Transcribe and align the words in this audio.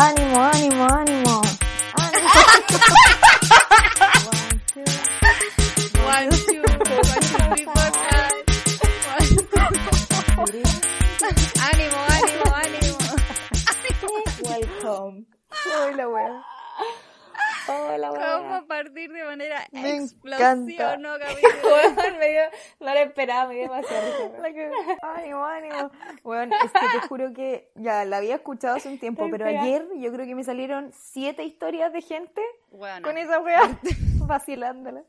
Ánimo, 0.00 0.38
ánimo, 0.40 0.84
ánimo. 0.98 1.34
One, 4.30 4.56
two, 4.72 4.84
one, 6.06 6.30
two, 6.30 6.62
three, 6.86 7.64
four, 7.64 7.88
five. 8.00 8.40
One. 10.38 10.62
Ánimo, 11.68 11.98
ánimo, 12.16 12.46
ánimo. 12.64 12.98
Welcome. 14.42 15.16
Hola, 15.66 16.06
wea. 16.08 16.59
Hola, 17.70 18.08
¿Cómo 18.10 18.66
partir 18.66 19.12
de 19.12 19.24
manera 19.24 19.66
Me 19.72 19.96
explosión, 19.96 20.66
no? 21.00 21.10
Weón, 21.64 22.18
me 22.18 22.28
dio, 22.30 22.42
no 22.80 22.94
lo 22.94 23.00
esperaba, 23.00 23.48
me 23.48 23.54
dio 23.54 23.62
demasiado 23.64 24.42
que- 24.42 24.70
Ánimo, 25.02 25.44
ánimo. 25.44 25.90
Bueno, 26.22 26.56
es 26.64 26.72
que 26.72 27.00
te 27.00 27.06
juro 27.08 27.32
que 27.32 27.70
ya 27.76 28.04
la 28.04 28.18
había 28.18 28.36
escuchado 28.36 28.76
hace 28.76 28.88
un 28.88 28.98
tiempo, 28.98 29.28
pero 29.30 29.46
ayer 29.46 29.86
yo 29.98 30.12
creo 30.12 30.26
que 30.26 30.34
me 30.34 30.44
salieron 30.44 30.90
siete 30.92 31.44
historias 31.44 31.92
de 31.92 32.02
gente 32.02 32.42
Bueno, 32.70 33.06
con 33.06 33.16
esa 33.18 33.40
wea 33.40 33.78
vacilándola. 34.26 35.04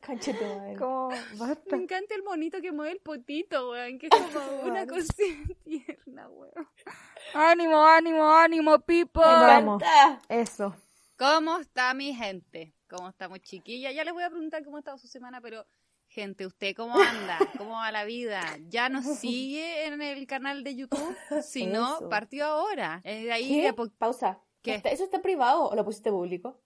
Como, 0.78 1.08
basta. 1.36 1.76
me 1.76 1.82
encanta 1.84 2.14
el 2.14 2.22
monito 2.22 2.60
que 2.60 2.72
mueve 2.72 2.92
el 2.92 3.00
potito, 3.00 3.70
weón, 3.70 3.98
que 3.98 4.06
es 4.06 4.12
como 4.32 4.62
una 4.70 4.86
cosita 4.86 5.22
tierna, 5.64 6.28
weón. 6.28 6.68
Ánimo, 7.34 7.84
ánimo, 7.86 8.30
ánimo, 8.30 8.78
people. 8.80 9.22
Vamos, 9.22 9.82
eso. 10.28 10.74
¿Cómo 11.22 11.58
está 11.58 11.94
mi 11.94 12.12
gente? 12.14 12.74
¿Cómo 12.90 13.08
estamos, 13.10 13.38
chiquilla? 13.42 13.92
Ya 13.92 14.02
les 14.02 14.12
voy 14.12 14.24
a 14.24 14.28
preguntar 14.28 14.64
cómo 14.64 14.76
ha 14.78 14.80
estado 14.80 14.98
su 14.98 15.06
semana, 15.06 15.40
pero, 15.40 15.64
gente, 16.08 16.44
¿usted 16.46 16.74
cómo 16.74 16.98
anda? 16.98 17.38
¿Cómo 17.58 17.74
va 17.74 17.92
la 17.92 18.02
vida? 18.04 18.40
¿Ya 18.68 18.88
nos 18.88 19.04
sigue 19.20 19.86
en 19.86 20.02
el 20.02 20.26
canal 20.26 20.64
de 20.64 20.74
YouTube? 20.74 21.16
Si 21.44 21.66
no, 21.66 21.98
Eso. 21.98 22.08
partió 22.08 22.44
ahora. 22.46 23.02
De 23.04 23.30
ahí 23.30 23.60
¿Qué? 23.60 23.62
de 23.66 23.72
po- 23.72 23.88
Pausa. 23.96 24.40
¿Qué? 24.62 24.74
¿Está- 24.74 24.88
¿Eso 24.90 25.04
está 25.04 25.22
privado 25.22 25.68
o 25.68 25.76
lo 25.76 25.84
pusiste 25.84 26.10
público? 26.10 26.60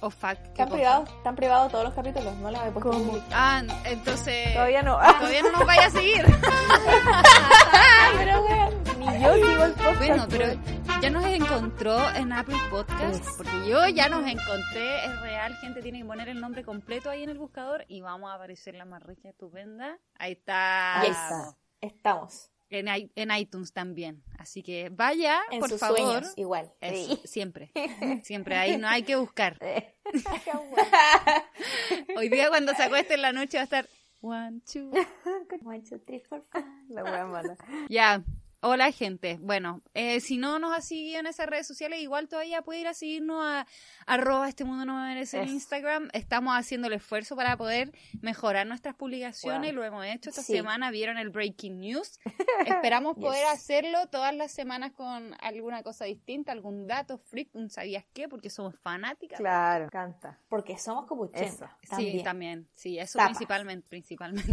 Oh, 0.00 0.08
fuck, 0.08 0.38
¿qué 0.38 0.62
Están 0.62 0.68
privados, 0.70 1.10
están 1.10 1.36
privados 1.36 1.70
todos 1.70 1.84
los 1.84 1.92
capítulos, 1.94 2.34
no 2.36 2.50
los 2.50 2.60
he 2.62 2.70
puesto 2.70 2.90
¿Cómo? 2.92 3.04
público. 3.04 3.26
Ah, 3.30 3.62
entonces... 3.84 4.54
Todavía 4.54 4.82
no. 4.82 4.96
todavía 4.96 5.42
no 5.42 5.52
nos 5.52 5.66
vaya 5.66 5.86
a 5.86 5.90
seguir. 5.90 6.24
pero 8.16 8.42
weón. 8.42 8.84
Ni 8.98 9.22
yo 9.22 9.34
sigo 9.34 9.64
el 9.64 9.72
podcast. 9.72 9.98
Bueno, 9.98 10.26
pero 10.30 10.46
weón. 10.46 10.83
Ya 11.02 11.10
nos 11.10 11.24
encontró 11.26 11.98
en 12.14 12.32
Apple 12.32 12.56
Podcast, 12.70 13.24
porque 13.36 13.68
yo 13.68 13.86
ya 13.88 14.08
nos 14.08 14.26
encontré, 14.26 15.04
es 15.04 15.20
real, 15.20 15.54
gente 15.56 15.82
tiene 15.82 15.98
que 16.00 16.04
poner 16.04 16.28
el 16.28 16.40
nombre 16.40 16.64
completo 16.64 17.10
ahí 17.10 17.22
en 17.22 17.30
el 17.30 17.38
buscador 17.38 17.84
y 17.88 18.00
vamos 18.00 18.30
a 18.30 18.34
aparecer 18.34 18.74
la 18.74 18.84
más 18.84 19.02
rica 19.02 19.28
estupenda. 19.28 19.98
Ahí 20.16 20.32
está. 20.32 21.00
Ahí 21.00 21.10
está. 21.10 21.56
Estamos. 21.80 22.50
En, 22.70 22.88
en 22.88 23.30
iTunes 23.36 23.72
también. 23.72 24.24
Así 24.38 24.62
que 24.62 24.88
vaya, 24.88 25.40
En 25.50 25.60
por 25.60 25.68
sus 25.68 25.78
favor. 25.78 25.98
sueños, 25.98 26.32
igual. 26.36 26.72
Eso, 26.80 27.20
siempre. 27.24 27.70
Siempre 28.24 28.56
ahí 28.56 28.78
no 28.78 28.88
hay 28.88 29.02
que 29.02 29.16
buscar. 29.16 29.58
Hoy 32.16 32.28
día 32.30 32.48
cuando 32.48 32.74
se 32.74 32.82
acueste 32.84 33.14
en 33.14 33.22
la 33.22 33.32
noche 33.32 33.58
va 33.58 33.62
a 33.62 33.64
estar 33.64 33.88
one, 34.22 34.60
two. 34.70 34.90
One, 35.64 35.82
two, 35.82 35.98
three, 36.00 36.20
four, 36.20 36.42
five. 36.50 36.64
La 36.88 37.04
wea 37.04 37.26
mala. 37.26 37.56
Ya. 37.88 38.22
Hola 38.66 38.90
gente. 38.92 39.36
Bueno, 39.42 39.82
eh, 39.92 40.20
si 40.20 40.38
no 40.38 40.58
nos 40.58 40.74
ha 40.74 40.80
seguido 40.80 41.20
en 41.20 41.26
esas 41.26 41.46
redes 41.46 41.66
sociales, 41.66 42.00
igual 42.00 42.28
todavía 42.28 42.62
puede 42.62 42.80
ir 42.80 42.86
a 42.86 42.94
seguirnos 42.94 43.44
a 43.44 43.66
arroba 44.06 44.48
este 44.48 44.64
mundo 44.64 44.86
no 44.86 44.94
me 44.96 45.08
merece 45.08 45.42
en. 45.42 45.50
Instagram. 45.50 46.08
Estamos 46.14 46.56
haciendo 46.56 46.86
el 46.86 46.94
esfuerzo 46.94 47.36
para 47.36 47.58
poder 47.58 47.92
mejorar 48.22 48.66
nuestras 48.66 48.94
publicaciones. 48.94 49.72
Wow. 49.72 49.80
Lo 49.80 49.84
hemos 49.84 50.06
hecho 50.06 50.30
esta 50.30 50.40
Sí. 50.40 50.54
semana. 50.54 50.90
Vieron 50.90 51.18
el 51.18 51.28
Breaking 51.28 51.78
News. 51.78 52.18
Esperamos 52.66 53.16
poder 53.18 53.44
Yes. 53.44 53.52
hacerlo 53.52 54.06
todas 54.10 54.34
las 54.34 54.50
semanas 54.52 54.92
con 54.92 55.34
alguna 55.42 55.82
cosa 55.82 56.06
distinta, 56.06 56.50
algún 56.52 56.86
dato 56.86 57.18
freak, 57.18 57.50
un 57.54 57.68
sabías 57.68 58.06
qué, 58.14 58.30
porque 58.30 58.48
somos 58.48 58.74
fanáticas. 58.80 59.38
Claro, 59.40 59.90
canta. 59.90 60.40
Porque 60.48 60.78
somos 60.78 61.04
como 61.06 61.24
80. 61.24 61.44
Eso. 61.44 61.66
Sí, 61.82 61.88
También. 61.90 62.24
también. 62.24 62.68
Sí, 62.72 62.98
eso 62.98 63.18
Tapas. 63.18 63.32
principalmente, 63.36 63.86
principalmente. 63.90 64.52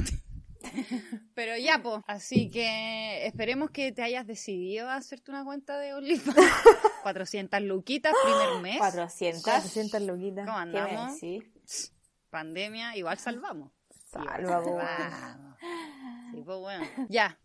Pero 1.35 1.57
ya, 1.57 1.79
pues. 1.81 2.01
Así 2.07 2.49
que 2.49 3.25
esperemos 3.25 3.72
que 3.72 3.91
te 3.91 4.03
hayas 4.03 4.25
decidido 4.27 4.89
a 4.89 4.95
hacerte 4.95 5.31
una 5.31 5.44
cuenta 5.44 5.77
de 5.79 5.94
OnlyFans. 5.94 6.38
400 7.03 7.61
luquitas, 7.61 8.13
primer 8.23 8.61
mes. 8.61 8.77
400. 8.77 9.44
400 9.44 10.01
loquitas. 10.01 10.45
¿Cómo 10.45 10.59
¿Qué 10.59 10.66
me 10.66 10.79
andamos? 10.79 11.13
decís? 11.19 11.94
Pandemia, 12.29 12.95
igual 12.95 13.17
salvamos. 13.17 13.72
Salva, 14.11 14.61
po, 14.63 14.72
weón. 14.72 14.88
Vamos. 14.88 15.57
Sí, 16.33 16.41
pues 16.45 16.57
bueno. 16.59 16.85
Ya. 17.09 17.38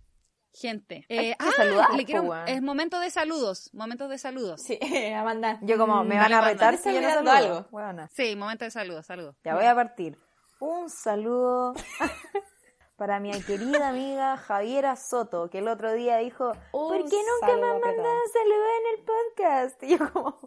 Gente. 0.53 1.05
Eh, 1.11 1.35
ah, 1.39 1.51
saludar, 1.57 1.91
le 1.93 2.03
po, 2.03 2.07
quiero, 2.07 2.23
weón. 2.23 2.49
es 2.49 2.63
momento 2.63 2.99
de 2.99 3.11
saludos. 3.11 3.71
Momento 3.75 4.09
de 4.09 4.17
saludos. 4.19 4.63
Sí, 4.63 4.79
Amanda. 5.15 5.59
Yo 5.63 5.77
como, 5.79 6.03
me 6.05 6.15
Mm, 6.17 6.19
van 6.19 6.33
a 6.33 6.41
retar 6.41 6.77
si 6.79 6.93
yo 6.95 7.01
no 7.01 7.09
saludo. 7.11 7.31
algo. 7.33 7.69
Weona. 7.73 8.09
Sí, 8.15 8.35
momento 8.37 8.65
de 8.65 8.71
saludos, 8.71 9.05
saludos. 9.07 9.37
Ya 9.45 9.55
voy 9.55 9.65
a 9.67 9.75
partir. 9.75 10.17
Un 10.61 10.89
saludo 10.89 11.75
para 12.97 13.21
mi 13.21 13.31
querida 13.43 13.89
amiga 13.89 14.37
Javiera 14.37 14.97
Soto, 14.97 15.51
que 15.51 15.59
el 15.59 15.69
otro 15.69 15.93
día 15.93 16.17
dijo, 16.19 16.53
¿por 16.73 17.01
Un 17.03 17.11
qué 17.11 17.17
nunca 17.17 17.57
me 17.57 17.67
has 17.67 17.77
apretado. 17.77 17.97
mandado 17.97 18.21
saludos 18.33 18.69
en 18.81 18.99
el 18.99 19.05
podcast? 19.05 19.83
Y 19.83 19.89
yo 19.99 20.13
como, 20.13 20.41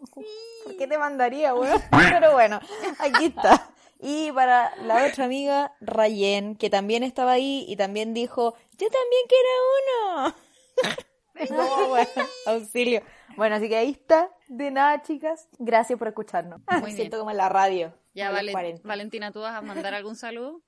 ¿por 0.64 0.76
qué 0.76 0.86
te 0.86 0.98
mandaría, 0.98 1.54
weón? 1.54 1.80
Pero 1.90 2.32
bueno, 2.32 2.60
aquí 2.98 3.26
está. 3.26 3.70
Y 4.00 4.32
para 4.32 4.74
la 4.82 5.06
otra 5.06 5.26
amiga, 5.26 5.74
Rayen, 5.80 6.56
que 6.56 6.70
también 6.70 7.02
estaba 7.02 7.32
ahí 7.32 7.64
y 7.68 7.76
también 7.76 8.14
dijo, 8.14 8.54
yo 8.72 8.88
también 8.88 9.22
quiero 9.28 10.24
uno. 10.24 10.34
No, 11.48 11.88
bueno, 11.88 12.10
auxilio. 12.44 13.02
Bueno, 13.34 13.56
así 13.56 13.70
que 13.70 13.76
ahí 13.78 13.92
está. 13.92 14.28
De 14.48 14.70
nada, 14.70 15.00
chicas. 15.00 15.48
Gracias 15.58 15.98
por 15.98 16.08
escucharnos. 16.08 16.60
Muy 16.70 16.82
bien. 16.82 16.96
siento 16.96 17.18
como 17.18 17.30
en 17.30 17.38
la 17.38 17.48
radio. 17.48 17.94
Ya, 18.12 18.30
40. 18.30 18.86
Valentina, 18.86 19.32
¿tú 19.32 19.40
vas 19.40 19.54
a 19.56 19.62
mandar 19.62 19.94
algún 19.94 20.16
saludo? 20.16 20.60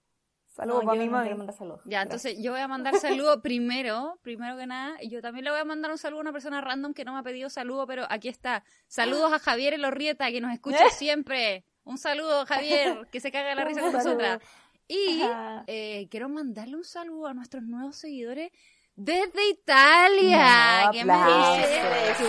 Saludos 0.55 0.83
No, 0.85 0.91
para 0.91 1.01
mi 1.01 1.09
mami. 1.09 1.31
saludos. 1.53 1.81
Ya, 1.87 2.03
entonces 2.03 2.37
yo 2.39 2.53
voy 2.53 2.61
a 2.61 2.69
mandar 2.69 2.95
saludo 2.99 3.41
primero, 3.41 4.19
primero 4.23 4.55
que 4.57 4.67
nada, 4.67 4.97
y 5.03 5.09
yo 5.09 5.23
también 5.23 5.45
le 5.45 5.51
voy 5.51 5.61
a 5.61 5.65
mandar 5.65 5.91
un 5.91 5.97
saludo 5.99 6.19
a 6.21 6.23
una 6.23 6.33
persona 6.33 6.61
random 6.61 6.93
que 6.93 7.05
no 7.07 7.15
me 7.15 7.21
ha 7.21 7.23
pedido 7.23 7.49
saludo, 7.49 7.87
pero 7.87 8.05
aquí 8.11 8.29
está. 8.29 8.63
Saludos 8.87 9.33
a 9.33 9.39
Javier 9.39 9.73
Elorrieta, 9.75 10.31
que 10.31 10.41
nos 10.43 10.53
escucha 10.53 10.85
siempre. 10.91 11.65
Un 11.85 11.97
saludo, 11.99 12.45
Javier, 12.47 13.09
que 13.11 13.19
se 13.21 13.33
caga 13.33 13.55
la 13.55 13.65
risa 13.69 13.81
con 13.81 13.93
saludo. 13.93 14.09
nosotras. 14.11 14.41
Y 14.89 15.23
eh, 15.69 16.07
quiero 16.11 16.29
mandarle 16.29 16.77
un 16.77 16.85
saludo 16.85 17.29
a 17.29 17.35
nuestros 17.35 17.63
nuevos 17.63 17.97
seguidores 17.97 18.51
desde 18.95 19.49
Italia. 19.49 20.85
No, 20.85 20.91
¿Qué 20.93 21.05
me 21.07 21.13
aplausos. 21.15 21.57
dices 21.57 22.19
tú? 22.19 22.25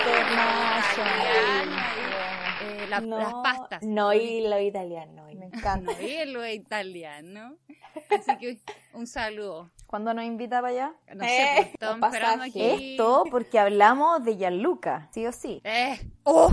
Internacional. 0.00 2.07
Eh, 2.68 2.86
la- 2.88 3.00
No, 3.00 3.18
las 3.18 3.32
pastas. 3.34 3.82
No, 3.82 4.12
y 4.12 4.46
lo 4.46 4.58
italiano. 4.60 5.24
Me 5.34 5.46
encanta. 5.46 5.92
No, 5.92 6.00
y 6.00 6.24
lo 6.26 6.46
italiano. 6.46 7.56
Así 8.10 8.36
que 8.38 8.58
un 8.94 9.06
saludo. 9.06 9.70
¿Cuándo 9.86 10.12
nos 10.14 10.24
invita 10.24 10.60
para 10.60 10.68
allá? 10.72 10.92
No 11.14 11.24
Eh, 11.24 11.28
sé, 11.28 11.52
pues, 11.56 11.66
estamos 11.74 12.06
esperando 12.12 12.44
aquí. 12.44 12.60
Esto 12.92 13.24
porque 13.30 13.58
hablamos 13.58 14.22
de 14.24 14.36
Gianluca, 14.36 15.08
sí 15.12 15.26
o 15.26 15.32
sí. 15.32 15.60
Eh. 15.64 15.98
¡Oh! 16.24 16.50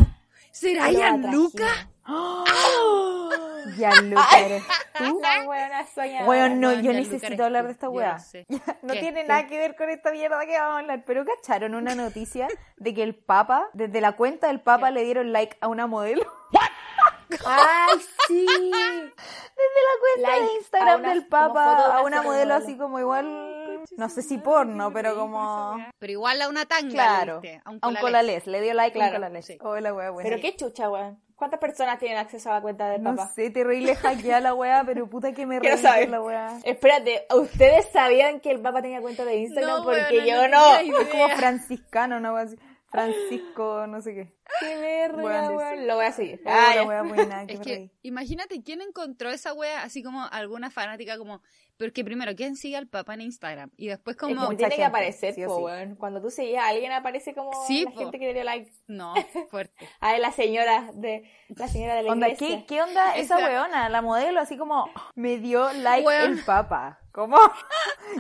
¿Será 0.52 0.90
Gianluca? 0.90 1.90
Gianluca, 3.78 4.28
¿eres 4.40 4.64
tú? 4.98 5.22
Buena 5.46 5.86
soñadora. 5.88 6.26
Bueno, 6.26 6.56
no, 6.56 6.56
No, 6.56 6.74
yo 6.74 6.82
Gianluca 6.92 7.12
necesito 7.14 7.44
hablar 7.46 7.66
de 7.66 7.72
esta 7.72 7.90
weá. 7.90 8.18
No 8.82 8.94
¿Qué? 8.94 9.00
tiene 9.00 9.22
¿Qué? 9.24 9.28
nada 9.28 9.48
que 9.48 9.58
ver 9.58 9.76
con 9.76 9.90
esta 9.90 10.12
mierda 10.12 10.46
que 10.46 10.58
vamos 10.60 10.76
a 10.76 10.80
hablar, 10.80 11.04
pero 11.06 11.26
cacharon 11.26 11.76
una 11.76 11.96
noticia 11.96 12.48
de 12.78 12.94
que 12.94 13.04
el 13.04 13.16
Papa, 13.16 13.70
desde 13.74 14.00
la 14.02 14.14
cuenta 14.14 14.48
del 14.48 14.62
Papa, 14.62 14.92
le 14.92 15.04
dieron 15.04 15.32
like 15.34 15.58
a 15.62 15.68
una 15.68 15.88
modelo. 15.88 16.24
¡Ay, 17.46 18.00
sí! 18.28 18.46
Desde 18.46 18.72
la 18.72 20.00
cuenta 20.00 20.30
Like 20.30 20.46
de 20.46 20.54
Instagram 20.60 21.00
una- 21.00 21.10
del 21.10 21.28
Papa, 21.28 21.98
a 21.98 22.02
una 22.04 22.22
modelo 22.22 22.54
así 22.54 22.78
como 22.78 23.00
igual, 23.00 23.82
no 23.98 24.10
sé 24.10 24.22
si 24.22 24.38
porno, 24.38 24.92
pero 24.94 25.16
como... 25.16 25.78
Pero 26.00 26.12
igual 26.14 26.42
a 26.42 26.50
una 26.50 26.66
tanga. 26.66 26.92
Claro, 26.92 27.42
a 27.64 27.88
un 27.88 27.96
colalés, 27.96 28.46
le 28.48 28.62
dio 28.62 28.74
like 28.74 28.98
a 28.98 29.02
un 29.02 29.10
Claro, 29.10 29.16
colalés. 29.26 29.46
sí. 29.46 29.58
Oh, 29.62 29.76
la 29.80 29.94
wea 29.94 30.12
buena. 30.12 30.30
Pero 30.30 30.42
qué 30.42 30.56
chucha, 30.56 30.90
weón. 30.90 31.20
¿Cuántas 31.36 31.60
personas 31.60 32.00
tienen 32.00 32.18
acceso 32.18 32.50
a 32.50 32.54
la 32.56 32.62
cuenta 32.62 32.90
del 32.90 33.04
No 33.04 33.16
papá? 33.16 33.30
sé, 33.30 33.50
terrible 33.50 33.96
hackear 33.96 34.42
la 34.42 34.54
weá, 34.54 34.84
pero 34.86 35.10
puta 35.10 35.34
que 35.34 35.46
me 35.46 35.60
reí 35.60 35.78
saber. 35.78 36.10
la 36.10 36.22
weá. 36.22 36.60
Espérate, 36.64 37.26
¿ustedes 37.36 37.88
sabían 37.92 38.40
que 38.40 38.52
el 38.52 38.62
papá 38.62 38.82
tenía 38.82 39.02
cuenta 39.02 39.26
de 39.26 39.36
Instagram? 39.38 39.78
No, 39.80 39.84
Porque 39.84 40.26
yo 40.26 40.48
no 40.48 40.76
no. 40.76 40.76
Es 41.02 41.10
como 41.10 41.28
franciscano, 41.30 42.20
weá 42.34 42.44
así. 42.44 42.56
Francisco, 42.90 43.86
no 43.88 44.02
sé 44.02 44.14
qué. 44.14 44.34
Qué 44.62 44.78
verga, 44.78 45.22
Weón, 45.22 45.56
weón. 45.58 45.88
Lo 45.88 45.96
voy 45.96 46.06
a 46.06 46.12
seguir. 46.14 46.42
Ah, 46.46 46.74
la 46.76 46.84
weá 46.84 47.02
buena, 47.02 47.46
que 47.46 47.54
Es 47.54 47.60
me 47.60 47.66
que, 47.66 47.92
imagínate 48.04 48.64
quién 48.64 48.82
encontró 48.82 49.30
esa 49.32 49.54
wea, 49.54 49.84
así 49.84 50.02
como 50.02 50.24
alguna 50.32 50.70
fanática, 50.72 51.18
como. 51.18 51.42
Porque 51.78 52.06
primero, 52.06 52.34
¿quién 52.36 52.56
sigue 52.56 52.78
al 52.78 52.88
papá 52.88 53.16
en 53.16 53.22
Instagram? 53.22 53.70
Y 53.76 53.88
después, 53.88 54.16
Es 54.16 54.20
como. 54.22 54.34
que 54.34 54.40
Mucha 54.40 54.58
tiene 54.58 54.76
que 54.78 54.84
aparecer, 54.86 55.34
sí 55.34 55.44
po. 55.46 55.68
Cuando 55.98 56.22
tú 56.22 56.30
seguías 56.30 56.64
a 56.64 56.70
alguien 56.70 56.92
aparece 56.94 57.34
como 57.36 57.52
Sí, 57.68 57.84
la 57.84 57.92
po. 57.92 57.98
gente 58.00 58.18
que 58.20 58.28
le 58.28 58.34
dio 58.34 58.44
like. 58.46 58.72
No, 58.88 59.14
fuerte. 59.50 59.88
A 60.00 60.18
la 60.18 60.32
señora 60.32 60.90
de 60.94 61.30
la 61.50 61.68
señora 61.68 61.96
de 61.96 62.04
la 62.04 62.12
Onda, 62.14 62.30
iglesia. 62.30 62.60
¿qué, 62.60 62.66
¿Qué 62.66 62.82
onda 62.82 63.16
esa 63.18 63.38
weona? 63.38 63.90
La 63.90 64.02
modelo 64.02 64.40
así 64.40 64.58
como 64.58 64.90
me 65.16 65.38
dio 65.38 65.72
like 65.74 66.08
el 66.24 66.44
papa. 66.46 67.00
¿Cómo? 67.12 67.38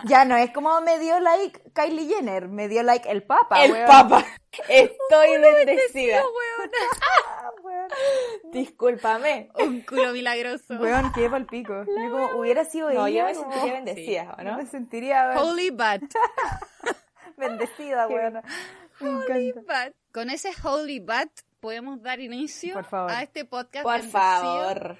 Ya 0.05 0.25
no 0.25 0.35
es 0.35 0.51
como 0.51 0.81
me 0.81 0.99
dio 0.99 1.19
like 1.19 1.61
Kylie 1.73 2.07
Jenner, 2.07 2.47
me 2.49 2.67
dio 2.67 2.83
like 2.83 3.09
el 3.09 3.23
papa. 3.23 3.63
el 3.63 3.71
weón. 3.71 3.87
papa. 3.87 4.25
Estoy 4.67 5.37
bendecida. 5.39 6.21
Weón. 8.43 8.51
Discúlpame. 8.51 9.49
Un 9.59 9.81
culo 9.81 10.11
milagroso. 10.11 10.75
Weón, 10.75 11.11
qué 11.13 11.29
pa'l 11.29 11.45
pico. 11.45 11.83
Yo 11.85 12.11
como 12.11 12.39
hubiera 12.39 12.65
sido 12.65 12.89
No, 12.91 13.07
yo 13.07 13.07
ella. 13.07 13.25
me 13.25 13.33
como- 13.35 13.51
sentiría 13.51 13.73
bendecida, 13.73 14.35
¿o 14.37 14.43
no 14.43 14.51
no? 14.51 14.57
me 14.57 14.65
sentiría 14.65 15.27
weón, 15.29 15.37
Holy 15.49 15.69
Bat. 15.71 16.01
bendecida, 17.37 18.07
weón. 18.07 18.41
Me 18.99 19.09
encanta. 19.09 19.61
Bat. 19.67 19.93
Con 20.13 20.29
ese 20.29 20.51
Holy 20.63 20.99
Bat 20.99 21.29
podemos 21.59 22.01
dar 22.01 22.19
inicio 22.19 22.73
Por 22.73 22.85
favor. 22.85 23.11
a 23.11 23.23
este 23.23 23.43
podcast 23.45 23.83
Por 23.83 23.91
bendecido 23.93 24.19
favor. 24.21 24.97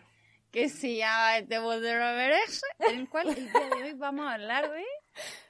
que 0.52 0.70
se 0.70 0.96
llama 0.96 1.36
a 1.36 1.42
ver 2.14 2.32
eso, 2.48 2.66
en 2.80 3.00
el 3.00 3.10
cual 3.10 3.30
el 3.30 3.52
día 3.52 3.70
de 3.70 3.84
hoy 3.84 3.94
vamos 3.94 4.26
a 4.28 4.34
hablar 4.34 4.70
de 4.72 4.84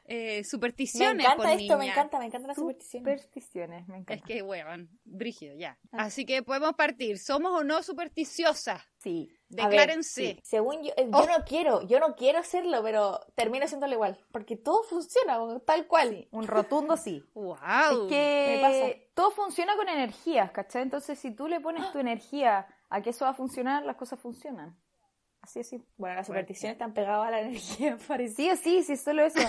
eh, 0.06 0.38
Me 0.38 0.44
supersticiones. 0.44 1.26
encanta 1.26 1.44
por 1.44 1.60
esto, 1.62 1.78
me 1.78 1.88
encanta, 1.88 2.20
me 2.20 2.26
encantan 2.26 2.48
las 2.50 2.58
supersticiones. 2.58 3.22
Supersticiones, 3.22 3.88
me 3.88 3.96
Es 3.96 4.02
encanta. 4.02 4.26
que, 4.26 4.42
weón, 4.42 4.90
brígido, 5.04 5.56
ya. 5.56 5.78
Ah. 5.92 6.04
Así 6.04 6.26
que 6.26 6.44
podemos 6.44 6.74
partir. 6.74 7.18
¿Somos 7.20 7.52
o 7.60 7.64
no 7.64 7.82
supersticiosas? 7.84 8.82
Sí. 8.98 9.32
Ver, 9.50 9.66
Declárense. 9.68 10.22
sí. 10.36 10.40
Según 10.44 10.84
yo, 10.84 10.92
eh, 10.98 11.08
yo 11.12 11.18
Oh. 11.18 11.26
no 11.28 11.46
quiero, 11.46 11.82
yo 11.88 12.00
no 12.00 12.16
quiero 12.16 12.40
hacerlo, 12.40 12.82
pero 12.84 13.20
termino 13.36 13.66
haciéndolo 13.66 13.94
igual. 13.94 14.20
Porque 14.32 14.56
todo 14.58 14.84
funciona, 14.84 15.38
tal 15.66 15.88
cual. 15.88 16.28
Un 16.32 16.48
rotundo 16.48 16.98
sí. 16.98 17.24
¡Wow! 17.36 17.56
Es 18.04 18.10
que 18.10 18.54
me 18.56 18.62
pasa. 18.62 19.00
todo 19.14 19.32
funciona 19.32 19.76
con 19.76 19.88
energías, 19.88 20.52
¿cachai? 20.52 20.82
Entonces, 20.82 21.20
si 21.20 21.32
tú 21.32 21.48
le 21.48 21.60
pones 21.60 21.92
tu 21.92 22.00
energía 22.00 22.68
a 22.90 23.02
que 23.02 23.12
eso 23.12 23.26
va 23.26 23.32
a 23.32 23.36
funcionar, 23.36 23.84
las 23.86 23.96
cosas 23.96 24.20
funcionan. 24.20 24.76
Así 25.46 25.60
es. 25.60 25.76
Bueno, 25.98 26.16
las 26.16 26.26
supersticiones 26.28 26.74
están 26.76 26.94
pegadas 26.94 27.28
a 27.28 27.32
la 27.32 27.42
energía, 27.42 27.98
parece. 28.08 28.36
Sí, 28.56 28.58
sí, 28.58 28.84
sí, 28.84 28.98
solo 28.98 29.24
eso. 29.24 29.40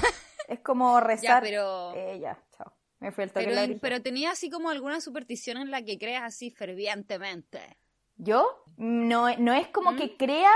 es 0.48 0.60
como 0.60 1.00
rezar. 1.00 1.42
pero- 1.42 1.94
Eh, 1.94 2.18
ya, 2.20 2.38
chao. 2.56 2.72
Me 2.98 3.12
fue 3.12 3.24
el 3.24 3.32
toque 3.32 3.46
Pero, 3.80 3.96
la 3.96 4.02
tenía 4.02 4.30
así 4.30 4.48
como 4.50 4.70
alguna 4.70 5.00
superstición 5.00 5.58
en 5.58 5.70
la 5.70 5.82
que 5.82 5.98
creas 5.98 6.22
así 6.24 6.50
fervientemente. 6.50 7.78
¿Yo? 8.16 8.64
No, 8.76 9.34
no 9.38 9.52
es 9.54 9.68
como 9.68 9.92
¿Mm? 9.92 9.96
que 9.96 10.16
crea, 10.16 10.52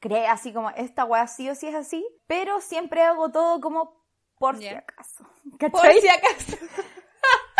crea 0.00 0.32
así 0.32 0.52
como 0.52 0.70
esta 0.70 1.04
weá 1.04 1.26
sí 1.28 1.48
o 1.50 1.54
sí 1.54 1.68
es 1.68 1.74
así, 1.74 2.04
pero 2.26 2.60
siempre 2.60 3.02
hago 3.02 3.30
todo 3.30 3.60
como 3.60 4.04
por 4.38 4.56
si 4.58 4.68
acaso. 4.68 5.24
Por 5.58 5.70
¿Cachai? 5.70 6.00
si 6.00 6.08
acaso. 6.08 6.56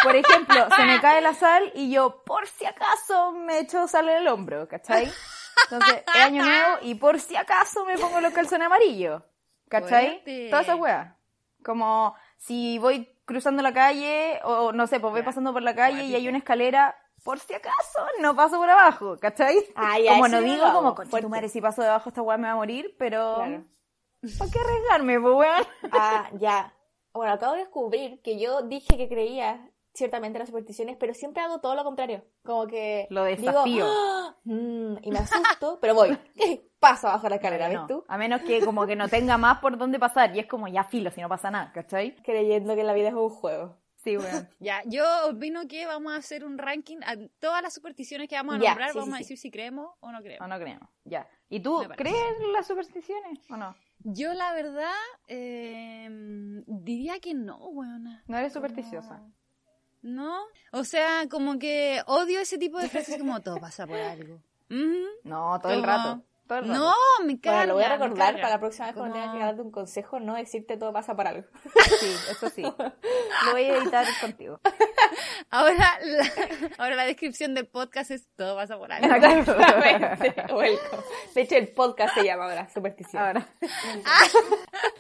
Por 0.05 0.15
ejemplo, 0.15 0.69
se 0.77 0.85
me 0.85 1.01
cae 1.01 1.21
la 1.21 1.35
sal 1.35 1.73
y 1.75 1.91
yo, 1.91 2.23
por 2.25 2.47
si 2.47 2.65
acaso, 2.65 3.33
me 3.33 3.59
echo 3.59 3.89
sal 3.89 4.09
en 4.09 4.19
el 4.19 4.29
hombro, 4.29 4.69
¿cachai? 4.69 5.11
Entonces, 5.65 6.03
es 6.15 6.23
año 6.23 6.45
nuevo 6.45 6.77
y 6.83 6.95
por 6.95 7.21
si 7.21 7.37
acaso 7.37 7.85
me 7.85 7.99
pongo 7.99 8.21
los 8.21 8.33
calzones 8.33 8.67
amarillos, 8.67 9.23
¿cachai? 9.69 10.07
Fuerte. 10.07 10.51
Toda 10.51 10.63
esa 10.63 10.77
wea. 10.77 11.17
Como 11.63 12.15
si 12.37 12.79
voy 12.79 13.13
cruzando 13.25 13.63
la 13.63 13.73
calle, 13.73 14.41
o 14.45 14.73
no 14.73 14.87
sé, 14.87 15.01
pues 15.01 15.13
voy 15.13 15.23
pasando 15.23 15.53
por 15.53 15.63
la 15.63 15.75
calle 15.75 16.05
y 16.05 16.15
hay 16.15 16.29
una 16.29 16.39
escalera, 16.39 16.97
por 17.23 17.39
si 17.39 17.53
acaso, 17.53 18.07
no 18.21 18.35
paso 18.35 18.57
por 18.59 18.71
abajo, 18.71 19.19
¿cachai? 19.21 19.57
Ya, 20.03 20.15
como 20.15 20.29
no 20.29 20.41
digo, 20.41 20.73
como, 20.73 20.95
fuerte. 20.95 21.21
tu 21.21 21.29
madre, 21.29 21.49
si 21.49 21.61
paso 21.61 21.83
debajo 21.83 22.09
esta 22.09 22.23
weá 22.23 22.39
me 22.39 22.49
va 22.49 22.55
a 22.55 22.57
morir, 22.57 22.95
pero... 22.99 23.35
Claro. 23.37 23.65
¿Para 24.39 24.51
qué 24.51 24.59
arriesgarme, 24.59 25.21
pues 25.21 25.35
weón? 25.35 25.67
Ah, 25.93 26.29
ya. 26.39 26.75
Bueno, 27.13 27.33
acabo 27.33 27.53
de 27.53 27.61
descubrir 27.61 28.21
que 28.23 28.39
yo 28.39 28.63
dije 28.63 28.97
que 28.97 29.09
creía 29.09 29.71
ciertamente 29.99 30.37
en 30.37 30.41
las 30.41 30.49
supersticiones, 30.49 30.97
pero 30.99 31.13
siempre 31.13 31.43
hago 31.43 31.59
todo 31.61 31.75
lo 31.75 31.85
contrario. 31.85 32.25
Como 32.45 32.67
que 32.67 33.07
Lo 33.11 33.25
digo, 33.27 33.43
desafío. 33.43 33.85
"Ah, 33.87 34.37
mm", 34.45 34.97
y 35.03 35.11
me 35.11 35.19
asusto, 35.19 35.79
pero 35.83 35.95
voy. 35.95 36.17
Paso 36.79 37.09
abajo 37.09 37.29
la 37.29 37.35
escalera, 37.37 37.69
¿ves 37.69 37.77
No, 37.79 37.87
tú? 37.89 38.05
A 38.09 38.17
menos 38.17 38.41
que 38.43 38.65
como 38.65 38.87
que 38.87 38.95
no 38.97 39.09
tenga 39.09 39.37
más 39.37 39.59
por 39.59 39.77
dónde 39.77 39.99
pasar 39.99 40.35
y 40.35 40.39
es 40.39 40.47
como 40.47 40.69
ya 40.69 40.85
filo 40.85 41.11
si 41.11 41.21
no 41.21 41.29
pasa 41.29 41.51
nada, 41.51 41.73
¿cachai? 41.73 42.15
Creyendo 42.23 42.77
que 42.77 42.85
la 42.85 42.95
vida 42.95 43.09
es 43.09 43.15
un 43.15 43.29
juego. 43.29 43.77
Sí, 43.97 44.17
weón. 44.17 44.49
Ya, 44.61 44.83
yo 44.87 45.05
opino 45.29 45.67
que 45.67 45.85
vamos 45.87 46.13
a 46.13 46.17
hacer 46.17 46.45
un 46.45 46.57
ranking 46.57 46.99
a 47.05 47.17
todas 47.41 47.63
las 47.63 47.75
supersticiones 47.75 48.29
que 48.29 48.37
vamos 48.37 48.55
a 48.55 48.59
Ya, 48.61 48.69
nombrar, 48.71 48.93
sí, 48.93 48.99
vamos 48.99 49.09
sí, 49.09 49.15
a 49.15 49.19
sí. 49.19 49.25
decir 49.25 49.39
si 49.39 49.51
creemos 49.51 49.91
o 49.99 50.13
no 50.13 50.21
creemos. 50.21 50.47
O 50.47 50.49
no 50.49 50.57
creemos. 50.59 50.89
Ya. 51.05 51.29
¿Y 51.49 51.59
tú 51.61 51.83
crees 51.97 52.17
en 52.41 52.53
las 52.53 52.67
supersticiones 52.69 53.41
o 53.51 53.57
no? 53.57 53.75
Yo 54.05 54.33
la 54.35 54.53
verdad 54.53 54.95
eh, 55.27 56.09
diría 56.67 57.19
que 57.21 57.35
no, 57.35 57.57
weona. 57.69 58.23
No 58.29 58.39
eres 58.39 58.53
supersticiosa. 58.53 59.19
¿No? 59.19 59.33
O 60.73 60.85
sea, 60.85 61.27
como 61.31 61.59
que 61.59 62.03
odio 62.07 62.41
ese 62.41 62.59
tipo 62.59 62.79
de 62.79 62.89
frases 62.89 63.19
como 63.19 63.41
todo 63.41 63.59
pasa 63.59 63.87
por 63.87 63.97
algo. 63.97 64.41
No, 64.71 65.59
Como-. 65.59 65.61
Todo 65.61 65.73
el 65.73 65.83
rato. 65.83 66.23
No, 66.49 66.95
me 67.25 67.41
carga. 67.41 67.59
Bueno, 67.59 67.67
lo 67.69 67.75
voy 67.75 67.85
a 67.85 67.89
recordar 67.97 68.35
para 68.37 68.51
la 68.51 68.59
próxima 68.61 68.87
vez 68.87 68.95
cuando 68.97 69.13
Como- 69.15 69.25
tenga 69.25 69.39
que 69.39 69.45
darte 69.45 69.63
un 69.63 69.71
consejo, 69.71 70.19
no 70.21 70.35
decirte 70.35 70.77
todo 70.77 70.93
pasa 70.93 71.15
por 71.15 71.27
algo. 71.27 71.47
Sí, 72.01 72.15
eso 72.31 72.49
sí. 72.49 72.63
Lo 72.63 73.53
voy 73.53 73.65
a 73.65 73.77
editar 73.79 74.07
contigo. 74.21 74.61
Ahora 75.51 75.99
la, 76.03 76.25
ahora 76.79 76.97
la 76.97 77.05
descripción 77.05 77.55
del 77.55 77.67
podcast 77.69 78.11
es 78.11 78.29
todo 78.37 78.55
pasa 78.57 78.77
por 78.77 78.93
algo. 78.93 79.07
Exactamente. 79.15 80.53
Welcome. 80.53 81.03
De 81.35 81.41
hecho, 81.41 81.55
el 81.57 81.69
podcast 81.69 82.15
se 82.15 82.25
llama 82.25 82.45
ahora 82.45 82.69
Superstición. 82.69 83.23
Ahora. 83.23 83.49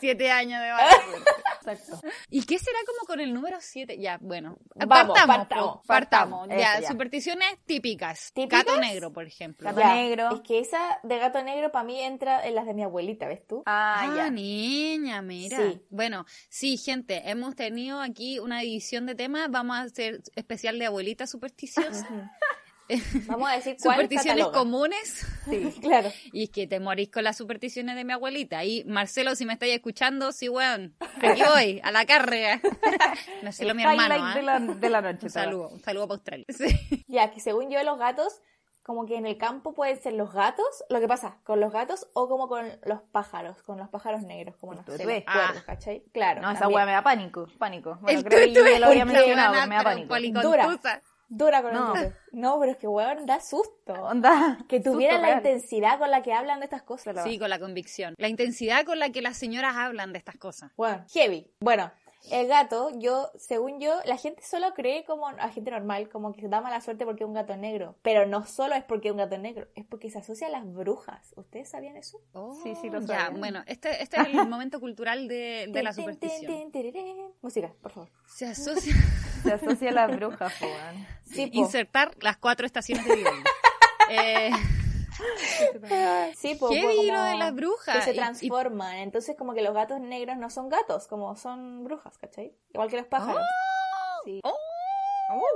Siete 0.01 0.31
años 0.31 0.63
de 0.63 0.71
base. 0.71 0.97
Exacto. 1.71 2.01
¿Y 2.31 2.45
qué 2.47 2.59
será 2.59 2.79
como 2.87 3.07
con 3.07 3.21
el 3.21 3.35
número 3.35 3.59
siete? 3.61 3.99
Ya, 3.99 4.19
bueno. 4.23 4.57
Vamos, 4.75 4.89
partamos. 5.17 5.17
partamos, 5.17 5.37
partamos. 5.87 6.47
partamos. 6.47 6.49
Ya, 6.49 6.75
Eso 6.75 6.83
ya. 6.83 6.89
supersticiones 6.89 7.59
típicas. 7.67 8.33
¿Típicas? 8.33 8.65
Gato 8.65 8.81
negro, 8.81 9.13
por 9.13 9.27
ejemplo. 9.27 9.69
Gato 9.69 9.81
Ya, 9.81 9.95
negro. 9.95 10.31
Es 10.35 10.41
que 10.41 10.61
esa 10.61 10.99
de 11.03 11.19
gato 11.19 11.38
negro 11.43 11.71
para 11.73 11.85
mí 11.85 12.01
entra 12.01 12.47
en 12.47 12.55
las 12.55 12.67
de 12.67 12.75
mi 12.75 12.83
abuelita, 12.83 13.27
¿ves 13.27 13.47
tú? 13.47 13.63
Ah, 13.67 13.97
Ah, 14.11 14.17
ya. 14.17 14.31
niña, 14.31 15.23
mira. 15.23 15.57
Sí. 15.57 15.81
Bueno, 15.91 16.25
sí, 16.49 16.77
gente, 16.77 17.23
hemos 17.31 17.55
tenido 17.57 18.01
aquí 18.01 18.39
una 18.39 18.61
división 18.61 19.07
de 19.07 19.15
temas. 19.15 19.51
Vamos 19.51 19.77
a 19.77 19.83
hacer 19.83 20.21
especial 20.37 20.79
de 20.79 20.87
abuelita 20.87 21.27
supersticiosa. 21.27 22.09
Vamos 23.27 23.51
a 23.51 23.53
decir 23.57 23.77
cuál 23.83 23.97
Supersticiones 23.97 24.45
cataloga. 24.47 24.59
comunes. 24.59 25.27
Sí. 25.45 25.75
Claro. 25.83 26.11
Y 26.33 26.45
es 26.45 26.51
que 26.51 26.67
te 26.67 26.81
morís 26.81 27.11
con 27.11 27.23
las 27.23 27.37
supersticiones 27.37 27.97
de 27.97 28.05
mi 28.05 28.15
abuelita. 28.15 28.65
Y 28.65 28.83
Marcelo, 28.85 29.35
si 29.37 29.45
me 29.45 29.53
estáis 29.53 29.75
escuchando, 29.75 30.33
sí, 30.33 30.49
weón. 30.49 30.95
Aquí 31.23 31.43
voy, 31.55 31.81
a 31.85 31.93
la 31.93 32.07
carrera. 32.07 32.61
Marcelo, 33.43 33.71
El 33.73 33.77
mi 33.77 33.83
hermano. 33.83 34.15
¿ah? 34.19 34.35
de, 34.35 34.43
la, 34.43 34.59
de 34.61 34.89
la 34.91 35.03
noche. 35.03 35.27
Un 35.27 35.31
saludo, 35.31 35.69
un 35.69 35.81
saludo 35.81 36.09
para 36.09 36.17
Australia. 36.17 36.47
Sí. 36.49 37.05
Ya, 37.09 37.31
que 37.31 37.41
según 37.41 37.71
yo 37.71 37.83
los 37.83 37.99
gatos, 37.99 38.41
como 38.89 39.05
que 39.05 39.17
en 39.19 39.27
el 39.27 39.37
campo 39.37 39.75
pueden 39.75 40.01
ser 40.03 40.15
los 40.15 40.33
gatos, 40.33 40.65
lo 40.89 40.99
que 40.99 41.07
pasa 41.07 41.37
con 41.45 41.61
los 41.61 41.71
gatos 41.71 42.09
o 42.15 42.27
como 42.27 42.49
con 42.49 42.67
los 42.87 43.03
pájaros, 43.13 43.63
con 43.63 43.77
los 43.77 43.91
pájaros 43.91 44.23
negros, 44.23 44.57
como 44.57 44.73
no 44.73 44.83
sé, 44.83 44.93
los 44.93 45.03
cuervos, 45.03 45.25
Ah. 45.27 45.53
¿cachai? 45.67 46.03
Claro. 46.11 46.41
No, 46.41 46.51
esa 46.51 46.69
weá 46.69 46.87
me 46.87 46.93
da 46.93 47.03
pánico. 47.03 47.47
Pánico. 47.59 47.99
Bueno, 48.01 48.19
El 48.19 48.25
creo 48.25 48.39
que 48.55 48.73
ya 48.73 48.79
lo 48.81 48.87
había 48.87 49.05
mencionado, 49.05 49.53
pero 49.53 49.67
me 49.67 49.75
da 49.77 49.83
pánico. 49.83 50.09
policontusa. 50.09 51.03
Dura 51.29 51.61
con 51.61 51.75
No. 51.75 51.95
el. 51.95 52.15
No, 52.33 52.59
pero 52.59 52.73
es 52.73 52.79
que 52.79 52.89
weón, 52.89 53.27
da 53.27 53.39
susto. 53.41 53.93
Onda. 53.93 54.57
Que 54.71 54.81
tuvieran 54.81 55.17
susto 55.17 55.27
la 55.31 55.35
real. 55.41 55.47
intensidad 55.47 55.99
con 55.99 56.11
la 56.11 56.23
que 56.23 56.33
hablan 56.33 56.61
de 56.61 56.65
estas 56.65 56.83
cosas. 56.83 57.23
Sí, 57.25 57.39
con 57.39 57.51
la 57.51 57.59
convicción. 57.59 58.15
La 58.17 58.29
intensidad 58.29 58.87
con 58.87 58.99
la 58.99 59.11
que 59.11 59.21
las 59.21 59.37
señoras 59.37 59.77
hablan 59.77 60.15
de 60.15 60.19
estas 60.19 60.37
cosas. 60.39 60.73
Bueno, 60.79 61.05
heavy. 61.13 61.53
Bueno, 61.61 61.93
el 62.31 62.47
gato, 62.47 62.91
yo, 62.99 63.31
según 63.39 63.81
yo, 63.81 63.95
la 64.05 64.17
gente 64.17 64.43
solo 64.43 64.75
cree 64.75 65.05
como, 65.05 65.31
la 65.33 65.49
gente 65.51 65.71
normal, 65.71 66.09
como 66.09 66.33
que 66.33 66.47
da 66.49 66.61
mala 66.61 66.81
suerte 66.81 67.05
porque 67.05 67.25
es 67.25 67.29
un 67.29 67.35
gato 67.35 67.57
negro. 67.57 67.97
Pero 68.03 68.27
no 68.27 68.45
solo 68.45 68.75
es 68.75 68.85
porque 68.85 69.09
es 69.09 69.13
un 69.13 69.19
gato 69.19 69.39
negro, 69.39 69.67
es 69.75 69.85
porque 69.87 70.11
se 70.11 70.19
asocia 70.19 70.49
a 70.49 70.51
las 70.51 70.71
brujas. 70.71 71.33
¿Ustedes 71.37 71.71
sabían 71.71 71.97
eso? 71.97 72.19
Sí, 72.63 72.75
sí, 72.81 72.91
lo 72.91 73.01
Ya, 73.01 73.07
sabía. 73.27 73.39
bueno, 73.39 73.63
este, 73.67 74.03
este 74.03 74.21
es 74.21 74.27
el 74.29 74.33
momento 74.49 74.81
cultural 74.81 75.27
de, 75.29 75.69
de 75.71 75.83
la 75.83 75.93
superstición. 75.93 76.71
Música, 77.41 77.73
por 77.81 77.93
favor. 77.93 78.11
Se 78.27 78.47
asocia 78.47 78.95
Se 79.43 79.53
asocia 79.53 79.91
a 79.91 79.93
las 79.93 80.17
brujas. 80.17 80.53
Sí, 81.25 81.47
po. 81.47 81.59
insertar 81.59 82.17
las 82.23 82.39
cuatro 82.39 82.65
estaciones 82.65 83.05
de 83.07 83.17
vida. 83.17 83.31
Eh, 84.11 84.51
Sí, 86.37 86.55
po, 86.55 86.69
¿Qué 86.69 86.83
lo 86.83 86.89
como 86.89 87.23
de 87.23 87.37
las 87.37 87.55
brujas? 87.55 87.97
Que 87.97 88.03
se 88.03 88.11
Y- 88.11 88.15
y- 88.15 88.17
transforman. 88.17 88.97
Entonces, 88.97 89.37
como 89.37 89.55
que 89.55 89.63
los 89.63 89.75
gatos 89.75 90.01
negros 90.01 90.37
no 90.37 90.51
son 90.51 90.69
gatos, 90.69 91.07
como 91.09 91.35
son 91.37 91.85
brujas, 91.85 92.17
¿cachai? 92.19 92.55
Igual 92.73 92.89
que 92.91 92.97
los 92.99 93.07
pájaros. 93.07 93.43
Sí. 94.25 94.41
Oh. 94.45 94.55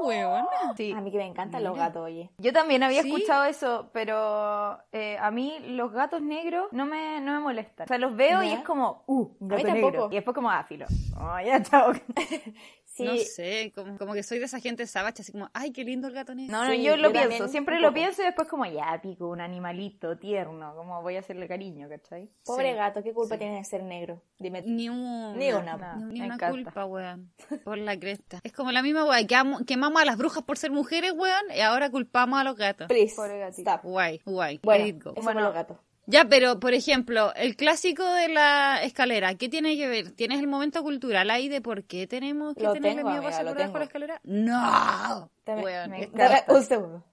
weón. 0.05 0.47
Sí. 0.77 0.93
A 0.93 1.01
mí 1.01 1.11
que 1.11 1.17
me 1.17 1.27
encantan 1.27 1.65
los 1.65 1.77
gatos, 1.77 2.03
oye. 2.03 2.31
Yo 2.39 2.53
también 2.53 2.83
había 2.83 3.03
Sí. 3.03 3.09
escuchado 3.09 3.45
eso, 3.45 3.89
pero 3.93 4.79
eh, 4.93 5.17
a 5.19 5.31
mí 5.31 5.59
los 5.61 5.93
gatos 5.93 6.21
negros 6.21 6.69
no 6.73 6.85
me, 6.85 7.21
no 7.21 7.33
me 7.33 7.39
molestan. 7.41 7.85
O 7.85 7.89
sea, 7.89 7.97
los 7.99 8.15
veo 8.15 8.43
y 8.43 8.53
es 8.53 8.61
como, 8.65 9.03
uh, 9.07 9.31
un 9.41 9.53
A 9.53 9.57
mí 9.57 9.63
gato 9.63 9.75
negro. 9.75 9.91
tampoco. 9.93 10.13
Y 10.13 10.17
después 10.17 10.35
como, 10.35 10.51
ah, 10.51 10.65
filo. 10.65 10.87
Oh, 11.19 11.41
ya, 11.41 11.63
chao. 11.63 11.93
Sí, 12.95 13.05
No 13.05 13.17
sé, 13.17 13.73
como, 13.75 13.97
como 13.97 14.13
que 14.13 14.23
soy 14.23 14.39
de 14.39 14.45
esa 14.45 14.61
gente 14.61 14.87
sabacha, 14.87 15.23
así 15.23 15.33
como, 15.33 15.49
ay, 15.55 15.73
qué 15.73 15.83
lindo 15.83 16.09
el 16.09 16.13
gato 16.15 16.35
negro. 16.35 16.55
No, 16.55 16.65
no, 16.67 16.73
Sí, 16.73 16.83
yo 16.83 16.95
lo 16.99 17.05
yo 17.05 17.13
pienso. 17.13 17.29
también, 17.31 17.49
Siempre 17.49 17.77
un 17.77 17.83
lo 17.83 17.95
pienso 17.95 18.21
y 18.21 18.27
después 18.27 18.49
como, 18.49 18.67
ya, 18.67 19.01
pico, 19.03 19.29
un 19.29 19.41
animalito 19.41 20.19
tierno. 20.19 20.75
Como 20.77 21.01
voy 21.01 21.17
a 21.17 21.21
hacerle 21.21 21.49
cariño, 21.49 21.89
¿cachai? 21.89 22.29
pobre 22.45 22.73
Sí. 22.73 22.77
gato, 22.77 23.03
¿qué 23.03 23.15
culpa 23.15 23.37
Sí. 23.37 23.39
tiene 23.39 23.57
de 23.57 23.65
ser 23.65 23.83
negro? 23.83 24.21
Dime. 24.39 24.61
Ni 24.67 24.91
una. 24.91 25.33
Ni 25.35 25.53
una. 25.55 25.77
No, 25.77 26.07
Ni 26.07 26.21
una 26.21 26.37
culpa, 26.51 26.85
weón. 26.85 27.33
Por 27.65 27.79
la 27.79 27.99
cresta. 27.99 28.41
Es 28.43 28.53
como 28.53 28.73
la 28.73 28.83
misma 28.83 29.05
weón. 29.07 29.27
Que 29.27 29.37
amo- 29.37 29.65
quemamos 29.67 30.03
a 30.03 30.05
las 30.05 30.19
brujas 30.19 30.43
por 30.43 30.59
ser 30.59 30.71
mujeres, 30.71 31.13
weón. 31.17 31.45
Y 31.57 31.61
ahora 31.61 31.89
culpamos 31.91 32.39
a 32.41 32.45
los 32.45 32.57
gatos. 32.57 32.89
Please, 32.89 33.17
Pobre 33.17 33.39
gatito. 33.39 33.71
stop. 33.71 33.85
Guay, 33.85 34.21
guay. 34.27 34.61
Bueno, 34.63 34.85
eso 34.85 35.13
Bueno. 35.23 35.41
los 35.41 35.55
gatos. 35.55 35.79
Ya, 36.13 36.27
pero 36.27 36.61
por 36.61 36.75
ejemplo, 36.75 37.33
el 37.35 37.57
clásico 37.57 38.05
de 38.05 38.29
la 38.29 38.83
escalera, 38.83 39.35
¿qué 39.35 39.49
tiene 39.49 39.77
que 39.77 39.89
ver? 39.89 40.11
¿Tienes 40.13 40.41
el 40.41 40.47
momento 40.47 40.83
cultural 40.83 41.31
ahí 41.31 41.49
de 41.49 41.61
por 41.61 41.85
qué 41.85 42.07
tenemos 42.07 42.55
que 42.55 42.63
Lo 42.65 42.73
tenerle 42.75 42.99
tengo, 42.99 43.09
miedo 43.11 43.23
amiga, 43.23 43.33
para 43.33 43.43
lo 43.43 43.51
por 43.51 43.59
debajo 43.59 43.73
de 43.73 43.79
la 43.79 43.85
escalera? 43.87 44.21
¡No! 44.25 45.31
Dame- 45.47 45.89
me. 45.89 46.07
Dame 46.13 46.45
un 46.49 46.63
segundo. 46.63 47.05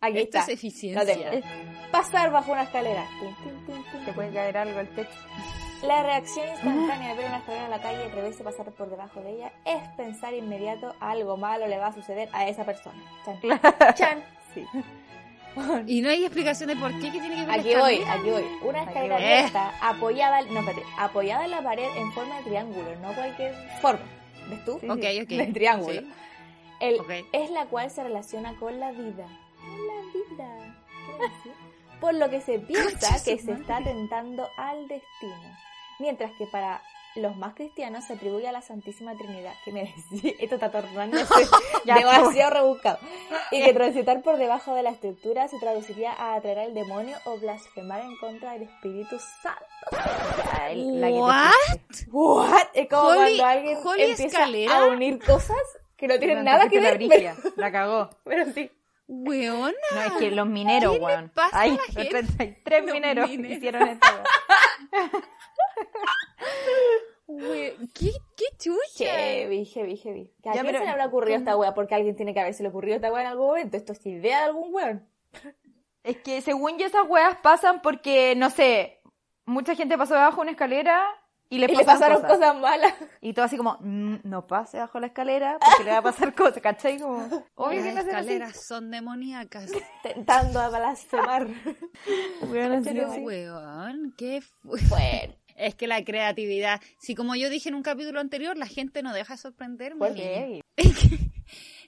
Aquí 0.00 0.18
esto 0.18 0.38
está. 0.38 0.40
es 0.42 0.48
eficiencia. 0.50 1.42
Pasar 1.90 2.30
bajo 2.30 2.52
una 2.52 2.64
escalera. 2.64 3.06
Te 4.04 4.12
puede 4.12 4.32
caer 4.32 4.58
algo 4.58 4.78
al 4.78 4.88
techo. 4.88 5.10
La 5.86 6.02
reacción 6.02 6.48
instantánea 6.48 7.10
de 7.10 7.16
ver 7.18 7.26
una 7.28 7.38
escalera 7.38 7.64
en 7.66 7.70
la 7.70 7.80
calle 7.80 8.04
y 8.04 8.08
atreverse 8.08 8.42
a 8.42 8.44
pasar 8.44 8.72
por 8.72 8.90
debajo 8.90 9.20
de 9.20 9.32
ella 9.36 9.52
es 9.64 9.88
pensar 9.96 10.34
inmediato 10.34 10.94
algo 11.00 11.36
malo 11.36 11.66
le 11.66 11.78
va 11.78 11.88
a 11.88 11.92
suceder 11.92 12.28
a 12.32 12.46
esa 12.48 12.64
persona. 12.64 13.00
Chan. 13.24 13.38
Chan. 13.94 14.24
Sí. 14.54 14.64
Y 15.86 16.00
no 16.00 16.10
hay 16.10 16.24
explicación 16.24 16.68
de 16.68 16.76
por 16.76 16.90
qué, 17.00 17.10
¿qué 17.12 17.20
tiene 17.20 17.36
que 17.36 17.46
ver 17.46 17.60
Aquí 17.60 17.74
voy, 17.74 18.02
aquí 18.08 18.30
voy. 18.30 18.44
Una 18.62 18.82
escalera 18.82 19.16
abierta, 19.16 19.72
apoyada, 19.80 20.42
no, 20.42 20.60
espérate, 20.60 20.82
apoyada 20.98 21.44
en 21.44 21.50
la 21.50 21.62
pared 21.62 21.88
en 21.96 22.12
forma 22.12 22.36
de 22.38 22.42
triángulo, 22.44 22.96
no 23.00 23.12
cualquier 23.14 23.54
forma. 23.80 24.04
¿Ves 24.48 24.64
tú? 24.64 24.78
Sí, 24.80 24.88
Ok, 24.88 24.98
ok. 25.22 25.28
De 25.28 25.46
triángulo. 25.52 26.00
Sí. 26.00 26.10
El. 26.80 26.98
Es 27.32 27.50
la 27.50 27.66
cual 27.66 27.90
se 27.90 28.02
relaciona 28.02 28.54
con 28.58 28.78
la 28.80 28.90
vida. 28.92 29.26
Con 29.60 29.86
la 29.86 30.12
vida. 30.12 30.76
Por 32.00 32.14
lo 32.14 32.28
que 32.28 32.40
se 32.40 32.58
piensa 32.58 32.90
Concha 33.08 33.24
que 33.24 33.38
se 33.38 33.52
madre. 33.52 33.60
está 33.62 33.82
tentando 33.82 34.46
al 34.58 34.88
destino. 34.88 35.56
Mientras 35.98 36.32
que 36.32 36.46
para 36.46 36.82
los 37.16 37.36
más 37.36 37.54
cristianos 37.54 38.04
se 38.04 38.14
atribuye 38.14 38.48
a 38.48 38.52
la 38.52 38.60
Santísima 38.62 39.16
Trinidad. 39.16 39.52
Que 39.64 39.72
me 39.72 39.84
decía, 40.12 40.32
esto 40.40 40.54
está 40.56 40.70
tornándose 40.70 41.26
Ya, 41.84 41.94
demasiado 41.98 42.50
rebuscado. 42.54 42.98
Y 43.50 43.62
que 43.62 43.72
transitar 43.72 44.22
por 44.22 44.36
debajo 44.36 44.74
de 44.74 44.82
la 44.82 44.90
estructura 44.90 45.46
se 45.48 45.58
traduciría 45.58 46.12
a 46.12 46.34
atraer 46.34 46.58
al 46.60 46.74
demonio 46.74 47.16
o 47.24 47.38
blasfemar 47.38 48.00
en 48.02 48.16
contra 48.18 48.52
del 48.52 48.62
Espíritu 48.62 49.16
Santo. 49.42 49.64
What? 51.20 51.52
¿What? 52.10 52.62
Es 52.74 52.88
como 52.88 53.02
Holy- 53.08 53.16
cuando 53.38 53.44
alguien 53.46 53.78
holy 53.84 54.02
empieza 54.02 54.26
escalera. 54.26 54.78
a 54.78 54.86
unir 54.86 55.18
cosas 55.24 55.56
que 55.96 56.08
no 56.08 56.18
tienen 56.18 56.44
nada 56.44 56.68
que 56.68 56.80
ver. 56.80 57.00
la 57.00 57.06
brigia, 57.06 57.36
La 57.56 57.70
cagó. 57.70 58.10
Pero, 58.24 58.52
sí. 58.52 58.70
Weona. 59.06 59.72
No, 59.94 60.00
es 60.02 60.12
que 60.12 60.30
los 60.30 60.46
mineros, 60.46 60.94
¿Qué 60.94 60.98
le 60.98 61.04
weón. 61.04 61.28
pasa 61.34 61.56
a 61.56 61.60
Ay, 61.60 61.70
la 61.72 61.76
los 61.76 61.86
gente? 61.86 62.08
33 62.10 62.84
Los 62.84 62.94
mineros 62.94 63.28
mineros. 63.30 63.56
hicieron 63.58 63.88
esto. 63.88 64.06
We- 67.26 67.76
¿Qué, 67.94 68.10
qué 68.36 68.44
chucha? 68.58 69.04
Heavy, 69.06 69.64
heavy, 69.64 69.96
heavy. 69.96 70.32
¿A 70.40 70.46
Ya, 70.46 70.52
quién 70.52 70.66
pero- 70.66 70.78
se 70.80 70.84
le 70.84 70.90
habrá 70.90 71.06
ocurrido 71.06 71.38
esta 71.38 71.56
wea? 71.56 71.72
Porque 71.74 71.94
a 71.94 71.96
alguien 71.96 72.16
tiene 72.16 72.34
que 72.34 72.40
haberse 72.40 72.62
le 72.62 72.68
ocurrido 72.68 72.96
esta 72.96 73.10
wea 73.12 73.22
en 73.22 73.28
algún 73.28 73.46
momento. 73.46 73.76
Esto 73.76 73.92
es 73.92 74.04
idea 74.06 74.38
de 74.40 74.44
algún 74.44 74.74
weón. 74.74 75.08
Es 76.02 76.18
que 76.18 76.42
según 76.42 76.78
yo 76.78 76.86
esas 76.86 77.08
weas 77.08 77.36
pasan 77.38 77.80
porque, 77.80 78.34
no 78.36 78.50
sé, 78.50 79.00
mucha 79.46 79.74
gente 79.74 79.96
pasó 79.96 80.14
debajo 80.14 80.36
de 80.36 80.42
una 80.42 80.50
escalera 80.50 81.02
y 81.48 81.58
le 81.58 81.66
Y 81.72 81.76
le 81.76 81.84
pasaron, 81.84 82.20
cosas. 82.20 82.38
cosas, 82.38 82.56
malas. 82.60 82.94
Y 83.22 83.32
todo 83.32 83.46
así 83.46 83.56
como, 83.56 83.78
"Mm, 83.80 84.16
no 84.24 84.46
pase 84.46 84.78
bajo 84.78 85.00
la 85.00 85.06
escalera 85.06 85.58
porque 85.60 85.84
le 85.84 85.90
va 85.92 85.98
a 85.98 86.02
pasar 86.02 86.34
cosas, 86.34 86.62
¿cachai? 86.62 86.98
Como, 87.00 87.24
obvio 87.54 87.82
que 87.82 87.92
Las 87.92 87.94
no 87.94 88.00
hacen 88.00 88.16
así. 88.16 88.28
escaleras 88.32 88.66
son 88.66 88.90
demoníacas. 88.90 89.72
Tentando 90.02 90.60
a 90.60 90.68
blasfemar. 90.68 91.46
Weón. 92.50 92.84
Weón, 93.24 94.14
qué 94.18 94.42
fu- 94.42 94.76
Bueno. 94.90 95.34
Es 95.64 95.74
que 95.74 95.86
la 95.86 96.04
creatividad, 96.04 96.80
si 96.98 97.14
como 97.14 97.34
yo 97.36 97.48
dije 97.48 97.70
en 97.70 97.74
un 97.74 97.82
capítulo 97.82 98.20
anterior, 98.20 98.56
la 98.56 98.66
gente 98.66 99.02
no 99.02 99.14
deja 99.14 99.34
de 99.34 99.38
sorprenderme. 99.38 99.98
¿Por 99.98 100.14
Heavy. 100.14 100.60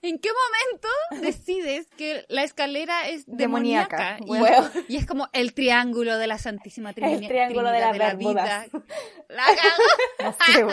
¿En 0.03 0.19
qué 0.19 0.29
momento 0.31 1.27
decides 1.27 1.87
que 1.97 2.25
la 2.29 2.43
escalera 2.43 3.09
es 3.09 3.25
Demoníaca, 3.27 4.17
demoníaca? 4.21 4.71
Y, 4.89 4.93
y 4.95 4.97
es 4.97 5.07
como 5.07 5.29
el 5.33 5.53
triángulo 5.53 6.17
de 6.19 6.27
la 6.27 6.39
Santísima 6.39 6.93
Trinidad. 6.93 7.23
El 7.23 7.29
triángulo 7.29 7.71
de 7.71 8.15
vida. 8.17 8.67
La. 9.29 9.45
No 10.23 10.33
sé. 10.33 10.67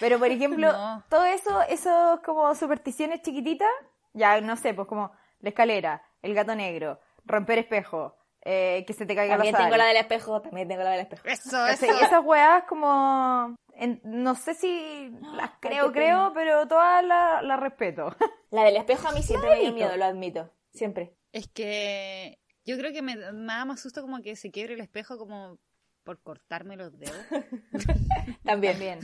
Pero, 0.00 0.18
por 0.18 0.30
ejemplo, 0.30 0.72
No. 0.72 1.04
todo 1.08 1.24
eso, 1.24 1.62
esos 1.68 2.20
como 2.20 2.54
supersticiones 2.54 3.22
chiquititas, 3.22 3.70
ya, 4.12 4.40
no 4.40 4.56
sé, 4.56 4.74
pues 4.74 4.88
como 4.88 5.12
la 5.40 5.50
escalera, 5.50 6.02
el 6.22 6.34
gato 6.34 6.54
negro, 6.54 7.00
romper 7.24 7.58
espejo, 7.58 8.16
eh, 8.44 8.84
que 8.86 8.92
se 8.92 9.06
te 9.06 9.14
caiga 9.14 9.34
También 9.34 9.52
la 9.54 9.58
tengo 9.58 9.76
la 9.76 9.86
del 9.86 9.96
espejo. 9.96 10.40
También 10.42 10.68
tengo 10.68 10.82
la 10.82 10.90
del 10.90 11.00
espejo. 11.00 11.26
Eso, 11.26 11.66
eso. 11.66 11.86
¿Cachai? 11.86 12.04
Esas 12.04 12.24
weas 12.24 12.64
como... 12.64 13.56
en- 13.74 14.00
no 14.04 14.34
sé 14.34 14.54
si 14.54 15.10
las 15.36 15.52
creo, 15.60 15.92
creo, 15.92 16.32
pero 16.34 16.66
todas 16.68 17.04
las 17.04 17.60
respeto. 17.60 18.14
La 18.50 18.64
del 18.64 18.76
espejo 18.76 19.08
a 19.08 19.12
mí 19.12 19.22
siempre 19.22 19.50
me 19.50 19.60
dio 19.60 19.72
miedo, 19.72 19.96
lo 19.96 20.04
admito. 20.04 20.50
Siempre. 20.72 21.14
Es 21.32 21.48
que 21.48 22.38
yo 22.64 22.76
creo 22.78 22.92
que 22.92 23.02
me, 23.02 23.16
me 23.16 23.52
da 23.52 23.64
más 23.64 23.80
susto 23.80 24.02
como 24.02 24.20
que 24.22 24.36
se 24.36 24.50
quiebre 24.50 24.74
el 24.74 24.80
espejo 24.80 25.18
como 25.18 25.58
por 26.04 26.20
cortarme 26.22 26.76
los 26.76 26.96
dedos. 26.98 27.16
También. 28.44 28.72
También. 28.74 29.00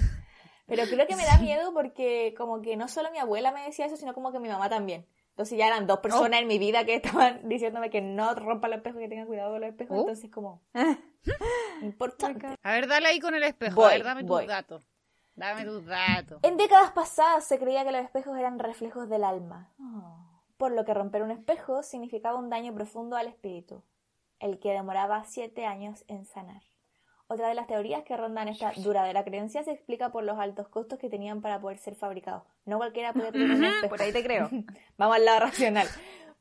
Pero 0.66 0.84
creo 0.84 1.06
que 1.08 1.16
me 1.16 1.24
da 1.24 1.38
miedo 1.38 1.72
porque 1.74 2.32
como 2.38 2.62
que 2.62 2.76
no 2.76 2.86
solo 2.86 3.10
mi 3.10 3.18
abuela 3.18 3.50
me 3.50 3.64
decía 3.64 3.86
eso, 3.86 3.96
sino 3.96 4.14
como 4.14 4.30
que 4.32 4.38
mi 4.38 4.48
mamá 4.48 4.68
también. 4.68 5.04
Entonces 5.40 5.56
ya 5.56 5.68
eran 5.68 5.86
dos 5.86 6.00
personas 6.00 6.38
Oh. 6.38 6.42
en 6.42 6.48
mi 6.48 6.58
vida 6.58 6.84
que 6.84 6.96
estaban 6.96 7.40
diciéndome 7.48 7.88
que 7.88 8.02
no 8.02 8.34
rompa 8.34 8.66
el 8.66 8.74
espejo, 8.74 8.98
que 8.98 9.08
tengan 9.08 9.26
cuidado 9.26 9.52
con 9.52 9.62
los 9.62 9.70
espejos. 9.70 9.96
Oh. 9.96 10.00
Entonces 10.00 10.30
como... 10.30 10.60
Importante. 11.80 12.46
A 12.62 12.72
ver, 12.72 12.86
dale 12.86 13.08
ahí 13.08 13.20
con 13.20 13.34
el 13.34 13.42
espejo. 13.42 13.76
Voy, 13.76 13.86
a 13.86 13.94
ver, 13.94 14.04
dame 14.04 14.22
voy. 14.24 14.42
tus 14.44 14.48
datos. 14.48 14.86
Dame 15.34 15.64
tus 15.64 15.86
datos. 15.86 16.40
En 16.42 16.58
décadas 16.58 16.90
pasadas 16.92 17.46
se 17.46 17.58
creía 17.58 17.84
que 17.84 17.92
los 17.92 18.02
espejos 18.02 18.36
eran 18.36 18.58
reflejos 18.58 19.08
del 19.08 19.24
alma, 19.24 19.72
por 20.58 20.72
lo 20.72 20.84
que 20.84 20.92
romper 20.92 21.22
un 21.22 21.30
espejo 21.30 21.82
significaba 21.82 22.38
un 22.38 22.50
daño 22.50 22.74
profundo 22.74 23.16
al 23.16 23.26
espíritu, 23.26 23.82
el 24.40 24.58
que 24.58 24.72
demoraba 24.72 25.24
siete 25.24 25.64
años 25.64 26.04
en 26.06 26.26
sanar. 26.26 26.62
Otra 27.32 27.46
de 27.48 27.54
las 27.54 27.68
teorías 27.68 28.02
que 28.02 28.16
rondan 28.16 28.48
esta 28.48 28.72
duradera 28.76 29.22
creencia 29.24 29.62
se 29.62 29.70
explica 29.70 30.10
por 30.10 30.24
los 30.24 30.36
altos 30.40 30.66
costos 30.66 30.98
que 30.98 31.08
tenían 31.08 31.40
para 31.40 31.60
poder 31.60 31.78
ser 31.78 31.94
fabricados. 31.94 32.42
No 32.64 32.78
cualquiera 32.78 33.12
podía 33.12 33.30
tener 33.30 33.52
un 33.52 33.64
espejo. 33.64 33.88
Por 33.88 34.02
ahí 34.02 34.12
te 34.12 34.24
creo. 34.24 34.50
Vamos 34.98 35.14
al 35.16 35.24
lado 35.24 35.38
racional. 35.40 35.86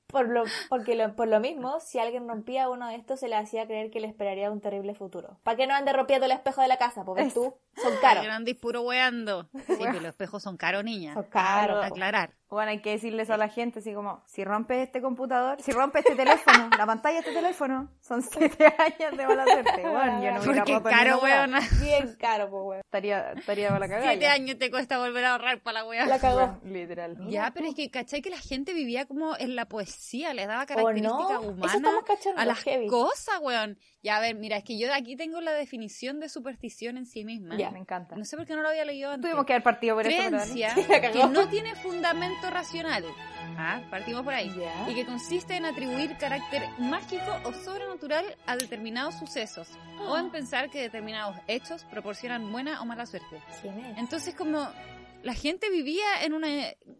Por 0.07 0.27
lo, 0.27 0.45
porque 0.69 0.95
lo- 0.95 1.15
por 1.15 1.27
lo 1.27 1.39
mismo, 1.39 1.79
si 1.79 1.99
alguien 1.99 2.27
rompía 2.27 2.67
uno 2.71 2.87
de 2.87 2.95
estos, 2.95 3.19
se 3.19 3.27
le 3.27 3.35
hacía 3.35 3.67
creer 3.67 3.91
que 3.91 3.99
le 3.99 4.07
esperaría 4.07 4.49
un 4.49 4.61
terrible 4.61 4.95
futuro. 4.95 5.37
¿Para 5.43 5.55
qué 5.57 5.67
no 5.67 5.75
ande 5.75 5.93
rompiendo 5.93 6.25
el 6.25 6.31
espejo 6.31 6.61
de 6.63 6.67
la 6.67 6.77
casa? 6.77 7.05
Porque 7.05 7.21
tú, 7.35 7.53
son 7.81 7.93
caros. 8.01 8.23
Grandis 8.23 8.55
puro 8.55 8.81
weando. 8.81 9.49
Sí, 9.67 9.77
que 9.77 9.93
los 9.93 10.05
espejos 10.05 10.43
son 10.43 10.57
caros, 10.57 10.83
niña. 10.83 11.13
Son 11.13 11.23
caros. 11.23 11.85
Aclarar. 11.85 12.35
Bueno, 12.49 12.71
hay 12.71 12.81
que 12.81 12.89
decirle 12.89 13.21
eso 13.21 13.35
a 13.35 13.37
la 13.37 13.47
gente, 13.47 13.77
así 13.77 13.93
como, 13.93 14.23
si 14.25 14.43
rompes 14.43 14.79
este 14.79 15.01
computador, 15.03 15.61
si 15.61 15.71
rompes 15.71 16.03
este 16.03 16.15
teléfono, 16.15 16.67
la 16.75 16.85
pantalla 16.87 17.13
de 17.13 17.19
este 17.19 17.31
teléfono, 17.31 17.91
son 18.01 18.23
siete 18.23 18.65
años 18.79 19.15
de 19.15 19.27
mala 19.27 19.45
suerte. 19.45 19.81
Bueno, 19.83 20.23
yo 20.23 20.31
no 20.31 20.41
hubiera 20.41 20.63
Porque 20.65 20.89
caro, 20.89 21.19
weona. 21.19 21.59
Bien 21.79 22.15
caro, 22.19 22.49
pues, 22.49 22.63
weón. 22.65 22.81
Estaría, 22.83 23.33
estaría 23.33 23.67
para 23.67 23.79
la 23.81 23.87
cagada. 23.87 24.09
Siete 24.09 24.25
ya. 24.25 24.33
años 24.33 24.57
te 24.57 24.71
cuesta 24.71 24.97
volver 24.97 25.25
a 25.25 25.33
ahorrar 25.33 25.61
para 25.61 25.81
la 25.83 25.87
wea. 25.87 26.07
La 26.07 26.17
cagó. 26.17 26.39
Bueno, 26.39 26.59
literal. 26.63 27.17
Ya, 27.29 27.51
pero 27.53 27.67
es 27.67 27.75
que, 27.75 27.91
¿cachai? 27.91 28.23
Que 28.23 28.31
la 28.31 28.39
gente 28.39 28.73
vivía 28.73 29.05
como 29.05 29.37
en 29.37 29.55
la 29.55 29.65
poesía, 29.67 30.33
le 30.33 30.47
daba 30.47 30.63
¿O 30.63 30.65
características 30.65 31.41
no? 31.41 31.41
Humanas 31.41 31.75
estamos 31.75 32.03
cachando, 32.03 32.41
a 32.41 32.45
las 32.45 32.59
heavy. 32.63 32.87
cosas, 32.87 33.39
weón. 33.41 33.77
Ya, 34.01 34.17
a 34.17 34.21
ver, 34.21 34.35
mira, 34.35 34.57
es 34.57 34.63
que 34.63 34.79
yo 34.79 34.87
de 34.87 34.93
aquí 34.93 35.15
tengo 35.15 35.39
la 35.39 35.51
definición 35.51 36.19
de 36.19 36.29
superstición 36.29 36.97
en 36.97 37.05
sí 37.05 37.25
misma. 37.25 37.57
Ya. 37.57 37.68
Me 37.71 37.79
encanta. 37.79 38.15
No 38.15 38.25
sé 38.25 38.37
por 38.37 38.45
qué 38.45 38.55
no 38.55 38.61
lo 38.61 38.69
había 38.69 38.85
leído 38.85 39.11
antes. 39.11 39.29
Tuvimos 39.29 39.45
que 39.45 39.53
haber 39.53 39.63
partido 39.63 39.95
por 39.95 40.07
eso. 40.07 40.17
Creencia 40.17 40.75
La 40.89 41.11
que 41.11 41.27
no 41.27 41.47
tiene 41.49 41.75
fundamento 41.75 42.49
racional. 42.49 43.03
Ah, 43.57 43.81
partimos 43.89 44.23
por 44.23 44.33
ahí. 44.33 44.53
Y 44.87 44.95
que 44.95 45.05
consiste 45.05 45.55
en 45.55 45.65
atribuir 45.65 46.17
carácter 46.17 46.63
mágico 46.77 47.39
o 47.43 47.53
sobrenatural 47.53 48.25
a 48.45 48.55
determinados 48.55 49.15
sucesos. 49.15 49.69
O 49.99 50.17
en 50.17 50.31
pensar 50.31 50.69
que 50.69 50.81
determinados 50.81 51.35
hechos 51.47 51.85
proporcionan 51.85 52.51
buena 52.51 52.81
o 52.81 52.85
mala 52.85 53.05
suerte. 53.05 53.41
¿Quién 53.61 53.79
es? 53.79 53.97
Entonces, 53.97 54.33
como 54.35 54.69
la 55.23 55.33
gente 55.33 55.69
vivía 55.69 56.23
en 56.23 56.33
una. 56.33 56.47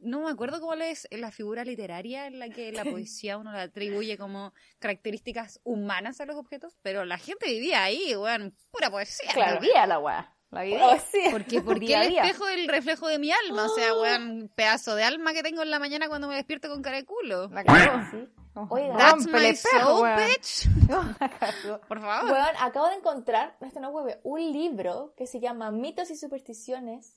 No 0.02 0.22
me 0.22 0.32
acuerdo 0.32 0.60
cuál 0.60 0.82
es 0.82 1.08
la 1.12 1.32
figura 1.32 1.64
literaria 1.64 2.28
en 2.28 2.40
la 2.40 2.50
que 2.50 2.72
la 2.72 2.84
poesía 2.86 3.38
uno 3.38 3.52
le 3.52 3.60
atribuye 3.60 4.18
como 4.18 4.54
características 4.80 5.62
humanas 5.64 6.20
a 6.20 6.26
los 6.26 6.36
objetos, 6.36 6.78
pero 6.82 7.06
la 7.06 7.18
gente 7.18 7.48
vivía 7.48 7.84
ahí, 7.84 8.16
weón, 8.16 8.56
pura 8.72 8.90
poesía. 8.90 9.32
Claro. 9.34 9.60
Vivía 9.60 9.86
la 9.86 10.00
weá. 10.00 10.36
La 10.52 10.64
vida. 10.64 10.88
Oh, 10.88 10.98
sí. 11.12 11.20
Porque, 11.32 11.62
porque 11.66 11.80
Día 11.82 12.04
el 12.04 12.10
día. 12.10 12.24
espejo 12.24 12.48
es 12.48 12.58
el 12.58 12.68
reflejo 12.68 13.08
de 13.08 13.20
mi 13.20 13.32
alma. 13.32 13.66
O 13.66 13.70
sea, 13.70 13.94
weón, 13.94 14.30
un 14.30 14.48
pedazo 14.50 14.96
de 14.96 15.04
alma 15.04 15.34
que 15.34 15.44
tengo 15.44 15.62
en 15.62 15.70
la 15.72 15.80
mañana 15.80 16.08
cuando 16.08 16.28
me 16.28 16.36
despierto 16.36 16.70
con 16.70 16.82
cara 16.82 16.98
de 16.98 17.06
culo. 17.06 17.48
La 17.50 17.64
cagó. 17.64 18.02
Sí. 18.12 18.28
Oiga. 18.70 18.98
That's 18.98 19.28
my 19.28 19.46
espejo, 19.46 19.86
soul, 19.86 20.02
weón. 20.04 20.18
bitch. 20.28 20.68
Por 21.88 22.02
favor. 22.02 22.32
Weón, 22.32 22.56
acabo 22.60 22.88
de 22.88 22.96
encontrar, 22.96 23.56
esto 23.62 23.80
no 23.80 23.90
hueve, 23.92 24.20
un 24.24 24.40
libro 24.52 25.14
que 25.16 25.28
se 25.28 25.40
llama 25.40 25.72
Mitos 25.72 26.10
y 26.10 26.16
supersticiones 26.18 27.16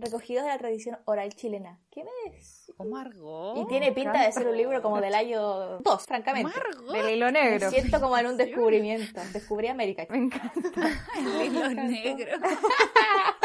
recogidos 0.00 0.44
de 0.44 0.50
la 0.50 0.58
tradición 0.58 0.98
oral 1.04 1.34
chilena. 1.34 1.78
¿Quién 1.90 2.06
es? 2.26 2.72
Oh, 2.76 2.84
Margot. 2.84 3.58
Y 3.58 3.66
tiene 3.66 3.92
pinta 3.92 4.24
de 4.24 4.32
ser 4.32 4.46
un 4.46 4.56
libro 4.56 4.82
como 4.82 5.00
del 5.00 5.14
año 5.14 5.78
2, 5.78 6.06
francamente. 6.06 6.52
Margot. 6.56 6.92
Del 6.92 7.16
hilo 7.16 7.26
Me 7.26 7.32
negro. 7.32 7.70
siento 7.70 8.00
como 8.00 8.16
en 8.18 8.26
un 8.26 8.36
descubrimiento. 8.36 9.20
Descubrí 9.32 9.68
América. 9.68 10.06
Me 10.10 10.18
encanta. 10.18 10.52
El 11.18 11.46
hilo 11.46 11.68
negro. 11.70 12.38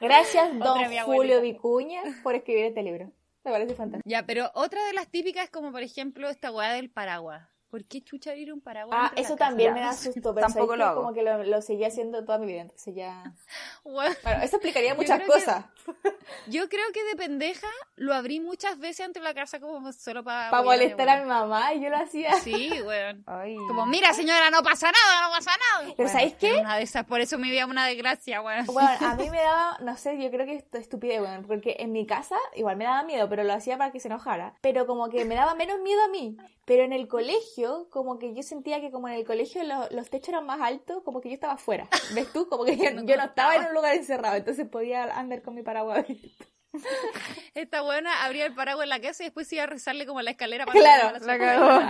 Gracias, 0.00 0.58
don. 0.58 0.78
Julio 1.04 1.40
Vicuña, 1.40 2.02
por 2.22 2.34
escribir 2.34 2.66
este 2.66 2.82
libro. 2.82 3.10
Me 3.44 3.50
parece 3.50 3.74
fantástico. 3.74 4.08
Ya, 4.08 4.24
pero 4.26 4.50
otra 4.54 4.84
de 4.86 4.92
las 4.92 5.08
típicas 5.08 5.44
es 5.44 5.50
como, 5.50 5.72
por 5.72 5.82
ejemplo, 5.82 6.28
esta 6.28 6.52
weá 6.52 6.72
del 6.72 6.90
paraguas. 6.90 7.48
¿Por 7.70 7.84
qué 7.84 8.00
chucha 8.02 8.30
abrir 8.30 8.52
un 8.52 8.60
paraguas? 8.62 8.98
Ah, 8.98 9.12
eso 9.14 9.36
casa? 9.36 9.50
también 9.50 9.74
me 9.74 9.80
da 9.80 9.92
susto, 9.94 10.34
pero 10.34 10.46
Tampoco 10.46 10.68
¿sabes 10.68 10.78
lo 10.78 10.84
hago. 10.86 11.02
como 11.02 11.12
que 11.14 11.22
lo, 11.22 11.42
lo 11.44 11.60
seguí 11.60 11.84
haciendo 11.84 12.24
toda 12.24 12.38
mi 12.38 12.46
vida, 12.46 12.62
entonces 12.62 12.94
ya... 12.94 13.34
Weón, 13.84 14.14
Bueno, 14.22 14.42
eso 14.42 14.56
explicaría 14.56 14.90
Yo 14.90 14.96
muchas 14.96 15.20
que- 15.20 15.26
cosas. 15.26 15.64
Yo 16.46 16.68
creo 16.68 16.84
que 16.92 17.04
de 17.04 17.16
pendeja 17.16 17.66
lo 17.96 18.14
abrí 18.14 18.40
muchas 18.40 18.78
veces 18.78 19.06
ante 19.06 19.20
la 19.20 19.34
casa 19.34 19.60
como 19.60 19.92
solo 19.92 20.24
para... 20.24 20.50
Para 20.50 20.62
molestar 20.62 21.08
a 21.08 21.20
mi 21.22 21.26
mamá, 21.28 21.72
y 21.74 21.82
yo 21.82 21.88
lo 21.90 21.96
hacía. 21.98 22.32
Sí, 22.40 22.70
weón. 22.84 23.22
Ay. 23.26 23.56
Como, 23.56 23.86
mira 23.86 24.12
señora, 24.12 24.50
no 24.50 24.62
pasa 24.62 24.90
nada, 24.90 25.28
no 25.28 25.34
pasa 25.34 25.50
nada. 25.80 25.94
Pero 25.96 26.08
¿sabéis 26.08 26.34
qué? 26.34 26.58
Una 26.58 26.76
de 26.76 26.82
esas, 26.82 27.04
por 27.04 27.20
eso 27.20 27.38
me 27.38 27.50
vida 27.50 27.66
una 27.66 27.86
desgracia, 27.86 28.40
weón. 28.42 28.66
Bueno, 28.66 28.90
a 29.00 29.14
mí 29.14 29.28
me 29.30 29.40
daba, 29.40 29.78
no 29.80 29.96
sé, 29.96 30.18
yo 30.22 30.30
creo 30.30 30.46
que 30.46 30.54
esto 30.56 30.78
es 30.78 30.84
estupidez, 30.84 31.20
bueno, 31.20 31.44
porque 31.46 31.76
en 31.80 31.92
mi 31.92 32.06
casa 32.06 32.36
igual 32.54 32.76
me 32.76 32.84
daba 32.84 33.02
miedo, 33.02 33.28
pero 33.28 33.44
lo 33.44 33.52
hacía 33.52 33.76
para 33.78 33.90
que 33.92 34.00
se 34.00 34.08
enojara. 34.08 34.54
Pero 34.60 34.86
como 34.86 35.08
que 35.10 35.24
me 35.24 35.34
daba 35.34 35.54
menos 35.54 35.80
miedo 35.80 36.02
a 36.04 36.08
mí. 36.08 36.36
Pero 36.68 36.84
en 36.84 36.92
el 36.92 37.08
colegio, 37.08 37.88
como 37.90 38.18
que 38.20 38.34
yo 38.34 38.42
sentía 38.44 38.80
que 38.80 38.90
como 38.92 39.08
en 39.08 39.14
el 39.14 39.24
colegio 39.24 39.64
lo- 39.64 39.88
los 39.90 40.10
techos 40.10 40.28
eran 40.28 40.44
más 40.46 40.60
altos, 40.60 41.02
como 41.02 41.20
que 41.20 41.30
yo 41.30 41.34
estaba 41.34 41.54
afuera. 41.54 41.88
¿Ves 42.14 42.30
tú? 42.32 42.46
Como 42.48 42.64
que 42.64 42.76
yo, 42.76 42.84
yo 43.04 43.16
no 43.16 43.24
estaba 43.24 43.56
en 43.56 43.64
un 43.66 43.74
lugar 43.74 43.94
encerrado, 43.94 44.36
entonces 44.36 44.68
podía 44.68 45.04
andar 45.18 45.42
con 45.42 45.54
mi 45.54 45.62
paraguas. 45.62 46.04
Esta 47.54 47.80
buena 47.80 48.24
abría 48.24 48.44
el 48.46 48.54
paraguas 48.54 48.84
en 48.84 48.90
la 48.90 49.00
casa 49.00 49.22
y 49.22 49.26
después 49.26 49.50
iba 49.52 49.62
a 49.64 49.66
rezarle 49.66 50.06
como 50.06 50.18
a 50.18 50.22
la 50.22 50.30
escalera 50.32 50.66
Claro, 50.66 51.18
para 51.18 51.24
la 51.26 51.38
cagó. 51.38 51.80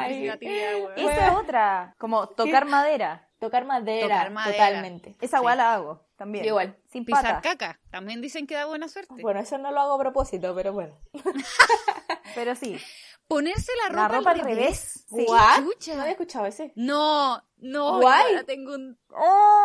Esa 0.97 1.26
es 1.26 1.32
otra. 1.37 1.94
Como 1.99 2.28
tocar 2.28 2.64
madera. 2.64 3.28
Tocar 3.40 3.64
madera, 3.66 4.02
Tocar 4.08 4.30
madera. 4.30 4.52
totalmente. 4.66 5.16
Esa 5.20 5.37
Sí. 5.38 5.42
igual 5.42 5.58
la 5.58 5.75
hago 5.75 6.06
también. 6.16 6.44
Yo 6.44 6.50
igual. 6.50 6.76
Sin 6.87 7.04
Pisar 7.04 7.23
pata. 7.25 7.40
caca. 7.40 7.80
También 7.90 8.20
dicen 8.20 8.47
que 8.47 8.54
da 8.54 8.66
buena 8.66 8.88
suerte. 8.88 9.14
Bueno, 9.20 9.38
eso 9.40 9.58
no 9.58 9.70
lo 9.73 9.80
hago 9.80 9.94
a 9.94 9.99
propósito, 9.99 10.54
pero 10.54 10.73
bueno. 10.73 10.97
Pero 12.35 12.54
sí. 12.54 12.78
Ponerse 13.28 13.70
la 13.82 13.88
ropa, 13.90 14.02
La 14.02 14.08
ropa 14.08 14.30
al 14.30 14.40
revés. 14.40 15.04
Sí. 15.08 15.26
¿What? 15.28 15.56
Chucha. 15.58 15.94
No 15.94 16.00
había 16.00 16.12
escuchado 16.12 16.47
ese. 16.47 16.73
No, 16.76 17.42
no. 17.58 18.00
Guay. 18.00 18.23
yo 18.23 18.28
ahora 18.30 18.44
tengo 18.44 18.75
un... 18.75 18.99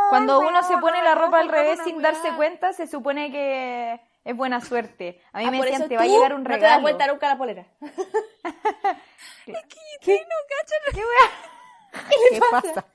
Cuando 0.10 0.40
uno 0.42 0.62
se 0.64 0.78
pone 0.78 1.02
la 1.02 1.16
ropa 1.16 1.40
al 1.40 1.48
revés 1.50 1.80
sin 1.86 1.96
weá. 1.98 2.12
darse 2.12 2.34
cuenta, 2.36 2.74
se 2.74 2.88
supone 2.88 3.32
que 3.32 4.02
es 4.26 4.36
buena 4.36 4.60
suerte. 4.62 5.22
A 5.32 5.40
mí 5.40 5.46
Ah, 5.48 5.52
me 5.52 5.62
decían, 5.62 5.88
te 5.88 5.96
va 5.96 6.04
a 6.04 6.08
llegar 6.08 6.34
un 6.34 6.44
No 6.44 6.48
te 6.50 6.52
das 6.54 6.62
regalo. 6.62 6.82
vuelta 6.82 7.08
nunca 7.08 7.28
la 7.30 7.38
polera. 7.38 7.66
¿Qué 12.32 12.42
pasa? 12.52 12.86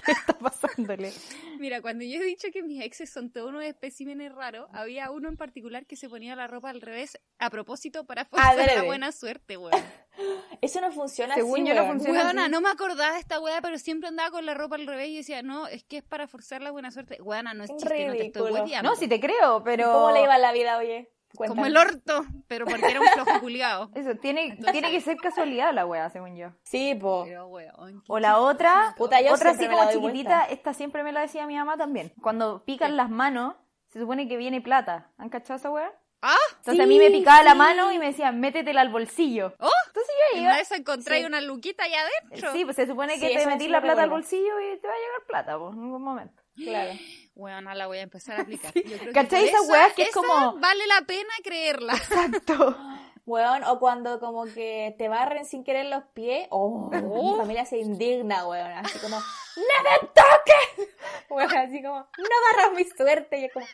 ¿Qué 0.04 0.12
está 0.12 0.38
pasándole? 0.38 1.12
Mira, 1.58 1.80
cuando 1.80 2.04
yo 2.04 2.20
he 2.20 2.24
dicho 2.24 2.48
que 2.52 2.62
mis 2.62 2.82
exes 2.82 3.10
son 3.10 3.30
todos 3.30 3.48
unos 3.48 3.64
especímenes 3.64 4.32
raros, 4.32 4.68
había 4.72 5.10
uno 5.10 5.28
en 5.28 5.36
particular 5.36 5.86
que 5.86 5.96
se 5.96 6.08
ponía 6.08 6.36
la 6.36 6.46
ropa 6.46 6.70
al 6.70 6.80
revés 6.80 7.18
a 7.38 7.50
propósito 7.50 8.04
para 8.04 8.24
forzar 8.24 8.56
la 8.56 8.82
buena 8.82 9.12
suerte, 9.12 9.56
weón. 9.56 9.72
Eso 10.62 10.80
no 10.80 10.90
funciona 10.90 11.34
Según 11.34 11.60
así, 11.60 11.68
yo 11.68 11.74
no 11.74 11.86
funciona. 11.86 12.24
Weona, 12.24 12.42
así. 12.42 12.50
no 12.50 12.60
me 12.60 12.70
acordaba 12.70 13.12
de 13.12 13.20
esta 13.20 13.38
weá, 13.40 13.60
pero 13.60 13.78
siempre 13.78 14.08
andaba 14.08 14.30
con 14.30 14.46
la 14.46 14.54
ropa 14.54 14.76
al 14.76 14.86
revés 14.86 15.08
y 15.08 15.16
decía, 15.16 15.42
no, 15.42 15.66
es 15.66 15.84
que 15.84 15.98
es 15.98 16.04
para 16.04 16.26
forzar 16.26 16.62
la 16.62 16.70
buena 16.70 16.90
suerte. 16.90 17.20
Weona, 17.20 17.52
no 17.52 17.64
es 17.64 17.70
chiste, 17.70 18.06
no 18.06 18.12
te 18.14 18.26
estoy 18.26 18.52
Ridículo. 18.52 18.82
No, 18.82 18.96
sí 18.96 19.08
te 19.08 19.20
creo, 19.20 19.62
pero... 19.62 19.92
¿Cómo 19.92 20.10
le 20.12 20.22
iba 20.22 20.38
la 20.38 20.52
vida, 20.52 20.78
oye? 20.78 21.10
Como 21.36 21.66
el 21.66 21.76
orto, 21.76 22.24
pero 22.48 22.66
porque 22.66 22.86
era 22.90 23.00
un 23.00 23.06
flojo 23.08 23.40
culiado. 23.40 23.90
Eso, 23.94 24.14
tiene, 24.16 24.56
tiene 24.72 24.90
que 24.90 25.00
ser 25.00 25.16
casualidad 25.18 25.72
la 25.74 25.86
wea, 25.86 26.08
según 26.10 26.36
yo. 26.36 26.48
Sí, 26.62 26.94
po. 26.94 27.24
Pero 27.24 27.46
weón. 27.48 28.02
O 28.08 28.18
la 28.18 28.38
otra, 28.38 28.94
Puta, 28.96 29.20
yo 29.20 29.32
otra 29.34 29.50
así 29.50 29.66
como 29.66 29.90
chiquitita, 29.90 30.36
vuelta. 30.38 30.44
esta 30.52 30.74
siempre 30.74 31.02
me 31.02 31.12
la 31.12 31.20
decía 31.20 31.46
mi 31.46 31.56
mamá 31.56 31.76
también. 31.76 32.12
Cuando 32.22 32.64
pican 32.64 32.96
las 32.96 33.10
manos, 33.10 33.54
se 33.88 34.00
supone 34.00 34.28
que 34.28 34.36
viene 34.36 34.60
plata. 34.60 35.10
¿Han 35.18 35.28
cachado 35.28 35.56
esa 35.58 35.70
wea? 35.70 35.92
¡Ah! 36.22 36.34
Entonces 36.58 36.82
a 36.82 36.86
mí 36.86 36.98
me 36.98 37.10
picaba 37.10 37.42
la 37.42 37.54
mano 37.54 37.92
y 37.92 37.98
me 37.98 38.06
decían, 38.06 38.40
métetela 38.40 38.80
al 38.80 38.88
bolsillo. 38.88 39.54
¡Oh! 39.60 39.68
Entonces 39.88 40.12
yo 40.34 40.40
iba... 40.40 40.58
esas 40.58 40.78
encontráis 40.80 41.22
Sí. 41.22 41.26
una 41.26 41.40
luquita 41.40 41.84
allá 41.84 41.98
adentro. 42.00 42.52
Sí, 42.52 42.64
pues 42.64 42.74
se 42.76 42.86
supone 42.86 43.14
que 43.20 43.28
Sí, 43.28 43.34
te 43.34 43.40
eso 43.40 43.48
metís 43.50 43.66
sí 43.66 43.68
la 43.68 43.80
plata 43.82 44.02
al 44.02 44.10
bolsillo 44.10 44.60
y 44.60 44.78
te 44.80 44.86
va 44.88 44.94
a 44.94 44.96
llegar 44.96 45.26
plata, 45.28 45.58
pues, 45.58 45.74
en 45.74 45.82
algún 45.82 46.02
momento. 46.02 46.42
Claro. 46.56 46.92
Weona, 47.34 47.74
la 47.74 47.86
voy 47.86 47.98
a 47.98 48.02
empezar 48.02 48.38
a 48.38 48.42
aplicar. 48.42 48.72
Yo 48.74 48.82
creo 48.82 48.98
que 49.00 49.12
¿Cachai 49.12 49.44
esas 49.48 49.62
esa- 49.64 49.72
weas 49.72 49.92
que 49.92 50.02
es 50.02 50.08
esa 50.08 50.20
como- 50.20 50.56
Vale 50.58 50.86
la 50.86 51.02
pena 51.06 51.32
creerla. 51.44 51.92
Exacto. 51.94 52.76
Weón, 53.26 53.64
o 53.64 53.80
cuando 53.80 54.20
como 54.20 54.44
que 54.44 54.94
te 54.98 55.08
barren 55.08 55.44
sin 55.46 55.64
querer 55.64 55.86
los 55.86 56.04
pies. 56.14 56.46
Oh, 56.50 56.88
mi 56.92 57.36
familia 57.36 57.64
se 57.66 57.78
indigna, 57.78 58.46
weón. 58.46 58.70
Así 58.70 58.98
como, 59.00 59.16
¡No 59.18 59.62
me 59.82 60.08
toques! 60.08 60.88
Weón, 61.30 61.56
así 61.58 61.82
como, 61.82 61.96
no 61.98 62.28
barras 62.52 62.72
mi 62.76 62.84
suerte. 62.84 63.40
Y 63.40 63.44
es 63.46 63.52
como, 63.52 63.66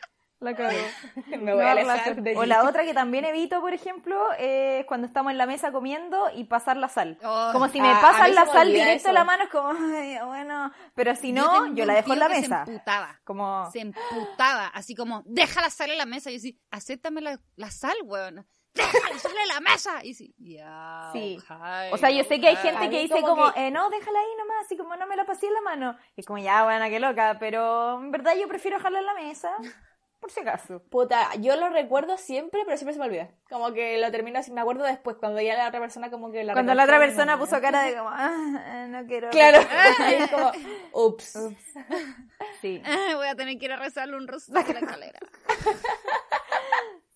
La 0.43 0.55
cago. 0.55 0.77
me 1.39 1.53
voy 1.53 1.63
a 1.63 1.71
alejar 1.71 2.21
de 2.21 2.35
o 2.35 2.45
la 2.45 2.63
otra 2.63 2.83
que 2.83 2.93
también 2.93 3.25
evito, 3.25 3.61
por 3.61 3.73
ejemplo, 3.73 4.21
es 4.37 4.85
cuando 4.85 5.07
estamos 5.07 5.31
en 5.31 5.37
la 5.37 5.45
mesa 5.45 5.71
comiendo 5.71 6.29
y 6.35 6.43
pasar 6.43 6.77
la 6.77 6.89
sal. 6.89 7.17
Oh, 7.23 7.49
como 7.53 7.69
si 7.69 7.79
me 7.79 7.87
ah, 7.87 7.97
a 7.97 8.01
pasan 8.01 8.35
la 8.35 8.45
me 8.45 8.51
sal 8.51 8.67
directo 8.73 9.09
a 9.09 9.13
la 9.13 9.23
mano, 9.23 9.43
es 9.45 9.49
como, 9.49 9.69
ay, 9.69 10.17
bueno. 10.25 10.71
Pero 10.95 11.15
si 11.15 11.31
no, 11.31 11.73
yo, 11.73 11.85
la 11.85 11.93
dejo 11.95 12.13
en 12.13 12.19
la 12.19 12.29
mesa. 12.29 12.65
Se 12.65 12.71
emputaba. 12.71 13.19
Como, 13.23 13.69
Se 13.71 13.79
emputaba, 13.79 14.67
así 14.67 14.95
como, 14.95 15.23
deja 15.25 15.61
la 15.61 15.69
sal 15.69 15.91
en 15.91 15.97
la 15.97 16.05
mesa. 16.05 16.29
Y 16.29 16.35
yo 16.35 16.39
sí, 16.39 16.59
acéptame 16.71 17.21
la, 17.21 17.39
la 17.55 17.71
sal, 17.71 17.95
weón. 18.03 18.45
Deja 18.73 18.97
la 19.13 19.19
sal 19.19 19.31
en 19.39 19.47
la 19.47 19.59
mesa. 19.59 20.03
Y 20.03 20.13
sí, 20.15 20.33
ya. 20.39 21.09
Sí. 21.13 21.37
ojalá, 21.39 21.89
O 21.93 21.97
sea, 21.97 22.09
yo 22.09 22.23
sé 22.23 22.39
que 22.39 22.47
hay 22.47 22.55
gente 22.55 22.89
que 22.89 23.01
dice 23.01 23.21
como 23.21 23.35
como, 23.35 23.53
que- 23.53 23.67
eh, 23.67 23.71
no, 23.71 23.89
déjala 23.89 24.19
ahí 24.19 24.35
nomás, 24.37 24.65
así 24.65 24.75
como 24.77 24.95
no 24.95 25.05
me 25.07 25.15
la 25.15 25.25
pasé 25.25 25.47
en 25.47 25.53
la 25.53 25.61
mano. 25.61 25.95
Y 26.15 26.21
es 26.21 26.25
como, 26.25 26.39
ya, 26.39 26.63
buena, 26.63 26.89
qué 26.89 26.99
loca, 26.99 27.37
pero 27.39 27.99
en 27.99 28.11
verdad 28.11 28.33
yo 28.39 28.47
prefiero 28.47 28.77
dejarla 28.77 28.99
en 28.99 29.05
la 29.05 29.13
mesa, 29.13 29.51
por 30.23 30.31
si 30.31 30.39
acaso. 30.39 30.81
Puta, 30.89 31.35
yo 31.35 31.57
lo 31.57 31.69
recuerdo 31.69 32.17
siempre, 32.17 32.61
pero 32.65 32.77
siempre 32.77 32.93
se 32.93 32.99
me 32.99 33.05
olvida. 33.07 33.29
Como 33.49 33.73
que 33.73 33.97
lo 33.99 34.09
termino 34.09 34.39
así, 34.39 34.51
me 34.53 34.61
acuerdo 34.61 34.85
después, 34.85 35.17
cuando 35.17 35.41
ya 35.41 35.55
la 35.57 35.67
otra 35.67 35.81
persona 35.81 36.09
como 36.09 36.31
que 36.31 36.45
la 36.45 36.53
Cuando 36.53 36.73
la 36.73 36.85
otra 36.85 36.97
persona 36.97 37.37
puso 37.37 37.59
cara 37.59 37.83
de 37.83 37.93
como, 37.97 38.09
ah, 38.09 38.87
no 38.89 39.05
quiero. 39.05 39.29
Claro, 39.31 39.59
ahí 39.99 40.13
es 40.15 40.31
como, 40.31 40.51
ups. 40.93 41.37
Sí, 42.61 42.81
Ah, 42.85 43.15
Voy 43.15 43.27
a 43.27 43.35
tener 43.35 43.57
que 43.57 43.65
ir 43.65 43.73
a 43.73 43.75
rezarle 43.75 44.15
un 44.15 44.25
rosario 44.25 44.69
a 44.69 44.73
la 44.73 44.79
escalera. 44.79 45.19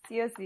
sí 0.10 0.20
o 0.22 0.28
sí. 0.28 0.46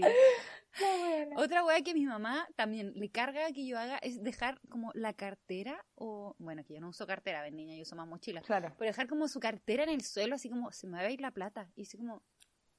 Otra 1.36 1.64
weá 1.64 1.82
que 1.82 1.92
mi 1.92 2.06
mamá 2.06 2.48
también 2.56 2.92
le 2.94 3.10
carga 3.10 3.46
que 3.52 3.66
yo 3.66 3.78
haga 3.78 3.98
es 3.98 4.22
dejar 4.22 4.58
como 4.70 4.90
la 4.94 5.12
cartera 5.12 5.84
o, 5.96 6.34
bueno, 6.38 6.64
que 6.64 6.74
yo 6.74 6.80
no 6.80 6.88
uso 6.88 7.06
cartera, 7.06 7.42
ven 7.42 7.56
niña, 7.56 7.76
yo 7.76 7.82
uso 7.82 7.94
más 7.94 8.06
mochila. 8.06 8.40
Claro. 8.40 8.72
Pero 8.78 8.88
dejar 8.90 9.06
como 9.06 9.28
su 9.28 9.38
cartera 9.38 9.82
en 9.82 9.90
el 9.90 10.02
suelo, 10.02 10.36
así 10.36 10.48
como, 10.48 10.72
se 10.72 10.86
me 10.86 10.96
va 10.98 11.04
a 11.04 11.10
ir 11.10 11.20
la 11.20 11.30
plata. 11.30 11.68
Y 11.76 11.82
así 11.82 11.98
como, 11.98 12.22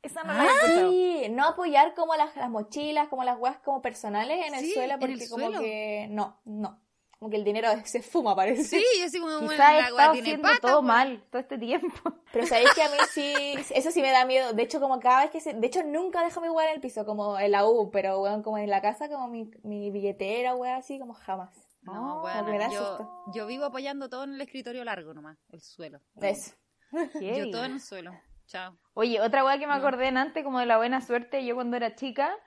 Esa 0.03 0.23
no 0.23 0.33
la 0.33 0.45
he. 0.45 0.89
Sí, 0.89 1.29
no 1.31 1.45
apoyar 1.47 1.93
como 1.95 2.15
las, 2.15 2.35
las 2.35 2.49
mochilas, 2.49 3.07
como 3.07 3.23
las 3.23 3.39
weas 3.39 3.57
como 3.59 3.81
personales 3.81 4.45
en 4.45 4.53
el 4.53 4.59
Sí, 4.61 4.73
suelo, 4.73 4.99
porque 4.99 5.13
el 5.13 5.29
como 5.29 5.45
suelo. 5.45 5.59
que, 5.61 6.07
no, 6.11 6.39
no. 6.45 6.79
Como 7.17 7.31
que 7.31 7.37
el 7.37 7.45
dinero 7.45 7.69
se 7.85 8.01
fuma, 8.01 8.35
parece. 8.35 8.63
sí, 8.65 8.83
yo 8.99 9.05
así 9.05 9.17
como, 9.19 9.31
bueno, 9.39 9.49
Quizá 9.49 9.71
he 9.71 9.81
la 9.81 9.87
weá 9.87 9.89
estado 9.89 10.11
tiene 10.11 10.27
haciendo 10.27 10.47
pata, 10.49 10.59
todo 10.61 10.71
weón. 10.79 10.85
mal 10.87 11.23
todo 11.31 11.41
este 11.41 11.57
tiempo. 11.57 12.13
Pero 12.33 12.45
sabéis 12.47 12.73
que 12.73 12.83
a 12.83 12.89
mí 12.89 12.97
sí, 13.11 13.33
eso 13.73 13.91
sí 13.91 14.01
me 14.01 14.11
da 14.11 14.25
miedo. 14.25 14.51
De 14.51 14.61
hecho, 14.63 14.81
como 14.81 14.99
cada 14.99 15.21
vez 15.21 15.31
que 15.31 15.39
se, 15.39 15.53
de 15.53 15.67
hecho 15.67 15.83
nunca 15.83 16.21
dejo 16.21 16.41
mi 16.41 16.49
weá 16.49 16.67
en 16.67 16.75
el 16.75 16.81
piso, 16.81 17.05
como 17.05 17.39
en 17.39 17.51
la 17.51 17.65
U, 17.65 17.89
pero 17.91 18.19
weón, 18.21 18.43
como 18.43 18.57
en 18.57 18.69
la 18.69 18.81
casa, 18.81 19.07
como 19.07 19.29
mi, 19.29 19.49
mi 19.63 19.89
billetera, 19.89 20.53
weá, 20.55 20.75
así, 20.75 20.99
como 20.99 21.13
jamás. 21.13 21.55
No, 21.83 22.23
weón, 22.23 22.45
me 22.51 22.57
da 22.59 22.69
yo, 22.69 22.79
susto. 22.85 23.09
yo 23.33 23.45
vivo 23.47 23.65
apoyando 23.65 24.09
todo 24.09 24.25
en 24.25 24.33
el 24.33 24.41
escritorio 24.41 24.83
largo 24.83 25.13
nomás, 25.13 25.37
el 25.51 25.61
suelo. 25.61 26.01
Eso. 26.21 26.51
Yo 27.21 27.49
todo 27.51 27.63
en 27.65 27.73
el 27.73 27.81
suelo. 27.81 28.11
Chao. 28.47 28.77
Oye, 28.93 29.21
otra 29.21 29.43
weá 29.43 29.57
que 29.57 29.67
me 29.67 29.73
acordé 29.73 30.07
en 30.07 30.17
antes, 30.17 30.43
como 30.43 30.59
de 30.59 30.65
la 30.65 30.77
buena 30.77 31.01
suerte, 31.01 31.45
yo 31.45 31.55
cuando 31.55 31.77
era 31.77 31.95
chica, 31.95 32.37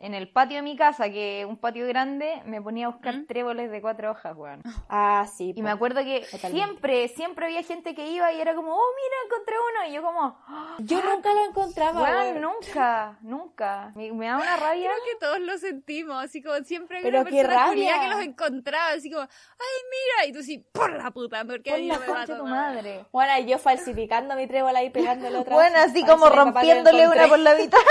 en 0.00 0.14
el 0.14 0.30
patio 0.30 0.56
de 0.58 0.62
mi 0.62 0.76
casa, 0.76 1.10
que 1.10 1.40
es 1.40 1.46
un 1.46 1.56
patio 1.56 1.86
grande, 1.88 2.40
me 2.46 2.62
ponía 2.62 2.86
a 2.86 2.90
buscar 2.90 3.16
¿Mm? 3.16 3.26
tréboles 3.26 3.70
de 3.70 3.80
cuatro 3.80 4.12
hojas, 4.12 4.36
weón. 4.36 4.62
Ah, 4.88 5.26
sí. 5.36 5.52
Y 5.56 5.62
me 5.62 5.70
acuerdo 5.70 6.02
que 6.04 6.20
Totalmente. 6.30 6.50
siempre, 6.66 7.08
siempre 7.08 7.46
había 7.46 7.62
gente 7.64 7.94
que 7.96 8.06
iba 8.08 8.32
y 8.32 8.40
era 8.40 8.54
como, 8.54 8.74
oh, 8.74 8.86
mira, 8.96 9.16
encontré 9.26 9.54
uno. 9.58 9.90
Y 9.90 9.92
yo 9.94 10.02
como, 10.02 10.38
Yo 10.78 11.02
nunca 11.02 11.34
lo 11.34 11.44
encontraba, 11.46 12.00
weón, 12.02 12.26
weón. 12.36 12.40
nunca, 12.42 13.18
nunca. 13.22 13.92
Me, 13.96 14.12
me 14.12 14.26
da 14.26 14.36
una 14.36 14.56
rabia. 14.56 14.88
Creo 14.90 15.04
que 15.04 15.18
todos 15.20 15.40
lo 15.40 15.58
sentimos, 15.58 16.24
así 16.24 16.42
como 16.42 16.56
siempre 16.64 16.98
hay 16.98 17.02
Pero 17.02 17.22
una 17.22 17.30
qué 17.30 17.36
persona 17.42 17.66
rabia. 17.66 18.00
que 18.00 18.08
los 18.08 18.20
encontraba, 18.20 18.90
así 18.90 19.10
como, 19.10 19.22
ay, 19.22 19.80
mira, 19.90 20.28
y 20.28 20.32
tú 20.32 20.42
sí, 20.44 20.58
por 20.72 20.92
la 20.92 21.10
puta, 21.10 21.44
porque 21.44 21.70
Por 21.70 21.78
ahí 21.80 21.88
la 21.88 21.94
no 21.98 22.00
me 22.14 22.26
de 22.26 22.36
tu 22.36 22.46
madre. 22.46 23.04
Bueno, 23.10 23.32
y 23.40 23.46
yo 23.46 23.58
falsificando 23.58 24.36
mi 24.36 24.46
trébol 24.46 24.76
ahí 24.76 24.90
pegándole 24.90 25.38
otra. 25.38 25.54
Bueno, 25.56 25.76
así 25.80 26.04
como 26.04 26.28
rompiéndole 26.28 27.08
una 27.08 27.26
por 27.26 27.38
la 27.40 27.54
mitad. 27.56 27.78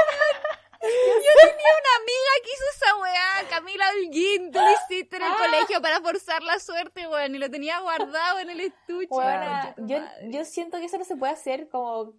Yo 0.82 1.32
tenía 1.42 1.72
una 1.82 1.94
amiga 2.02 2.34
que 2.44 2.50
hizo 2.52 2.64
esa 2.76 2.96
weá, 2.98 3.50
Camila 3.50 3.86
Holguín, 3.92 4.52
tú 4.52 4.60
lo 4.60 4.72
hiciste 4.72 5.18
en 5.18 5.24
el 5.24 5.32
Ah. 5.32 5.36
colegio 5.38 5.82
para 5.82 6.02
forzar 6.02 6.44
la 6.44 6.60
suerte, 6.60 7.08
weón, 7.08 7.36
y 7.36 7.38
lo 7.38 7.50
tenía 7.50 7.80
guardado 7.80 8.40
en 8.40 8.50
el 8.50 8.60
estuche. 8.62 9.08
Tu 9.08 9.86
yo, 9.88 9.98
yo 10.30 10.46
siento 10.46 10.78
que 10.80 10.86
eso 10.86 10.98
no 10.98 11.06
se 11.06 11.16
puede 11.16 11.34
hacer 11.34 11.70
como... 11.70 12.14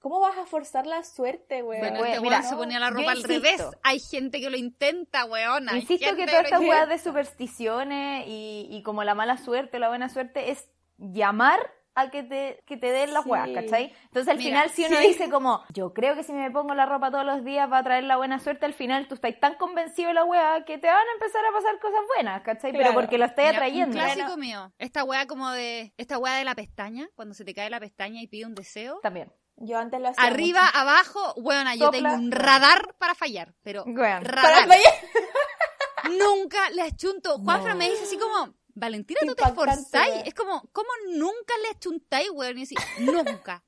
¿Cómo 0.00 0.20
vas 0.20 0.38
a 0.38 0.46
forzar 0.46 0.86
la 0.86 1.02
suerte, 1.02 1.60
weón? 1.64 1.80
Bueno, 1.80 1.96
Weón, 1.96 2.06
este 2.10 2.20
mira, 2.20 2.36
weón 2.38 2.48
se 2.50 2.54
ponía 2.56 2.78
la 2.78 2.90
ropa 2.90 3.10
al 3.10 3.18
insisto. 3.18 3.42
revés. 3.42 3.62
Hay 3.82 3.98
gente 3.98 4.40
que 4.40 4.48
lo 4.48 4.56
intenta, 4.56 5.24
weona. 5.24 5.76
Insisto 5.76 6.06
gente 6.06 6.22
que 6.24 6.30
todas 6.30 6.44
estas 6.44 6.60
weas 6.60 6.88
de 6.88 6.98
supersticiones 6.98 8.24
y, 8.28 8.68
y 8.70 8.82
como 8.84 9.02
la 9.02 9.16
mala 9.16 9.38
suerte, 9.38 9.80
la 9.80 9.88
buena 9.88 10.08
suerte, 10.08 10.52
es 10.52 10.68
llamar 10.98 11.74
a 12.00 12.10
que 12.10 12.22
te, 12.22 12.62
que 12.66 12.76
te 12.76 12.90
den 12.90 13.12
las 13.12 13.24
Sí. 13.24 13.30
weas, 13.30 13.48
¿cachai? 13.54 13.92
Entonces 14.04 14.28
al 14.28 14.38
Mira, 14.38 14.48
final 14.50 14.70
si 14.70 14.84
uno 14.86 14.96
sí. 14.96 15.06
dice 15.08 15.30
como, 15.30 15.62
yo 15.72 15.92
creo 15.92 16.14
que 16.14 16.22
si 16.22 16.32
me 16.32 16.50
pongo 16.50 16.74
la 16.74 16.86
ropa 16.86 17.10
todos 17.10 17.24
los 17.24 17.44
días 17.44 17.70
va 17.70 17.78
a 17.78 17.82
traer 17.82 18.04
la 18.04 18.16
buena 18.16 18.38
suerte, 18.38 18.66
al 18.66 18.74
final 18.74 19.08
tú 19.08 19.14
estás 19.14 19.38
tan 19.40 19.54
convencido 19.56 20.08
de 20.08 20.14
la 20.14 20.24
wea 20.24 20.64
que 20.64 20.78
te 20.78 20.86
van 20.86 20.96
a 20.96 21.12
empezar 21.14 21.44
a 21.44 21.52
pasar 21.52 21.78
cosas 21.80 22.00
buenas, 22.14 22.42
¿cachai? 22.42 22.72
Pero 22.72 22.92
porque 22.94 23.18
lo 23.18 23.24
estás 23.24 23.50
atrayendo. 23.54 23.96
Un 23.98 24.02
clásico 24.04 24.36
mío. 24.36 24.72
Esta 24.78 25.04
weá 25.04 25.26
como 25.26 25.50
de. 25.50 25.92
Esta 25.96 26.18
weá 26.18 26.34
de 26.36 26.44
la 26.44 26.54
pestaña, 26.54 27.08
cuando 27.14 27.34
se 27.34 27.44
te 27.44 27.54
cae 27.54 27.70
la 27.70 27.80
pestaña 27.80 28.22
y 28.22 28.26
pide 28.26 28.46
un 28.46 28.54
deseo. 28.54 28.98
También. 29.02 29.32
Yo 29.60 29.76
antes 29.76 30.00
lo 30.00 30.08
hacía 30.10 30.22
Arriba, 30.24 30.62
mucho. 30.66 30.78
abajo, 30.78 31.34
weona, 31.36 31.74
yo 31.74 31.86
Sopla. 31.86 32.10
tengo 32.10 32.14
un 32.14 32.30
radar 32.30 32.94
para 32.98 33.14
fallar. 33.16 33.54
Pero. 33.62 33.84
Para 33.84 34.20
radar. 34.20 34.68
fallar. 34.68 34.94
Nunca 36.18 36.70
le 36.70 36.82
achunto. 36.82 37.38
Juanfra 37.38 37.72
No. 37.72 37.78
me 37.78 37.90
dice 37.90 38.04
así 38.04 38.16
como, 38.18 38.54
Valentina, 38.78 39.20
tú 39.26 39.34
te 39.34 39.44
esforzáis. 39.44 40.22
Es 40.24 40.34
como, 40.34 40.62
¿cómo 40.72 40.88
nunca 41.14 41.54
le 41.62 41.68
achuntáis, 41.76 42.30
weón? 42.30 42.58
Y 42.58 42.62
así, 42.62 42.74
nunca. 42.98 43.62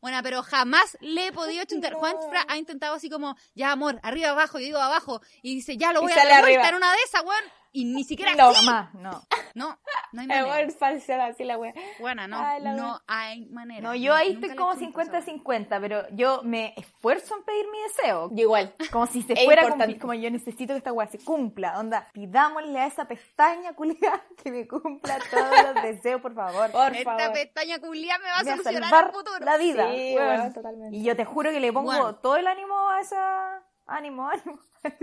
Bueno, 0.00 0.20
pero 0.22 0.42
jamás 0.42 0.96
le 1.00 1.28
he 1.28 1.32
podido 1.32 1.62
achuntar. 1.62 1.92
No. 1.92 1.98
Juanfra 1.98 2.44
ha 2.48 2.56
intentado 2.58 2.94
así 2.94 3.08
como, 3.08 3.36
ya 3.54 3.72
amor, 3.72 3.98
arriba, 4.02 4.30
abajo, 4.30 4.58
yo 4.58 4.64
digo 4.66 4.78
abajo. 4.78 5.20
Y 5.42 5.54
dice, 5.54 5.76
ya 5.76 5.92
lo 5.92 6.00
Y 6.00 6.02
voy 6.04 6.12
a 6.12 6.22
arriba. 6.22 6.40
vuelta 6.42 6.68
en 6.68 6.74
una 6.74 6.92
de 6.92 6.98
esas, 7.06 7.22
weón. 7.24 7.42
Y 7.72 7.84
ni 7.84 8.04
siquiera 8.04 8.34
No. 8.34 8.48
así. 8.48 8.64
Jamás, 8.64 8.94
no. 8.94 9.22
No, 9.56 9.68
no 10.12 10.20
hay 10.20 10.26
manera. 10.28 11.26
así 11.28 11.44
la 11.44 11.56
wea. 11.56 11.72
Buena, 11.98 12.28
no, 12.28 12.36
Ay, 12.38 12.60
no 12.62 12.92
wea. 12.92 13.02
hay 13.06 13.46
manera. 13.46 13.80
No, 13.80 13.94
yo 13.94 14.12
ahí 14.14 14.32
estoy 14.34 14.54
como 14.54 14.72
achunto 14.72 15.00
esa 15.00 15.12
wea. 15.12 15.22
50-50, 15.24 15.80
pero 15.80 16.06
yo 16.10 16.42
me 16.44 16.74
esfuerzo 16.76 17.36
en 17.38 17.42
pedir 17.42 17.64
mi 17.72 17.80
deseo. 17.84 18.28
Yo 18.32 18.42
igual. 18.42 18.74
Como 18.92 19.06
si 19.06 19.22
se 19.22 19.32
Es 19.32 19.44
fuera 19.46 19.66
cumplir, 19.66 19.98
como 19.98 20.12
yo 20.12 20.30
necesito 20.30 20.74
que 20.74 20.78
esta 20.78 20.92
weá 20.92 21.06
se 21.06 21.18
cumpla. 21.20 21.78
Onda, 21.78 22.06
pidámosle 22.12 22.78
a 22.78 22.86
esa 22.86 23.08
pestaña 23.08 23.72
culiada 23.72 24.22
que 24.42 24.50
me 24.52 24.68
cumpla 24.68 25.18
todos 25.30 25.74
los 25.74 25.82
deseos, 25.82 26.20
por 26.20 26.34
favor. 26.34 26.70
Por 26.70 26.94
Esta 26.94 27.16
favor. 27.16 27.32
pestaña 27.32 27.78
culiá 27.78 28.18
me 28.18 28.28
va 28.28 28.38
a 28.40 28.42
Me 28.42 28.50
va 28.50 28.54
a 28.54 28.56
solucionar 28.58 29.04
el 29.06 29.12
futuro. 29.14 29.38
la 29.40 29.56
vida. 29.56 29.90
Sí, 29.90 30.16
totalmente. 30.54 30.96
Y 30.98 31.02
yo 31.02 31.16
te 31.16 31.24
juro 31.24 31.50
que 31.50 31.60
le 31.60 31.72
pongo 31.72 32.14
todo 32.16 32.36
el 32.36 32.46
ánimo 32.46 32.90
a 32.90 33.00
esa... 33.00 33.62
Ánimo, 33.86 34.28
ánimo. 34.28 34.58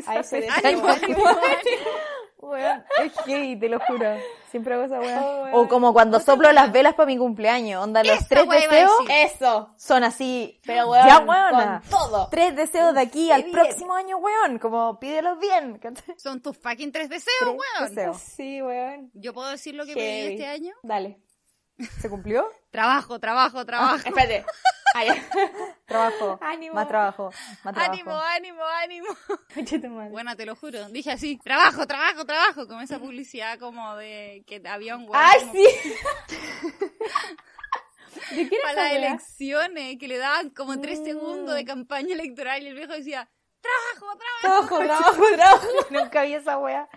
A 0.06 0.18
ese 0.18 0.42
pestaña. 0.42 0.68
Ánimo, 0.70 0.88
ánimo, 0.90 1.28
ánimo. 1.28 1.44
Weón, 2.50 2.84
es 3.04 3.14
gay, 3.26 3.56
te 3.58 3.70
lo 3.70 3.80
juro. 3.80 4.06
Siempre 4.52 4.74
hago 4.76 4.84
esa 4.84 5.00
weá. 5.00 5.22
Oh, 5.24 5.44
weón. 5.44 5.50
o 5.54 5.68
como 5.68 5.94
cuando 5.94 6.20
soplo 6.20 6.52
las 6.52 6.72
velas 6.72 6.94
para 6.94 7.08
mi 7.08 7.18
cumpleaños. 7.18 7.84
Onda, 7.84 8.04
los 8.04 8.28
tres 8.28 8.48
deseos. 8.48 8.92
Eso. 9.10 9.74
son 9.78 10.04
así. 10.04 10.60
Pero 10.66 10.90
weón, 10.92 11.08
ya, 11.08 11.20
weona. 11.20 11.82
con 11.82 11.90
todo. 11.90 12.28
Tres 12.30 12.56
deseos 12.56 12.94
de 12.94 13.02
aquí 13.02 13.32
al 13.32 13.44
bien. 13.44 13.54
próximo 13.54 13.94
año, 13.96 14.18
weón. 14.18 14.60
Como 14.60 15.00
pídelos 15.00 15.40
bien. 15.40 15.80
Son 16.18 16.42
tus 16.42 16.58
fucking 16.58 16.92
tres 16.92 17.10
deseos, 17.10 17.36
Tres 17.40 17.52
weón. 17.80 17.96
deseos. 17.96 18.18
Sí, 18.18 18.62
weón. 18.62 19.10
Yo 19.14 19.34
puedo 19.34 19.50
decir 19.50 19.74
lo 19.76 19.86
que 19.86 19.94
Heavy. 19.94 20.02
pedí 20.28 20.34
este 20.34 20.48
año. 20.48 20.76
Dale. 20.84 21.20
¿Se 22.00 22.10
cumplió? 22.10 22.48
Trabajo, 22.70 23.20
trabajo, 23.20 23.66
trabajo. 23.66 23.96
Espérate. 23.96 24.46
Trabajo. 25.86 26.38
Ánimo. 26.42 26.76
Más 26.76 26.88
trabajo. 26.88 27.32
Más 27.64 27.74
trabajo. 27.74 27.92
ánimo, 27.92 28.16
ánimo, 28.16 28.64
ánimo. 28.64 29.08
Bueno, 30.12 30.36
te 30.36 30.46
lo 30.46 30.56
juro. 30.56 30.88
Dije 30.90 31.12
así, 31.12 31.38
trabajo, 31.38 31.88
trabajo, 31.88 32.26
trabajo. 32.26 32.68
Como 32.68 32.82
esa 32.82 33.00
publicidad 33.00 33.58
como 33.60 33.96
de 33.96 34.44
que 34.48 34.62
había 34.68 34.96
un 34.96 35.04
weón 35.04 35.16
¡Ay, 35.16 35.40
como 35.42 35.54
sí! 35.54 35.66
¿De 38.36 38.48
quién 38.48 38.62
para 38.62 38.84
las 38.84 38.92
elecciones 38.94 39.98
que 40.00 40.08
le 40.08 40.18
daban 40.18 40.50
como 40.52 40.80
tres 40.80 41.04
segundos 41.04 41.56
de 41.56 41.66
campaña 41.66 42.14
electoral 42.14 42.64
y 42.64 42.68
el 42.68 42.76
viejo 42.76 42.94
decía, 42.94 43.30
trabajo, 44.02 44.18
trabajo. 44.18 44.68
Trabajo, 44.78 44.86
trabajo, 44.86 45.24
trabajo. 45.36 45.68
Nunca 45.90 46.24
vi 46.24 46.34
esa 46.36 46.58
wea. 46.58 46.90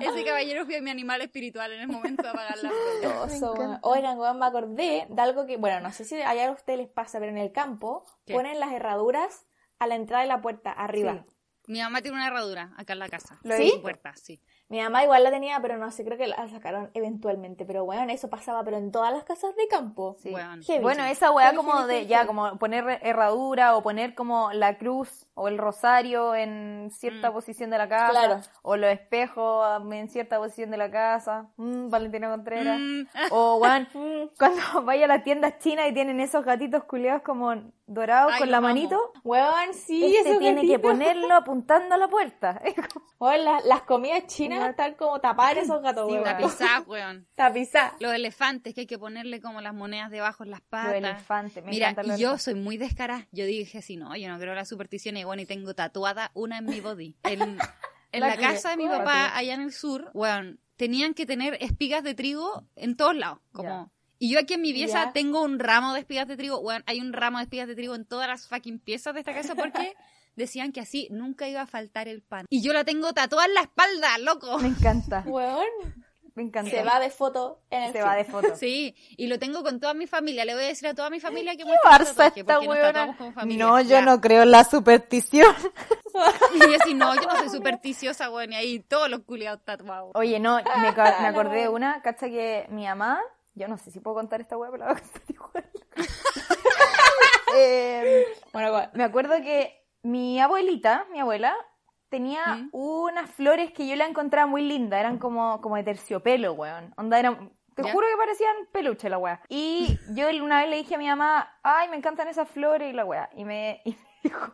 Ese 0.00 0.24
caballero 0.24 0.64
fue 0.64 0.80
mi 0.80 0.90
animal 0.90 1.20
espiritual 1.20 1.72
en 1.72 1.80
el 1.82 1.88
momento 1.88 2.22
de 2.22 2.28
apagar 2.30 2.56
la 2.58 2.70
luz. 2.70 3.34
Oso, 3.34 3.52
weón. 3.54 3.78
Oigan, 3.82 4.18
weón, 4.18 4.38
me 4.38 4.46
acordé 4.46 5.06
de 5.08 5.22
algo 5.22 5.46
que, 5.46 5.56
bueno, 5.56 5.80
no 5.80 5.92
sé 5.92 6.04
si 6.04 6.20
allá 6.22 6.48
a 6.48 6.52
ustedes 6.52 6.78
les 6.78 6.88
pasa, 6.88 7.18
pero 7.18 7.30
en 7.30 7.38
el 7.38 7.52
campo 7.52 8.04
¿Qué? 8.26 8.32
ponen 8.34 8.58
las 8.60 8.72
herraduras 8.72 9.46
a 9.78 9.86
la 9.86 9.94
entrada 9.96 10.22
de 10.22 10.28
la 10.28 10.40
puerta, 10.40 10.72
arriba. 10.72 11.24
Mi 11.66 11.80
mamá 11.80 12.02
tiene 12.02 12.16
una 12.16 12.26
herradura 12.26 12.72
acá 12.76 12.92
en 12.94 12.98
la 12.98 13.08
casa. 13.08 13.38
¿Lo 13.42 13.54
En 13.54 13.60
vi? 13.62 13.70
su 13.70 13.82
puerta, 13.82 14.14
sí. 14.16 14.40
Mi 14.74 14.80
mamá 14.82 15.04
igual 15.04 15.22
la 15.22 15.30
tenía, 15.30 15.60
pero 15.60 15.76
no 15.76 15.88
sé, 15.92 16.04
creo 16.04 16.18
que 16.18 16.26
la 16.26 16.48
sacaron 16.48 16.90
eventualmente. 16.94 17.64
Pero 17.64 17.84
bueno, 17.84 18.12
eso 18.12 18.28
pasaba, 18.28 18.64
pero 18.64 18.76
en 18.76 18.90
todas 18.90 19.12
las 19.12 19.22
casas 19.22 19.54
de 19.54 19.68
campo. 19.68 20.16
Sí. 20.18 20.34
Bueno, 20.82 21.04
esa 21.04 21.30
weá 21.30 21.54
como 21.54 21.70
heavy, 21.74 21.86
de, 21.86 21.94
heavy, 21.98 22.06
ya, 22.08 22.26
como 22.26 22.58
poner 22.58 22.98
herradura 23.02 23.76
o 23.76 23.84
poner 23.84 24.16
como 24.16 24.52
la 24.52 24.76
cruz 24.76 25.28
o 25.34 25.46
el 25.46 25.58
rosario 25.58 26.34
en 26.34 26.90
cierta 26.90 27.30
Mm. 27.30 27.34
posición 27.34 27.70
de 27.70 27.78
la 27.78 27.88
casa. 27.88 28.10
Claro. 28.10 28.40
O 28.62 28.76
los 28.76 28.90
espejos 28.90 29.80
en 29.92 30.08
cierta 30.08 30.38
posición 30.38 30.72
de 30.72 30.76
la 30.76 30.90
casa. 30.90 31.46
Mm, 31.56 31.88
Valentina 31.90 32.28
Contreras. 32.30 32.80
Mm. 32.80 33.02
O, 33.30 33.58
weón, 33.58 33.86
cuando 34.40 34.60
vaya 34.84 35.04
a 35.04 35.08
las 35.08 35.22
tiendas 35.22 35.56
chinas 35.60 35.88
y 35.88 35.94
tienen 35.94 36.18
esos 36.18 36.44
gatitos 36.44 36.82
culeados 36.82 37.22
como 37.22 37.54
dorados 37.86 38.32
Ay, 38.32 38.38
con 38.38 38.48
los 38.48 38.50
la 38.52 38.56
amo. 38.58 38.66
manito. 38.68 39.12
Weón, 39.24 39.74
sí, 39.74 40.16
este 40.16 40.38
tiene 40.38 40.66
que 40.66 40.78
ponerlo 40.78 41.34
apuntando 41.34 41.94
a 41.94 41.98
la 41.98 42.08
puerta. 42.08 42.60
Weón, 43.20 43.44
la- 43.44 43.60
las 43.60 43.82
comidas 43.82 44.26
chinas 44.26 44.68
están 44.70 44.94
como 44.94 45.16
en 45.16 45.58
esos 45.58 45.82
gatos, 45.82 46.06
Sí, 46.08 46.12
weón. 46.12 46.24
Tapizá, 46.24 46.80
weón. 46.86 47.26
Tapizá. 47.34 47.94
Los 48.00 48.12
elefantes 48.14 48.74
que 48.74 48.82
hay 48.82 48.86
que 48.86 48.98
ponerle 48.98 49.40
como 49.40 49.60
las 49.60 49.74
monedas 49.74 50.10
debajo 50.10 50.44
en 50.44 50.50
las 50.50 50.60
Los 50.60 50.68
patas. 50.68 50.94
elefantes. 50.94 51.64
Me 51.64 51.70
Mira, 51.70 51.90
encantan 51.90 52.08
los 52.08 52.18
y 52.18 52.22
yo 52.22 52.28
elefantes. 52.28 52.42
soy 52.44 52.54
muy 52.54 52.76
descarada. 52.76 53.26
Yo 53.32 53.44
dije 53.46 53.78
así, 53.78 53.96
no, 53.96 54.14
yo 54.16 54.28
no 54.28 54.38
creo 54.38 54.50
en 54.52 54.56
la 54.56 54.64
superstición 54.64 55.16
y 55.16 55.24
bueno, 55.24 55.42
y 55.42 55.46
tengo 55.46 55.74
tatuada 55.74 56.30
una 56.34 56.58
en 56.58 56.66
mi 56.66 56.80
body. 56.80 57.16
En, 57.22 57.40
en 58.12 58.20
La 58.20 58.36
casa 58.36 58.70
de 58.70 58.76
mi 58.76 58.88
papá, 58.88 59.36
allá 59.36 59.54
en 59.54 59.60
el 59.62 59.72
sur, 59.72 60.10
weón, 60.14 60.60
tenían 60.76 61.14
que 61.14 61.24
tener 61.26 61.56
espigas 61.60 62.02
de 62.02 62.14
trigo 62.14 62.64
en 62.76 62.96
todos 62.96 63.14
lados. 63.14 63.38
Como... 63.52 63.92
Y 64.24 64.30
yo 64.30 64.38
aquí 64.38 64.54
en 64.54 64.62
mi 64.62 64.72
pieza 64.72 65.10
tengo 65.12 65.42
un 65.42 65.58
ramo 65.58 65.92
de 65.92 66.00
espigas 66.00 66.26
de 66.26 66.38
trigo. 66.38 66.58
Weón, 66.60 66.82
hay 66.86 66.98
un 66.98 67.12
ramo 67.12 67.36
de 67.36 67.44
espigas 67.44 67.68
de 67.68 67.74
trigo 67.74 67.94
en 67.94 68.06
todas 68.06 68.26
las 68.26 68.48
fucking 68.48 68.78
piezas 68.78 69.12
de 69.12 69.20
esta 69.20 69.34
casa 69.34 69.54
porque 69.54 69.92
decían 70.34 70.72
que 70.72 70.80
así 70.80 71.08
nunca 71.10 71.46
iba 71.46 71.60
a 71.60 71.66
faltar 71.66 72.08
el 72.08 72.22
pan. 72.22 72.46
Y 72.48 72.62
yo 72.62 72.72
la 72.72 72.84
tengo 72.84 73.12
tatuada 73.12 73.44
en 73.44 73.52
la 73.52 73.60
espalda, 73.60 74.16
loco. 74.16 74.58
Me 74.60 74.68
encanta. 74.68 75.24
Weón, 75.26 75.66
Me 76.34 76.42
encanta. 76.44 76.70
se 76.70 76.82
va 76.82 77.00
de 77.00 77.10
foto 77.10 77.60
en 77.68 77.82
el 77.82 77.92
Se 77.92 78.00
va 78.00 78.16
de 78.16 78.24
foto. 78.24 78.48
Sí, 78.56 78.94
y 79.18 79.26
lo 79.26 79.38
tengo 79.38 79.62
con 79.62 79.78
toda 79.78 79.92
mi 79.92 80.06
familia. 80.06 80.46
Le 80.46 80.54
voy 80.54 80.64
a 80.64 80.68
decir 80.68 80.88
a 80.88 80.94
toda 80.94 81.10
mi 81.10 81.20
familia 81.20 81.52
que 81.52 81.58
¿Qué 81.58 81.64
muestre 81.66 81.90
el 81.90 81.94
Barça 82.00 82.08
tatuaje, 82.14 82.40
esta 82.40 82.54
porque 82.54 82.66
nos 82.68 82.76
weona? 82.76 82.92
tatuamos 82.92 83.16
como 83.16 83.32
familia. 83.32 83.66
No, 83.66 83.80
yo 83.82 83.88
Ya. 83.90 84.00
no 84.00 84.20
creo 84.22 84.44
en 84.44 84.50
la 84.52 84.64
superstición. 84.64 85.54
Y 86.54 86.58
yo 86.60 86.76
así, 86.80 86.94
no, 86.94 87.12
yo 87.16 87.22
no 87.22 87.36
soy 87.40 87.48
supersticiosa, 87.50 88.30
weón, 88.30 88.52
y 88.52 88.54
ahí 88.54 88.78
todos 88.78 89.10
los 89.10 89.20
culiados 89.24 89.64
tatuados. 89.64 90.12
Oye, 90.14 90.38
no, 90.38 90.56
me, 90.56 90.62
me 90.62 90.88
acordé 91.26 91.62
de 91.62 91.68
una, 91.68 92.00
cacha 92.02 92.28
que 92.28 92.66
mi 92.70 92.84
mamá, 92.84 93.20
yo 93.54 93.68
no 93.68 93.76
sé 93.78 93.90
si 93.90 94.00
puedo 94.00 94.16
contar 94.16 94.40
esta 94.40 94.56
weá, 94.56 94.70
pero 94.70 94.84
la 94.86 94.92
voy 94.92 95.00
a 95.00 95.02
contar 95.02 95.22
igual. 95.28 95.70
Eh, 97.56 98.24
Bueno, 98.52 98.88
me 98.94 99.04
acuerdo 99.04 99.34
que 99.36 99.86
mi 100.02 100.40
abuelita, 100.40 101.06
mi 101.12 101.20
abuela, 101.20 101.54
tenía 102.08 102.44
¿Mm? 102.56 102.68
unas 102.72 103.30
flores 103.30 103.70
que 103.72 103.86
yo 103.86 103.94
la 103.96 104.06
encontraba 104.06 104.46
muy 104.46 104.62
lindas, 104.62 104.98
eran 105.00 105.18
como, 105.18 105.60
como 105.60 105.76
de 105.76 105.84
terciopelo, 105.84 106.52
weón. 106.54 106.92
Onda, 106.96 107.18
eran, 107.18 107.52
te 107.76 107.84
¿Ya? 107.84 107.92
juro 107.92 108.06
que 108.08 108.16
parecían 108.16 108.56
peluche 108.72 109.08
la 109.08 109.18
weá. 109.18 109.40
Y 109.48 109.98
yo 110.14 110.28
una 110.42 110.60
vez 110.60 110.68
le 110.70 110.76
dije 110.76 110.96
a 110.96 110.98
mi 110.98 111.06
mamá, 111.06 111.48
ay, 111.62 111.88
me 111.88 111.96
encantan 111.96 112.28
esas 112.28 112.48
flores 112.48 112.90
y 112.90 112.92
la 112.92 113.04
weá. 113.04 113.30
Y 113.36 113.44
me, 113.44 113.80
y 113.84 113.90
me 113.92 113.98
dijo 114.24 114.52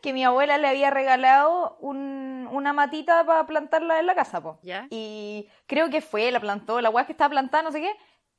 que 0.00 0.12
mi 0.14 0.24
abuela 0.24 0.56
le 0.56 0.66
había 0.68 0.88
regalado 0.90 1.76
un- 1.80 2.48
una 2.50 2.72
matita 2.72 3.24
para 3.26 3.46
plantarla 3.46 4.00
en 4.00 4.06
la 4.06 4.14
casa, 4.14 4.40
po. 4.40 4.58
¿Ya? 4.62 4.86
Y 4.90 5.46
creo 5.66 5.90
que 5.90 6.00
fue, 6.00 6.30
la 6.30 6.40
plantó, 6.40 6.80
la 6.80 6.88
weá 6.90 7.04
que 7.04 7.12
estaba 7.12 7.28
plantada, 7.30 7.62
no 7.64 7.70
sé 7.72 7.80
qué. 7.82 7.94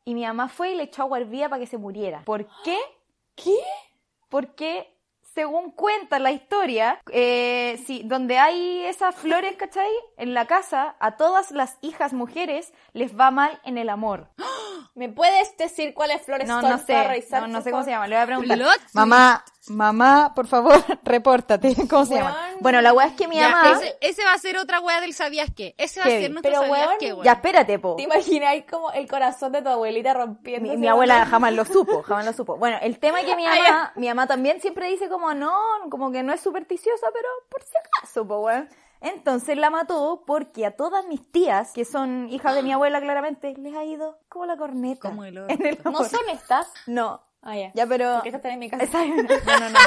Y 0.05 0.13
mi 0.13 0.25
mamá 0.25 0.47
fue 0.47 0.71
y 0.71 0.75
le 0.75 0.83
echó 0.83 1.03
agua 1.03 1.19
hervida 1.19 1.49
para 1.49 1.59
que 1.59 1.67
se 1.67 1.77
muriera. 1.77 2.23
¿Por 2.25 2.47
qué? 2.63 2.77
¿Qué? 3.35 3.57
Porque 4.29 4.91
según 5.33 5.71
cuenta 5.71 6.19
la 6.19 6.31
historia, 6.31 6.99
eh, 7.11 7.81
sí, 7.85 8.01
donde 8.05 8.37
hay 8.37 8.83
esas 8.85 9.15
flores, 9.15 9.55
¿cachai? 9.55 9.89
En 10.17 10.33
la 10.33 10.45
casa, 10.45 10.95
a 10.99 11.15
todas 11.15 11.51
las 11.51 11.77
hijas 11.81 12.13
mujeres 12.13 12.73
les 12.93 13.17
va 13.17 13.31
mal 13.31 13.59
en 13.63 13.77
el 13.77 13.89
amor. 13.89 14.29
¿Me 14.93 15.07
puedes 15.07 15.55
decir 15.57 15.93
cuáles 15.93 16.21
flores 16.21 16.47
No, 16.47 16.59
son 16.59 16.71
no 16.71 16.77
sé, 16.77 17.25
no, 17.31 17.47
no 17.47 17.61
sé 17.61 17.71
cómo 17.71 17.83
se 17.83 17.91
llama, 17.91 18.07
le 18.07 18.15
voy 18.15 18.23
a 18.23 18.25
preguntar. 18.25 18.59
Mamá, 18.93 19.45
mamá, 19.67 20.33
por 20.35 20.47
favor, 20.47 20.73
repórtate, 21.03 21.75
¿cómo 21.89 22.05
se 22.05 22.15
llama? 22.15 22.37
Bueno, 22.61 22.79
la 22.81 22.93
weá 22.93 23.07
es 23.07 23.13
que 23.15 23.27
mi 23.27 23.35
Ya, 23.37 23.49
mamá... 23.49 23.71
ese, 23.71 23.97
ese 24.01 24.23
va 24.23 24.33
a 24.33 24.37
ser 24.37 24.57
otra 24.57 24.79
wea 24.79 25.01
del 25.01 25.13
sabías 25.13 25.49
qué. 25.55 25.73
Ese 25.77 25.99
va 25.99 26.05
a 26.05 26.09
ser 26.09 26.31
nuestro 26.31 26.51
Pero, 26.51 26.61
sabías 26.61 26.87
weón, 26.87 26.97
qué, 26.99 27.13
weón. 27.13 27.25
Ya, 27.25 27.31
espérate, 27.33 27.79
po. 27.79 27.95
¿Te 27.95 28.03
imagináis 28.03 28.65
como 28.69 28.91
el 28.91 29.07
corazón 29.07 29.51
de 29.51 29.61
tu 29.61 29.69
abuelita 29.69 30.13
rompiendo? 30.13 30.69
Mi, 30.71 30.77
mi 30.77 30.87
abuela 30.87 31.25
jamás 31.29 31.53
lo 31.53 31.65
supo, 31.65 32.03
jamás 32.03 32.25
lo 32.25 32.33
supo. 32.33 32.57
Bueno, 32.57 32.77
el 32.81 32.99
tema 32.99 33.19
es 33.21 33.25
que 33.25 33.35
mi 33.35 33.45
mamá, 33.47 33.91
mi 33.95 34.07
mamá 34.07 34.27
también 34.27 34.61
siempre 34.61 34.87
dice 34.89 35.09
como 35.09 35.33
no, 35.33 35.51
como 35.89 36.11
que 36.11 36.23
no 36.23 36.33
es 36.33 36.41
supersticiosa, 36.41 37.07
pero 37.13 37.27
por 37.49 37.63
si 37.63 37.71
acaso, 37.77 38.27
po, 38.27 38.37
weón. 38.39 38.69
Entonces 39.01 39.57
la 39.57 39.71
mató 39.71 40.23
porque 40.27 40.63
a 40.67 40.75
todas 40.75 41.07
mis 41.07 41.31
tías, 41.31 41.71
que 41.73 41.85
son 41.85 42.29
hijas 42.29 42.53
de 42.53 42.61
mi 42.61 42.71
abuela 42.73 43.01
claramente, 43.01 43.55
les 43.57 43.75
ha 43.75 43.83
ido 43.83 44.19
como 44.29 44.45
la 44.45 44.57
corneta. 44.57 45.09
Como 45.09 45.25
el 45.25 45.35
en 45.37 45.65
el 45.65 45.79
¿No 45.83 46.03
son 46.03 46.29
estas? 46.31 46.67
No. 46.85 47.23
Ah, 47.41 47.55
ya. 47.57 47.71
Ya, 47.73 47.87
pero... 47.87 48.13
Porque 48.17 48.29
estas 48.29 48.39
están 48.39 48.51
en 48.51 48.59
mi 48.59 48.69
casa. 48.69 48.83
Esa- 48.83 49.03
No, 49.05 49.59
no, 49.59 49.69
no. 49.71 49.79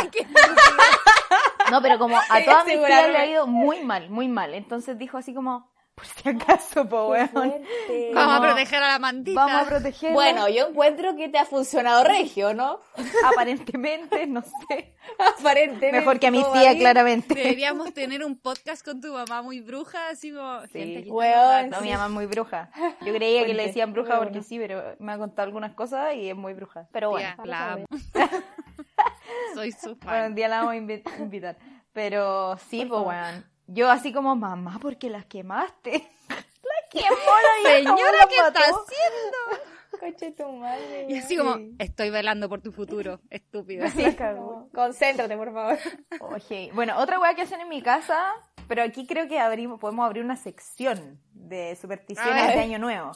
No, 1.70 1.83
pero 1.83 1.98
como 1.98 2.16
a 2.16 2.22
todas 2.44 2.66
mis 2.66 2.77
tías 2.85 3.11
le 3.11 3.18
ha 3.18 3.27
ido 3.27 3.46
muy 3.46 3.83
mal, 3.85 4.11
muy 4.11 4.29
mal. 4.29 4.55
Entonces 4.55 4.98
dijo 4.98 5.18
así 5.18 5.35
como, 5.35 5.73
por 5.94 6.07
si 6.07 6.28
acaso, 6.28 6.88
po, 6.88 7.09
weón. 7.11 7.30
Vamos 8.14 8.37
a 8.37 8.40
proteger 8.40 8.83
a 8.83 8.88
la 8.88 8.98
mantita. 8.98 9.44
Vamos 9.46 9.62
a 9.62 9.68
protegerla. 9.68 10.14
Bueno, 10.14 10.48
yo 10.48 10.68
encuentro 10.68 11.14
que 11.16 11.28
te 11.28 11.38
ha 11.38 11.44
funcionado 11.44 12.02
regio, 12.04 12.52
¿no? 12.52 12.80
aparentemente, 13.33 14.26
no 14.26 14.42
sé. 14.42 14.94
Aparentemente. 15.18 15.92
Mejor 15.92 16.18
que 16.18 16.26
a 16.26 16.30
mi 16.33 16.42
tía, 16.52 16.76
claramente. 16.76 17.35
Deberíamos 17.35 17.94
tener 17.94 18.24
un 18.24 18.37
podcast 18.38 18.85
con 18.85 19.00
tu 19.00 19.12
mamá 19.12 19.42
muy 19.42 19.61
bruja, 19.61 20.09
así 20.09 20.33
como... 20.33 20.61
gente, 20.72 20.98
aquí 20.98 21.11
weón, 21.11 21.70
No, 21.70 21.80
mi 21.80 21.90
mamá 21.92 22.07
es 22.07 22.11
muy 22.11 22.26
bruja. 22.26 22.70
Yo 23.02 23.14
creía 23.14 23.42
que 23.42 23.48
¿Por 23.48 23.57
le 23.57 23.66
decían 23.66 23.92
bruja 23.92 24.16
Bueno. 24.16 24.24
porque 24.33 24.42
sí, 24.42 24.59
pero 24.59 24.96
me 24.98 25.12
ha 25.12 25.18
contado 25.18 25.46
algunas 25.46 25.74
cosas 25.74 26.14
y 26.14 26.28
es 26.28 26.37
muy 26.37 26.54
bruja. 26.54 26.88
Pero 26.92 27.11
bueno, 27.11 27.28
Tía, 27.37 27.46
la 27.46 27.72
amo. 27.74 27.85
Soy 29.54 29.72
su 29.72 29.94
fan. 29.96 30.09
bueno, 30.09 30.26
un 30.26 30.35
día 30.35 30.48
la 30.48 30.59
vamos 30.59 30.72
a 30.72 30.76
invi- 30.76 31.18
invitar. 31.20 31.57
Pero 31.92 32.59
sí, 32.68 32.85
pues 32.85 33.00
weón. 33.02 33.44
Yo 33.66 33.90
así 33.90 34.12
como, 34.12 34.37
mamá, 34.37 34.79
porque 34.81 35.11
las 35.11 35.24
quemaste. 35.27 36.09
las 36.29 36.85
quemó 36.90 37.16
la 37.64 37.70
Señora, 37.70 38.27
¿qué 38.29 38.37
está 38.37 38.61
haciendo? 38.61 39.64
Coche 40.00 40.33
tu 40.33 40.50
madre. 40.53 41.07
Y 41.09 41.18
así 41.18 41.37
como, 41.37 41.57
estoy 41.79 42.11
velando 42.11 42.48
por 42.48 42.61
tu 42.61 42.72
futuro, 42.72 43.20
estúpido. 43.31 43.88
Sí. 43.88 44.05
Concéntrate, 44.74 45.37
por 45.37 45.53
favor. 45.53 45.79
Oye, 46.20 46.70
bueno, 46.74 46.98
otra 46.98 47.18
weá 47.20 47.35
que 47.35 47.42
hacen 47.42 47.61
en 47.61 47.68
mi 47.68 47.81
casa, 47.81 48.33
pero 48.68 48.83
aquí 48.83 49.07
creo 49.07 49.29
que 49.29 49.38
abrimos, 49.38 49.79
podemos 49.79 50.05
abrir 50.05 50.24
una 50.24 50.37
sección 50.37 51.20
de 51.33 51.77
supersticiones 51.77 52.48
de 52.48 52.61
Año 52.61 52.79
Nuevo. 52.79 53.12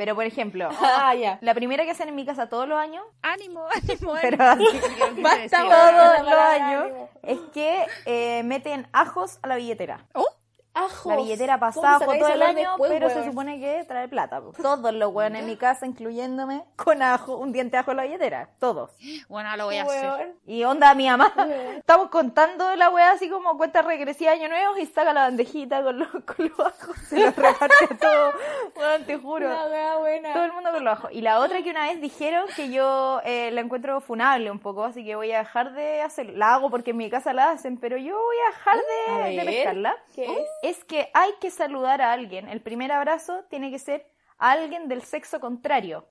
Pero, 0.00 0.14
por 0.14 0.24
ejemplo, 0.24 0.70
Ah, 0.80 1.12
la 1.42 1.52
primera 1.52 1.84
que 1.84 1.90
hacen 1.90 2.08
en 2.08 2.14
mi 2.14 2.24
casa 2.24 2.48
todos 2.48 2.66
los 2.66 2.78
años, 2.78 3.04
Ánimo, 3.20 3.66
ánimo, 3.70 4.14
pero 4.22 4.42
ánimo. 4.42 4.70
así, 4.70 5.20
Basta, 5.20 5.58
todos 5.58 6.24
los 6.24 6.32
años, 6.38 6.86
es 7.22 7.38
que 7.52 7.84
eh, 8.06 8.42
meten 8.44 8.88
ajos 8.94 9.38
a 9.42 9.48
la 9.48 9.56
billetera. 9.56 10.06
Oh, 10.14 10.26
Ajos. 10.72 11.06
La 11.06 11.16
billetera 11.16 11.58
¿Cómo 11.58 11.82
pasa 11.82 11.96
ajo 11.96 12.12
todo 12.16 12.28
el 12.28 12.42
año, 12.42 12.70
después, 12.70 12.90
pero 12.90 13.10
se 13.10 13.24
supone 13.24 13.58
que 13.58 13.84
trae 13.84 14.08
plata. 14.08 14.40
po. 14.40 14.52
Todos 14.52 14.94
los 14.94 15.12
weones 15.12 15.42
en 15.42 15.46
mi 15.48 15.56
casa, 15.56 15.84
incluyéndome, 15.86 16.64
con 16.76 17.02
ajo, 17.02 17.36
un 17.36 17.52
diente 17.52 17.72
de 17.72 17.78
ajo 17.78 17.90
en 17.90 17.96
la 17.96 18.02
billetera. 18.04 18.48
Todos. 18.58 18.90
bueno, 19.28 19.56
lo 19.56 19.64
voy 19.66 19.76
a 19.78 19.82
hacer. 19.82 20.34
Y 20.46 20.62
onda, 20.64 20.94
mi 20.94 21.08
mamá, 21.08 21.32
estamos 21.76 22.08
contando 22.08 22.74
la 22.76 22.88
weá 22.90 23.12
así 23.12 23.28
como 23.28 23.56
cuenta 23.56 23.82
regresiva 23.82 24.32
año 24.32 24.48
nuevo 24.48 24.76
y 24.76 24.86
saca 24.86 25.12
la 25.12 25.22
bandejita 25.22 25.82
con 25.82 25.98
los, 25.98 26.08
con 26.08 26.48
los 26.48 26.60
ajos, 26.60 26.96
se 27.08 27.18
los 27.18 27.34
reparte 27.34 27.84
a 27.90 27.96
todos, 27.96 28.34
weón, 28.76 29.04
te 29.04 29.16
juro. 29.18 29.46
Una 29.46 29.96
buena. 29.96 30.32
Todo 30.32 30.44
el 30.44 30.52
mundo 30.52 30.70
con 30.72 30.84
los 30.84 30.92
ajos. 30.92 31.10
Y 31.12 31.20
la 31.20 31.40
otra 31.40 31.62
que 31.62 31.70
una 31.70 31.86
vez 31.86 32.00
dijeron 32.00 32.46
que 32.54 32.70
yo 32.70 33.20
eh, 33.24 33.50
la 33.50 33.60
encuentro 33.60 34.00
funable 34.00 34.50
un 34.50 34.58
poco, 34.58 34.84
así 34.84 35.04
que 35.04 35.16
voy 35.16 35.32
a 35.32 35.38
dejar 35.38 35.72
de 35.72 36.02
hacerlo. 36.02 36.36
La 36.36 36.54
hago 36.54 36.70
porque 36.70 36.90
en 36.92 36.96
mi 36.96 37.10
casa 37.10 37.32
la 37.32 37.50
hacen, 37.50 37.76
pero 37.76 37.96
yo 37.96 38.16
voy 38.16 38.36
a 38.46 38.50
dejar 38.50 38.76
A 39.08 39.28
de, 39.28 39.36
ver, 39.36 39.46
pescarla. 39.46 39.96
¿qué 40.14 40.24
es? 40.24 40.46
Es 40.62 40.84
que 40.84 41.10
hay 41.14 41.30
que 41.40 41.50
saludar 41.50 42.02
a 42.02 42.12
alguien. 42.12 42.48
El 42.48 42.60
primer 42.60 42.92
abrazo 42.92 43.44
tiene 43.48 43.70
que 43.70 43.78
ser 43.78 44.06
a 44.38 44.52
alguien 44.52 44.88
del 44.88 45.02
sexo 45.02 45.40
contrario. 45.40 46.06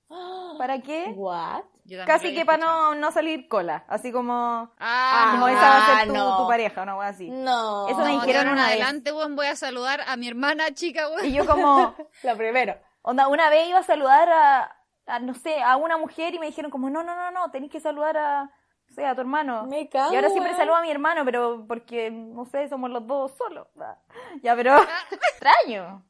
¿Para 0.58 0.80
qué? 0.80 1.12
What? 1.16 1.62
Casi 2.06 2.34
que 2.34 2.44
para 2.44 2.58
no, 2.58 2.94
no 2.94 3.10
salir 3.10 3.48
cola. 3.48 3.84
Así 3.88 4.12
como, 4.12 4.70
Ah, 4.78 5.28
como 5.32 5.48
no. 5.48 5.48
esa 5.48 5.60
va 5.68 5.76
a 5.78 5.98
ser 5.98 6.08
tu, 6.08 6.14
no. 6.14 6.36
tu 6.36 6.46
pareja, 6.48 6.82
una 6.82 6.96
wea 6.96 7.08
así. 7.08 7.28
No. 7.30 7.88
Eso 7.88 7.98
me 7.98 8.12
No, 8.14 8.20
dijeron 8.20 8.48
una 8.48 8.62
vez. 8.66 8.72
adelante, 8.74 9.12
weón, 9.12 9.34
voy 9.34 9.46
a 9.46 9.56
saludar 9.56 10.02
a 10.06 10.16
mi 10.16 10.28
hermana 10.28 10.72
chica, 10.72 11.08
weón. 11.08 11.26
Y 11.26 11.32
yo 11.32 11.46
como, 11.46 11.94
Lo 12.22 12.36
primero. 12.36 12.76
onda, 13.02 13.26
una 13.28 13.50
vez 13.50 13.68
iba 13.68 13.80
a 13.80 13.82
saludar 13.82 14.28
a, 14.28 14.76
a, 15.06 15.18
no 15.18 15.34
sé, 15.34 15.60
a 15.62 15.76
una 15.76 15.96
mujer 15.96 16.34
y 16.34 16.38
me 16.38 16.46
dijeron 16.46 16.70
como, 16.70 16.90
no, 16.90 17.02
no, 17.02 17.16
no, 17.16 17.30
no, 17.32 17.50
tenés 17.50 17.70
que 17.70 17.80
saludar 17.80 18.16
a, 18.16 18.50
no 18.90 18.94
sé, 18.94 19.06
a 19.06 19.14
tu 19.14 19.20
hermano. 19.20 19.66
Me 19.66 19.88
cago, 19.88 20.12
y 20.12 20.16
ahora 20.16 20.28
siempre 20.28 20.52
weón. 20.52 20.58
saludo 20.60 20.76
a 20.76 20.82
mi 20.82 20.90
hermano, 20.90 21.24
pero 21.24 21.64
porque, 21.66 22.10
no 22.10 22.44
sé, 22.44 22.68
somos 22.68 22.90
los 22.90 23.06
dos 23.06 23.32
solos. 23.36 23.68
Ya, 24.42 24.54
pero 24.56 24.76
extraño. 25.10 26.04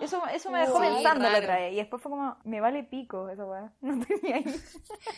Eso, 0.00 0.20
eso 0.34 0.50
me 0.50 0.60
dejó 0.60 0.80
Sí, 0.82 0.88
pensando 0.88 1.28
la 1.28 1.38
otra 1.38 1.56
vez. 1.58 1.74
Y 1.74 1.76
después 1.76 2.02
fue 2.02 2.10
como, 2.10 2.36
me 2.44 2.60
vale 2.60 2.82
pico 2.82 3.28
esa 3.28 3.44
weá. 3.44 3.72
No 3.82 4.04
tenía 4.04 4.36
ahí. 4.36 4.44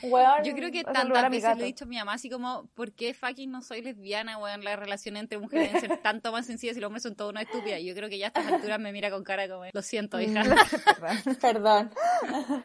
Weón. 0.03 0.45
Yo 0.45 0.53
creo 0.55 0.71
que 0.71 0.85
tantas 0.85 1.31
veces 1.31 1.45
gato. 1.45 1.62
he 1.62 1.67
dicho 1.67 1.85
a 1.85 1.88
mi 1.88 1.97
mamá 1.97 2.14
así 2.14 2.29
como, 2.29 2.67
¿por 2.75 2.93
qué 2.93 3.14
fucking 3.14 3.51
no 3.51 3.62
soy 3.62 3.83
lesbiana, 3.83 4.37
weón? 4.37 4.62
Las 4.64 4.79
relaciones 4.79 5.23
entre 5.23 5.38
mujeres 5.38 5.73
deben 5.73 5.88
ser 5.88 6.03
tanto 6.03 6.33
más 6.33 6.45
sencillas 6.47 6.77
y 6.77 6.81
los 6.81 6.88
hombres 6.88 7.03
son 7.03 7.14
toda 7.14 7.31
una 7.31 7.43
estúpida. 7.43 7.79
Y 7.79 7.87
yo 7.87 7.95
creo 7.95 8.11
que 8.11 8.19
ya 8.19 8.27
a 8.27 8.29
estas 8.29 8.47
alturas 8.47 8.79
me 8.79 8.93
mira 8.93 9.11
con 9.11 9.25
cara 9.25 9.49
como, 9.49 9.64
lo 9.73 9.83
siento, 9.83 10.21
hija. 10.21 10.43
Perdón. 11.40 11.90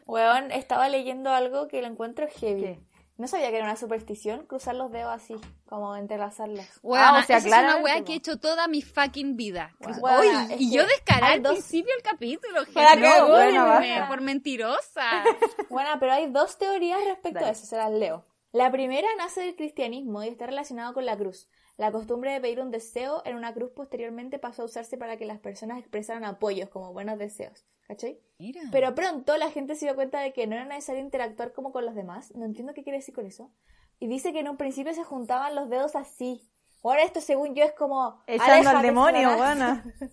Weón, 0.04 0.50
estaba 0.50 0.88
leyendo 0.88 1.30
algo 1.30 1.68
que 1.68 1.80
lo 1.80 1.86
encuentro 1.88 2.26
heavy. 2.28 2.60
¿Qué? 2.60 2.89
No 3.20 3.28
sabía 3.28 3.50
que 3.50 3.56
era 3.56 3.66
una 3.66 3.76
superstición 3.76 4.46
cruzar 4.46 4.74
los 4.74 4.90
dedos 4.90 5.12
así, 5.12 5.36
como 5.68 5.94
entrelazarlos. 5.94 6.64
Weón, 6.82 7.04
Ah, 7.04 7.18
o 7.22 7.26
sea, 7.26 7.36
esa 7.36 7.48
es 7.48 7.64
una 7.64 7.76
weá 7.76 8.02
que 8.02 8.14
he 8.14 8.16
hecho 8.16 8.38
toda 8.38 8.66
mi 8.66 8.80
fucking 8.80 9.36
vida. 9.36 9.76
Weona, 10.00 10.46
Uy, 10.48 10.54
es 10.54 10.60
y 10.62 10.72
yo 10.74 10.86
descaré 10.86 11.26
al 11.26 11.42
dos- 11.42 11.52
principio 11.52 11.92
del 11.94 12.02
capítulo, 12.02 12.64
gente. 12.64 13.22
bueno, 13.28 14.08
por 14.08 14.20
mentirosa. 14.22 15.22
Bueno, 15.68 15.90
pero 16.00 16.12
hay 16.14 16.30
dos 16.30 16.56
teorías 16.58 16.98
respecto 17.04 17.40
Dale. 17.40 17.48
a 17.48 17.52
eso, 17.52 17.66
se 17.66 17.76
las 17.76 17.90
leo. 17.92 18.24
La 18.52 18.70
primera 18.72 19.06
nace 19.18 19.42
del 19.42 19.54
cristianismo 19.54 20.24
y 20.24 20.28
está 20.28 20.46
relacionado 20.46 20.94
con 20.94 21.04
la 21.06 21.16
cruz. 21.16 21.48
La 21.80 21.90
costumbre 21.90 22.30
de 22.30 22.42
pedir 22.42 22.60
un 22.60 22.70
deseo 22.70 23.22
en 23.24 23.36
una 23.36 23.54
cruz 23.54 23.70
posteriormente 23.70 24.38
pasó 24.38 24.60
a 24.60 24.64
usarse 24.66 24.98
para 24.98 25.16
que 25.16 25.24
las 25.24 25.38
personas 25.38 25.78
expresaran 25.78 26.26
apoyos 26.26 26.68
como 26.68 26.92
buenos 26.92 27.18
deseos. 27.18 27.64
¿Cachai? 27.88 28.20
Mira. 28.38 28.60
Pero 28.70 28.94
pronto 28.94 29.34
la 29.38 29.50
gente 29.50 29.74
se 29.74 29.86
dio 29.86 29.94
cuenta 29.94 30.20
de 30.20 30.34
que 30.34 30.46
no 30.46 30.56
era 30.56 30.66
necesario 30.66 31.00
interactuar 31.00 31.54
como 31.54 31.72
con 31.72 31.86
los 31.86 31.94
demás. 31.94 32.36
No 32.36 32.44
entiendo 32.44 32.74
qué 32.74 32.82
quiere 32.82 32.98
decir 32.98 33.14
con 33.14 33.24
eso. 33.24 33.50
Y 33.98 34.08
dice 34.08 34.34
que 34.34 34.40
en 34.40 34.50
un 34.50 34.58
principio 34.58 34.92
se 34.92 35.04
juntaban 35.04 35.54
los 35.54 35.70
dedos 35.70 35.96
así. 35.96 36.42
Ahora 36.82 37.02
esto 37.02 37.22
según 37.22 37.54
yo 37.54 37.64
es 37.64 37.72
como... 37.72 38.22
Echando 38.26 38.52
al 38.52 38.58
"Aléjate, 38.58 38.86
demonio, 38.86 39.30
Satanás". 39.30 39.82
buena. 39.82 40.10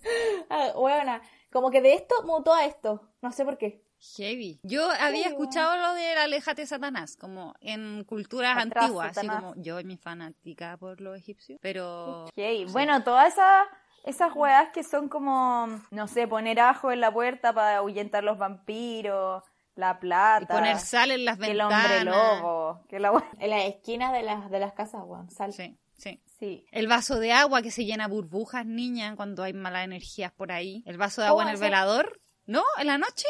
Ah, 0.48 1.20
como 1.52 1.70
que 1.70 1.82
de 1.82 1.92
esto 1.92 2.14
mutó 2.24 2.54
a 2.54 2.64
esto. 2.64 3.10
No 3.20 3.30
sé 3.30 3.44
por 3.44 3.58
qué. 3.58 3.84
Heavy. 4.16 4.60
Yo 4.62 4.88
había 5.00 5.26
escuchado 5.28 5.76
lo 5.76 5.94
del 5.94 6.18
Aléjate 6.18 6.66
Satanás, 6.66 7.16
como 7.16 7.54
en 7.60 8.04
culturas 8.04 8.56
Atrás, 8.56 8.84
antiguas, 8.84 9.06
así 9.16 9.26
Satanás. 9.26 9.52
como 9.52 9.62
yo 9.62 9.80
y 9.80 9.84
mi 9.84 9.96
fanática 9.96 10.76
por 10.76 11.00
los 11.00 11.16
egipcios, 11.18 11.58
pero 11.62 12.24
Ok, 12.26 12.70
Bueno, 12.70 13.02
todas 13.02 13.32
esas, 13.32 13.66
esas 14.04 14.32
weas 14.34 14.70
que 14.70 14.84
son 14.84 15.08
como, 15.08 15.66
no 15.90 16.06
sé, 16.08 16.28
poner 16.28 16.60
ajo 16.60 16.92
en 16.92 17.00
la 17.00 17.12
puerta 17.12 17.52
para 17.52 17.78
ahuyentar 17.78 18.22
los 18.24 18.38
vampiros, 18.38 19.42
la 19.74 19.98
plata, 20.00 20.42
y 20.42 20.46
poner 20.46 20.78
sal 20.78 21.10
en 21.10 21.24
las 21.24 21.38
que 21.38 21.50
el 21.50 21.58
ventanas. 21.58 21.84
hombre 21.84 22.04
lobo, 22.04 22.84
que 22.88 22.98
la 22.98 23.24
En 23.38 23.50
las 23.50 23.64
esquinas 23.64 24.12
de 24.12 24.22
las, 24.22 24.50
de 24.50 24.58
las 24.58 24.72
casas, 24.72 25.02
weón. 25.04 25.30
Sal. 25.30 25.52
Sí, 25.52 25.76
sí. 25.96 26.20
Sí. 26.38 26.64
El 26.70 26.86
vaso 26.86 27.18
de 27.18 27.32
agua 27.32 27.62
que 27.62 27.70
se 27.72 27.84
llena 27.84 28.06
burbujas, 28.06 28.64
niña, 28.64 29.16
cuando 29.16 29.42
hay 29.42 29.52
malas 29.52 29.84
energías 29.84 30.30
por 30.32 30.52
ahí. 30.52 30.82
El 30.86 30.98
vaso 30.98 31.20
de 31.20 31.26
agua 31.26 31.42
en 31.42 31.48
el 31.50 31.56
velador. 31.56 32.20
¿No? 32.46 32.62
¿En 32.78 32.86
la 32.86 32.96
noche? 32.96 33.26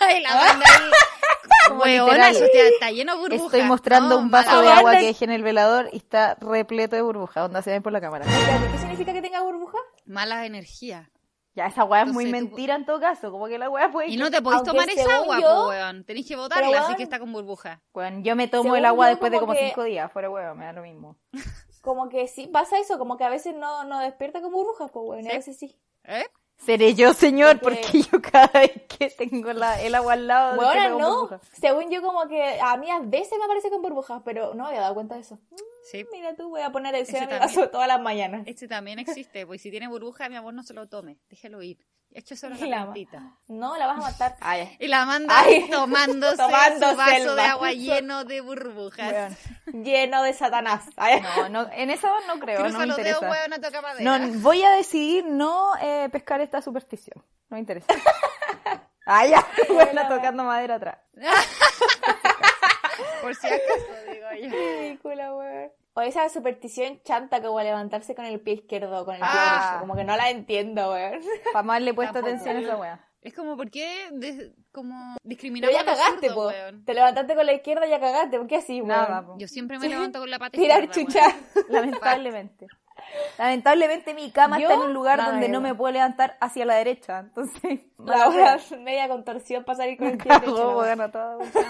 Ay, 0.00 0.20
la 0.22 0.34
banda 0.34 0.64
ahí. 0.66 0.90
Como 1.68 1.82
Weona, 1.84 2.04
literal. 2.30 2.34
eso 2.36 2.44
está, 2.44 2.58
está 2.58 2.90
lleno 2.90 3.12
de 3.14 3.18
burbujas. 3.20 3.44
Estoy 3.46 3.62
mostrando 3.62 4.16
No, 4.16 4.18
un 4.22 4.30
vaso 4.30 4.50
mala 4.50 4.62
de 4.62 4.68
agua 4.72 4.92
que 4.96 5.06
dejé 5.06 5.24
en 5.26 5.30
el 5.30 5.42
velador 5.42 5.88
y 5.92 5.96
está 5.98 6.34
repleto 6.40 6.96
de 6.96 7.02
burbujas, 7.02 7.44
onda 7.44 7.62
se 7.62 7.70
ven 7.70 7.82
por 7.82 7.92
la 7.92 8.00
cámara. 8.00 8.24
¿Qué 8.72 8.78
significa 8.78 9.12
que 9.12 9.22
tenga 9.22 9.42
burbuja? 9.42 9.78
Malas 10.06 10.44
energías. 10.44 11.08
Ya, 11.54 11.66
esa 11.66 11.84
wea 11.84 12.02
es 12.02 12.08
muy 12.12 12.24
tú- 12.24 12.30
mentira 12.30 12.74
en 12.74 12.86
todo 12.86 12.98
caso, 12.98 13.30
como 13.30 13.46
que 13.46 13.58
la 13.58 13.68
wea 13.68 13.90
puede... 13.92 14.08
Y 14.08 14.16
no 14.16 14.30
te 14.30 14.40
podéis 14.40 14.62
tomar 14.62 14.88
esa 14.88 15.16
agua, 15.16 15.38
yo- 15.38 15.46
po, 15.46 15.68
weón. 15.68 16.04
Tenéis 16.04 16.26
que 16.26 16.34
botarla, 16.34 16.66
Pero, 16.66 16.78
así 16.78 16.86
weón, 16.86 16.96
que 16.96 17.02
está 17.02 17.18
con 17.18 17.30
burbujas. 17.32 17.78
Bueno, 17.92 18.20
yo 18.22 18.34
me 18.34 18.48
tomo 18.48 18.62
Según 18.64 18.78
el 18.78 18.84
agua 18.86 19.08
después 19.08 19.30
de 19.30 19.38
como 19.38 19.52
que- 19.52 19.66
cinco 19.68 19.84
días, 19.84 20.10
fuera 20.10 20.30
huevo, 20.30 20.54
me 20.54 20.64
da 20.64 20.72
lo 20.72 20.82
mismo. 20.82 21.16
Como 21.82 22.08
que 22.08 22.28
sí, 22.28 22.46
pasa 22.46 22.78
eso, 22.78 22.96
como 22.96 23.16
que 23.16 23.24
a 23.24 23.28
veces 23.28 23.56
no, 23.56 23.82
no 23.82 23.98
despierta 23.98 24.40
con 24.40 24.52
burbujas, 24.52 24.88
pues 24.92 25.04
weón, 25.04 25.24
y 25.24 25.26
a 25.26 25.30
Sí. 25.32 25.36
veces 25.38 25.58
sí. 25.58 25.76
¿Eh? 26.04 26.24
Seré 26.64 26.94
yo, 26.94 27.12
señor, 27.12 27.58
Porque- 27.60 27.80
porque 27.82 28.02
yo 28.02 28.22
cada 28.22 28.46
vez 28.60 28.72
que 28.88 29.10
tengo 29.10 29.52
la- 29.52 29.80
el 29.82 29.94
agua 29.94 30.12
al 30.12 30.26
lado... 30.26 30.56
Bueno, 30.56 30.98
no, 30.98 31.10
burbujas. 31.22 31.40
según 31.52 31.90
yo 31.90 32.02
como 32.02 32.28
que 32.28 32.58
a 32.60 32.76
mí 32.76 32.88
a 32.90 33.00
veces 33.00 33.36
me 33.38 33.44
aparece 33.44 33.68
con 33.70 33.82
burbujas, 33.82 34.22
pero 34.24 34.54
no 34.54 34.66
había 34.66 34.80
dado 34.80 34.94
cuenta 34.94 35.16
de 35.16 35.22
eso. 35.22 35.38
Sí. 35.90 36.06
Mira 36.12 36.36
tú, 36.36 36.50
voy 36.50 36.60
a 36.62 36.70
poner 36.70 36.94
a 36.94 36.98
mi 36.98 37.04
también. 37.04 37.40
vaso 37.40 37.68
todas 37.70 37.88
las 37.88 38.00
mañanas. 38.00 38.42
Este 38.46 38.68
también 38.68 38.98
existe, 39.00 39.44
pues 39.46 39.60
si 39.60 39.70
tiene 39.70 39.88
burbuja, 39.88 40.28
mi 40.28 40.36
amor 40.36 40.54
no 40.54 40.62
se 40.62 40.74
lo 40.74 40.88
tome, 40.88 41.18
déjelo 41.28 41.62
ir. 41.62 41.78
Eche 42.14 42.36
solo 42.36 42.54
La 42.56 42.66
la 42.66 42.82
plantita. 42.82 43.22
No, 43.48 43.76
la 43.76 43.86
vas 43.86 43.98
a 43.98 44.00
matar. 44.02 44.36
Ay, 44.40 44.76
Y 44.78 44.86
la 44.88 45.06
manda 45.06 45.34
Ay, 45.38 45.68
tomándose, 45.70 46.36
tomándose 46.42 46.90
su 46.92 46.96
vaso 46.96 47.30
el 47.30 47.36
de 47.36 47.42
agua 47.42 47.72
lleno 47.72 48.24
de 48.24 48.40
burbujas. 48.42 49.12
Weón. 49.12 49.84
lleno 49.84 50.22
de 50.22 50.34
Satanás. 50.34 50.84
Ay, 50.96 51.22
No, 51.38 51.48
no, 51.48 51.70
en 51.72 51.88
eso 51.90 52.08
no 52.26 52.38
creo, 52.38 52.68
no 52.68 52.78
me 52.78 52.86
los 52.86 52.96
dedos, 52.96 53.22
interesa. 53.22 53.30
huevo, 53.30 53.48
no 53.48 53.60
toca 53.60 53.80
madera. 53.80 54.18
No, 54.18 54.38
voy 54.40 54.62
a 54.62 54.70
decidir 54.72 55.24
no 55.24 55.72
eh, 55.80 56.08
pescar 56.12 56.40
esta 56.42 56.60
superstición. 56.60 57.24
No 57.48 57.54
me 57.56 57.60
interesa. 57.60 57.86
ah, 59.06 59.26
ya. 59.26 59.46
Bueno, 59.72 60.06
tocando 60.08 60.44
madera 60.44 60.74
atrás. 60.74 60.98
Por 63.22 63.34
si 63.34 63.46
acaso, 63.46 64.12
digo 64.12 64.26
yo. 64.40 64.48
ridícula, 64.50 65.34
weón. 65.34 65.72
O 65.94 66.00
esa 66.00 66.28
superstición 66.30 67.00
chanta 67.04 67.42
como 67.42 67.60
levantarse 67.60 68.14
con 68.14 68.24
el 68.24 68.40
pie 68.40 68.54
izquierdo, 68.54 69.04
con 69.04 69.14
el 69.14 69.20
pie 69.20 69.28
Ah. 69.30 69.60
derecho. 69.66 69.80
Como 69.80 69.94
que 69.96 70.04
no 70.04 70.16
la 70.16 70.30
entiendo, 70.30 70.90
weón. 70.92 71.20
Jamás 71.52 71.82
le 71.82 71.90
he 71.90 71.94
puesto 71.94 72.14
Tampoco. 72.14 72.34
atención 72.34 72.56
a 72.56 72.60
esa 72.60 72.76
wea. 72.76 73.08
Es 73.20 73.34
como, 73.34 73.56
¿por 73.56 73.70
qué 73.70 74.08
de- 74.10 74.52
como 74.72 74.94
Pero 75.16 75.28
discriminamos 75.28 75.74
ya 75.74 75.80
a 75.82 75.84
los 75.84 75.94
cagaste, 75.98 76.28
zurdos, 76.28 76.34
po. 76.34 76.48
weón? 76.58 76.84
Te 76.84 76.94
levantaste 76.94 77.34
con 77.36 77.46
la 77.46 77.52
izquierda 77.52 77.86
y 77.86 77.90
ya 77.90 78.00
cagaste. 78.00 78.38
¿Por 78.38 78.46
qué 78.48 78.56
así, 78.56 78.76
weón? 78.80 78.88
Nada, 78.88 79.24
po. 79.26 79.36
Yo 79.38 79.46
siempre 79.48 79.78
me 79.78 79.88
levanto 79.88 80.18
con 80.18 80.30
la 80.30 80.38
pata 80.38 80.56
Tirar 80.58 80.88
chucha. 80.90 81.20
weón. 81.54 81.66
Lamentablemente. 81.68 82.66
Lamentablemente 83.38 84.14
mi 84.14 84.30
cama 84.30 84.58
Yo, 84.58 84.68
está 84.68 84.74
en 84.74 84.80
un 84.88 84.92
lugar 84.94 85.18
nada, 85.18 85.32
donde 85.32 85.48
no 85.48 85.60
me 85.60 85.74
puedo 85.74 85.92
levantar 85.92 86.36
hacia 86.40 86.64
la 86.64 86.74
derecha. 86.76 87.20
Entonces, 87.20 87.80
La 87.98 88.28
hora 88.28 88.58
media 88.78 89.08
contorsión 89.08 89.64
para 89.64 89.76
salir 89.78 89.98
con 89.98 90.08
el 90.08 90.18
pie 90.18 90.32
derecho. 90.32 90.54
todo. 90.54 90.84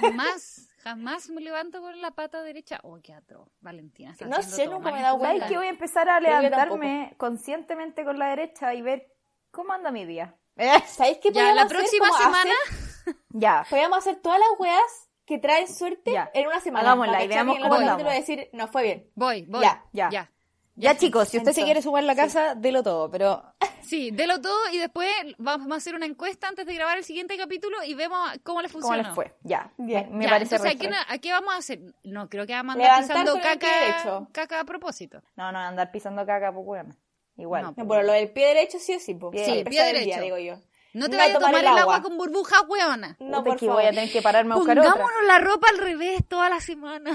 Jamás, 0.01 0.69
jamás 0.83 1.29
me 1.31 1.41
levanto 1.41 1.81
con 1.81 2.01
la 2.01 2.11
pata 2.13 2.43
derecha. 2.43 2.81
Oh, 2.83 2.99
qué 3.03 3.13
atroz. 3.15 3.49
Valentina, 3.61 4.15
No 4.27 4.43
sé, 4.43 4.67
nunca 4.67 4.91
me 4.91 4.99
he 5.01 5.03
dado 5.03 5.19
cuenta. 5.19 5.27
¿Sabes 5.29 5.41
vida. 5.43 5.49
que 5.49 5.57
voy 5.57 5.67
a 5.67 5.71
empezar 5.71 6.09
a 6.09 6.21
levantarme 6.21 7.15
conscientemente 7.19 8.05
con 8.05 8.19
la 8.19 8.29
derecha 8.31 8.75
y 8.75 8.83
ver 8.83 9.13
cómo 9.51 9.73
anda 9.73 9.91
mi 9.91 10.05
día? 10.05 10.37
¿Sabéis 10.87 11.19
qué 11.23 11.31
Ya, 11.33 11.55
la 11.55 11.63
hacer 11.63 11.77
próxima 11.79 12.07
semana... 12.19 12.51
hacer? 12.65 13.17
Ya. 13.31 13.65
Podríamos 13.69 13.99
hacer 13.99 14.17
todas 14.21 14.39
las 14.39 14.49
weas 14.61 15.09
que 15.25 15.39
traen 15.39 15.67
suerte 15.67 16.13
Ya. 16.13 16.31
en 16.35 16.47
una 16.47 16.61
semana. 16.61 16.85
Hagámosla 16.93 17.25
y 17.25 17.29
veamos 17.29 17.59
cómo 17.59 17.75
andamos. 17.75 18.05
decir, 18.13 18.49
no 18.53 18.69
fue 18.69 18.83
bien. 18.83 19.11
Voy, 19.15 19.43
voy. 19.49 19.63
Ya, 19.63 19.85
ya. 19.93 20.11
ya. 20.11 20.31
Ya, 20.75 20.97
chicos, 20.97 21.29
si 21.29 21.37
usted 21.39 21.53
se 21.53 21.65
quiere 21.65 21.83
sumar 21.83 22.03
la 22.05 22.15
casa, 22.17 22.55
delo 22.55 22.83
todo, 22.83 23.11
pero 23.11 23.43
Sí, 23.83 24.11
delo 24.11 24.41
todo 24.41 24.57
y 24.73 24.79
después 24.79 25.09
vamos 25.39 25.71
a 25.73 25.75
hacer 25.75 25.95
una 25.95 26.07
encuesta 26.07 26.49
antes 26.49 26.65
de 26.65 26.75
grabar 26.75 26.97
el 26.97 27.05
siguiente 27.05 27.37
capítulo 27.37 27.77
y 27.85 27.95
vemos 27.95 28.19
cómo 28.43 28.63
le 28.63 28.69
¿cómo 28.69 28.81
funciona. 28.81 29.03
les 29.09 29.15
fue? 29.15 29.35
Ya, 29.43 29.71
Ya. 29.77 30.05
me, 30.11 30.25
Ya, 30.25 30.31
parece 30.31 30.55
entonces, 30.55 30.77
¿a 30.77 30.79
qué. 30.79 30.91
¿a 31.15 31.19
qué 31.19 31.33
vamos 31.33 31.53
a 31.53 31.57
hacer? 31.59 31.81
No, 32.05 32.29
creo 32.31 32.47
que 32.47 32.55
vamos 32.55 32.77
a 32.77 32.79
andar 32.79 33.01
pisando 33.03 33.35
caca, 33.41 33.67
derecho. 33.81 34.29
caca 34.33 34.61
a 34.61 34.65
propósito. 34.65 35.23
No, 35.37 35.53
no, 35.53 35.59
andar 35.59 35.91
pisando 35.91 36.25
caca, 36.25 36.53
pues 36.53 36.65
bueno. 36.65 36.97
Igual. 37.37 37.63
No, 37.65 37.75
No, 37.77 37.89
pero 37.89 38.03
lo 38.03 38.13
del 38.13 38.31
pie 38.31 38.49
derecho 38.49 38.79
sí 38.79 38.95
o 38.95 39.01
sí, 39.01 39.15
po. 39.15 39.31
Pie- 39.31 39.45
Sí, 39.45 39.51
pie 39.51 39.61
el 39.61 39.65
día, 39.71 39.85
derecho. 39.85 40.21
digo 40.23 40.39
yo. 40.39 40.55
No 40.95 41.07
te 41.07 41.13
No 41.13 41.19
vayas 41.23 41.37
a 41.37 41.39
tomar 41.39 41.55
el 41.61 41.67
agua 41.67 41.81
agua. 41.83 42.03
con 42.03 42.17
burbujas, 42.19 42.63
weona. 42.69 43.17
No, 43.19 43.39
Puta, 43.39 43.43
por 43.45 43.59
que 43.59 43.67
favor. 43.67 43.81
voy 43.83 43.89
a 43.91 43.91
tener 43.95 44.13
que 44.13 44.23
pararme 44.23 44.53
a 44.55 44.57
buscar 44.59 44.79
otra. 44.79 44.91
Pongámonos 44.93 45.23
la 45.27 45.39
ropa 45.39 45.69
al 45.71 45.79
revés 45.79 46.21
toda 46.29 46.49
la 46.51 46.61
semana. 46.61 47.13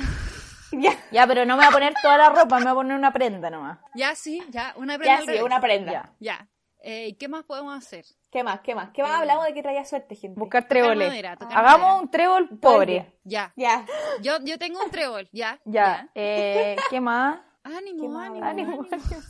Ya, 0.72 0.92
Ya, 1.12 1.28
pero 1.28 1.46
no 1.46 1.56
me 1.56 1.64
voy 1.64 1.70
a 1.70 1.72
poner 1.74 1.94
toda 2.02 2.18
la 2.18 2.30
ropa, 2.30 2.58
me 2.60 2.64
voy 2.66 2.72
a 2.72 2.76
poner 2.76 2.98
una 2.98 3.14
prenda 3.14 3.50
nomás. 3.50 3.80
ya, 3.96 4.16
sí, 4.16 4.42
ya, 4.50 4.74
una 4.78 4.98
prenda 4.98 5.16
ya 5.16 5.22
sí, 5.22 5.28
revés. 5.28 5.44
una 5.44 5.62
prenda. 5.62 5.92
Ya. 5.92 6.14
Ya. 6.20 6.48
Eh, 6.82 7.18
¿Qué 7.18 7.28
más 7.28 7.44
podemos 7.44 7.76
hacer? 7.78 8.06
¿Qué 8.32 8.44
más? 8.44 8.60
¿Qué 8.62 8.76
más? 8.76 8.92
¿Qué 8.92 9.02
más 9.02 9.12
Eh, 9.12 9.16
hablamos 9.16 9.46
de 9.46 9.54
que 9.54 9.62
traía 9.64 9.84
suerte, 9.84 10.16
gente? 10.16 10.40
Buscar 10.40 10.68
tréboles. 10.68 11.08
madera, 11.10 11.32
Hagamos 11.34 11.80
madera. 11.82 11.96
un 11.96 12.12
trébol 12.12 12.60
pobre. 12.60 13.20
Ya. 13.24 13.52
Ya. 13.56 13.86
Yo, 14.22 14.38
yo 14.44 14.58
tengo 14.58 14.80
un 14.84 14.92
trébol, 14.92 15.28
ya. 15.34 15.60
Ya. 15.66 16.10
Eh, 16.16 16.76
¿Qué 16.90 17.02
más? 17.02 17.40
Ánimo, 17.64 18.04
¿Qué 18.04 18.08
más? 18.10 18.30
ánimo, 18.30 18.46
Ánimo, 18.46 18.72
ánimo. 18.84 19.22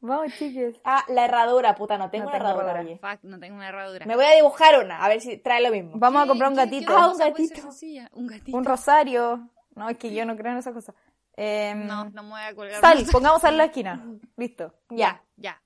Vamos, 0.00 0.32
chiques. 0.38 0.80
Ah, 0.84 1.04
la 1.08 1.24
herradura, 1.26 1.74
puta, 1.74 1.98
no 1.98 2.10
tengo 2.10 2.24
No 2.24 2.30
una 2.30 2.38
tengo 2.38 2.50
herradura. 2.50 2.72
herradura. 2.80 2.98
oye. 3.08 3.16
Fuck, 3.18 3.24
no 3.24 3.38
tengo 3.38 3.56
una 3.56 3.68
herradura. 3.68 4.06
Me 4.06 4.16
voy 4.16 4.24
a 4.24 4.30
dibujar 4.34 4.82
una, 4.84 5.04
a 5.04 5.08
ver 5.08 5.20
si 5.20 5.36
trae 5.38 5.60
lo 5.62 5.70
mismo. 5.70 5.92
Vamos 5.94 6.20
a 6.20 6.24
¿Qué- 6.24 6.28
comprar 6.28 6.50
un 6.50 6.56
qué- 6.56 6.64
gatito. 6.64 6.92
qué 6.92 6.98
Ah, 6.98 7.08
un 7.08 7.18
gatito. 7.18 7.62
sencilla? 7.62 8.08
Un 8.12 8.26
gatito. 8.26 8.56
Un 8.56 8.64
rosario. 8.64 9.50
No, 9.78 9.88
es 9.88 9.96
que 9.98 10.12
yo 10.12 10.24
no 10.26 10.36
creo 10.36 10.52
en 10.52 10.58
esas 10.58 10.74
cosas. 10.74 10.94
Eh, 11.36 11.72
No, 11.74 12.06
no 12.10 12.22
me 12.24 12.30
voy 12.30 12.40
a 12.40 12.54
colgar. 12.54 12.80
Sal, 12.80 12.98
una- 13.02 13.12
pongamos 13.12 13.40
sal 13.40 13.52
en 13.54 13.58
la 13.58 13.64
esquina. 13.66 14.04
Listo. 14.36 14.74
Ya. 14.90 15.22
Ya. 15.36 15.62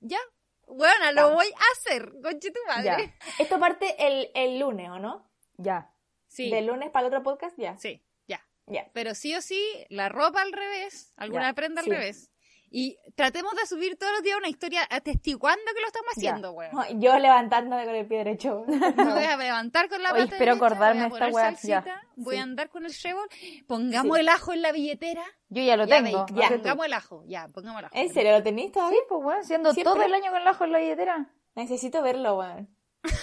Ya. 0.00 0.18
Bueno, 0.66 1.10
lo 1.12 1.34
voy 1.34 1.46
a 1.48 1.72
hacer, 1.72 2.12
conche 2.22 2.50
tu 2.52 2.60
madre. 2.68 2.84
Ya. 2.84 3.14
Esto 3.42 3.58
parte 3.58 3.94
el, 4.06 4.30
el 4.34 4.58
lunes, 4.60 4.88
¿o 4.90 4.98
no? 4.98 5.28
Ya. 5.56 5.90
Sí. 6.28 6.50
Del 6.50 6.66
lunes 6.66 6.90
para 6.90 7.06
el 7.08 7.12
otro 7.12 7.22
podcast, 7.24 7.58
ya. 7.58 7.76
Sí, 7.78 8.02
ya. 8.28 8.40
Ya. 8.66 8.88
Pero 8.92 9.14
sí 9.16 9.34
o 9.34 9.40
sí, 9.42 9.60
la 9.88 10.08
ropa 10.08 10.42
al 10.42 10.52
revés, 10.52 11.12
alguna 11.16 11.48
Ya, 11.48 11.54
prenda 11.54 11.80
al 11.80 11.86
sí. 11.86 11.90
revés. 11.90 12.30
Y 12.72 12.96
tratemos 13.16 13.52
de 13.56 13.66
subir 13.66 13.98
todos 13.98 14.12
los 14.12 14.22
días 14.22 14.38
una 14.38 14.48
historia 14.48 14.86
atestiguando 14.88 15.64
que 15.74 15.80
lo 15.80 15.86
estamos 15.88 16.10
haciendo, 16.16 16.52
weón. 16.52 16.70
No, 16.72 16.88
Yo 17.00 17.18
levantándome 17.18 17.84
con 17.84 17.94
el 17.96 18.06
pie 18.06 18.18
derecho. 18.18 18.64
Me 18.68 18.78
voy 19.12 19.24
a 19.24 19.36
levantar 19.36 19.88
con 19.88 20.00
la 20.02 20.12
Oye, 20.12 20.22
pata 20.22 20.34
espero 20.36 20.52
derecha, 20.54 20.66
acordarme 20.66 21.08
voy 21.08 21.20
a 21.20 21.24
esta 21.26 21.34
weá, 21.36 21.44
salsita, 21.56 22.02
voy 22.14 22.34
Sí. 22.36 22.40
a 22.40 22.42
andar 22.44 22.68
con 22.70 22.86
el 22.86 22.96
trébol, 22.96 23.28
pongamos 23.66 24.18
el 24.18 24.28
ajo 24.28 24.52
en 24.52 24.62
la 24.62 24.70
billetera. 24.70 25.24
Yo 25.48 25.62
ya 25.64 25.76
lo 25.76 25.84
Ya, 25.86 25.96
tengo. 26.02 26.26
veis, 26.26 26.40
ya, 26.40 26.48
pongamos 26.48 26.86
el 26.86 26.92
ajo, 26.92 27.24
ya, 27.26 27.48
pongamos 27.48 27.80
el 27.80 27.84
ajo. 27.86 27.94
¿En 27.96 28.14
serio 28.14 28.32
lo 28.32 28.42
tenéis 28.44 28.70
todavía? 28.70 28.96
Sí, 28.98 29.04
pues 29.08 29.22
bueno, 29.22 29.42
siendo 29.42 29.72
Siempre. 29.74 29.92
todo 29.92 30.02
el 30.04 30.14
año 30.14 30.30
con 30.30 30.40
el 30.40 30.46
ajo 30.46 30.64
en 30.64 30.72
la 30.72 30.78
billetera. 30.78 31.26
Necesito 31.56 32.02
verlo, 32.02 32.38
weón. 32.38 32.68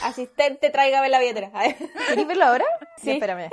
Asistente, 0.04 0.70
tráigame 0.72 1.08
la 1.08 1.20
billetera. 1.20 1.52
¿Queréis 2.10 2.28
verlo 2.28 2.46
ahora? 2.46 2.66
Sí. 2.98 3.06
Ya, 3.08 3.14
espérame. 3.14 3.50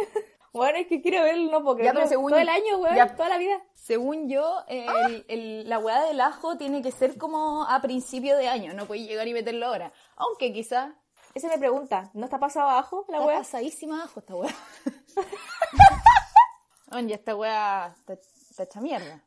Bueno, 0.54 0.78
es 0.78 0.86
que 0.86 1.02
quiero 1.02 1.24
verlo, 1.24 1.50
no 1.50 1.64
porque 1.64 1.82
Ya, 1.84 1.92
pero 1.92 2.06
según- 2.06 2.30
todo 2.30 2.40
el 2.40 2.48
año, 2.48 2.78
weón, 2.78 2.94
ya. 2.94 3.14
toda 3.16 3.28
la 3.28 3.38
vida. 3.38 3.60
Según 3.74 4.28
yo, 4.30 4.62
el- 4.68 5.24
el- 5.28 5.68
la 5.68 5.78
weá 5.80 6.02
del 6.04 6.20
ajo 6.20 6.56
tiene 6.56 6.80
que 6.80 6.92
ser 6.92 7.18
como 7.18 7.64
a 7.64 7.82
principio 7.82 8.36
de 8.36 8.48
año. 8.48 8.72
No 8.72 8.86
puedes 8.86 9.06
llegar 9.06 9.26
y 9.28 9.34
meterlo 9.34 9.66
ahora. 9.66 9.92
Aunque 10.16 10.52
quizá 10.52 10.94
Esa 11.34 11.48
me 11.48 11.58
pregunta, 11.58 12.10
¿no 12.14 12.26
está 12.26 12.38
pasado 12.38 12.68
abajo 12.70 13.04
la 13.08 13.16
está 13.16 13.26
weá? 13.26 13.38
pasadísima 13.38 14.04
ajo 14.04 14.20
esta 14.20 14.36
weá. 14.36 14.54
Oye, 16.92 17.14
esta 17.14 17.34
weá 17.34 17.94
está, 17.98 18.12
está 18.12 18.62
hecha 18.62 18.80
mierda. 18.80 19.24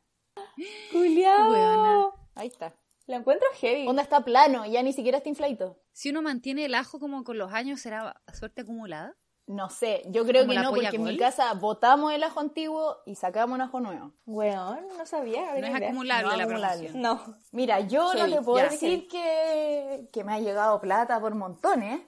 Weona. 0.94 2.10
Ahí 2.34 2.48
está. 2.48 2.74
Lo 3.06 3.16
encuentro 3.16 3.46
heavy. 3.56 3.86
Onda 3.86 4.02
está 4.02 4.24
plano, 4.24 4.64
ya 4.66 4.82
ni 4.82 4.92
siquiera 4.92 5.18
está 5.18 5.28
infladito. 5.28 5.78
Si 5.92 6.10
uno 6.10 6.22
mantiene 6.22 6.64
el 6.64 6.74
ajo 6.74 6.98
como 6.98 7.24
con 7.24 7.36
los 7.38 7.52
años, 7.52 7.80
¿será 7.80 8.20
suerte 8.32 8.62
acumulada? 8.62 9.14
No 9.48 9.70
sé, 9.70 10.02
yo 10.08 10.26
creo 10.26 10.42
¿Como 10.42 10.52
que 10.52 10.58
no, 10.58 10.70
porque 10.70 10.96
en 10.96 11.04
mi 11.04 11.16
casa 11.16 11.54
botamos 11.54 12.12
el 12.12 12.22
ajo 12.22 12.38
antiguo 12.38 12.98
y 13.06 13.14
sacamos 13.14 13.54
un 13.54 13.62
ajo 13.62 13.80
nuevo. 13.80 14.12
Weón, 14.26 14.80
no 14.98 15.06
sabía. 15.06 15.40
No 15.40 15.66
es 15.66 15.70
idea. 15.70 15.88
acumulable 15.88 16.30
No 16.30 16.36
la 16.36 16.42
acumulable. 16.42 16.90
No. 16.94 17.38
Mira, 17.52 17.80
yo 17.80 18.10
Heavy, 18.10 18.30
no 18.30 18.38
te 18.38 18.44
puedo 18.44 18.68
decir 18.68 19.08
que, 19.08 20.10
que 20.12 20.22
me 20.22 20.34
ha 20.34 20.38
llegado 20.38 20.78
plata 20.82 21.18
por 21.18 21.34
montones, 21.34 22.02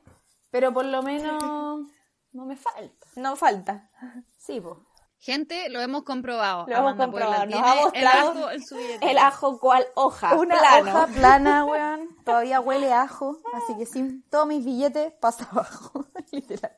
pero 0.50 0.70
por 0.74 0.84
lo 0.84 1.02
menos 1.02 1.42
no 2.32 2.44
me 2.44 2.56
falta. 2.56 3.06
No 3.16 3.34
falta. 3.36 3.90
Sí, 4.36 4.60
pues. 4.60 4.76
Gente, 5.22 5.68
lo 5.68 5.80
hemos 5.80 6.02
comprobado. 6.04 6.66
Lo 6.66 6.76
hemos 6.76 6.94
comprobado, 6.94 7.44
nos 7.46 7.60
ha 7.60 7.74
mostrado 7.74 8.32
el 8.32 8.38
ajo 8.38 8.50
en 8.50 8.62
su 8.62 8.76
billetera. 8.76 9.10
El 9.10 9.18
ajo 9.18 9.60
cual 9.60 9.86
hoja, 9.94 10.34
Una 10.34 10.58
plano. 10.58 10.90
hoja 10.90 11.06
plana, 11.08 11.64
weón. 11.64 12.08
Todavía 12.24 12.60
huele 12.60 12.90
a 12.92 13.02
ajo, 13.02 13.38
así 13.52 13.76
que 13.76 13.84
sin 13.84 14.22
todos 14.30 14.46
mis 14.46 14.64
billetes 14.64 15.12
pasa 15.20 15.46
abajo. 15.52 16.06
Literal. 16.32 16.69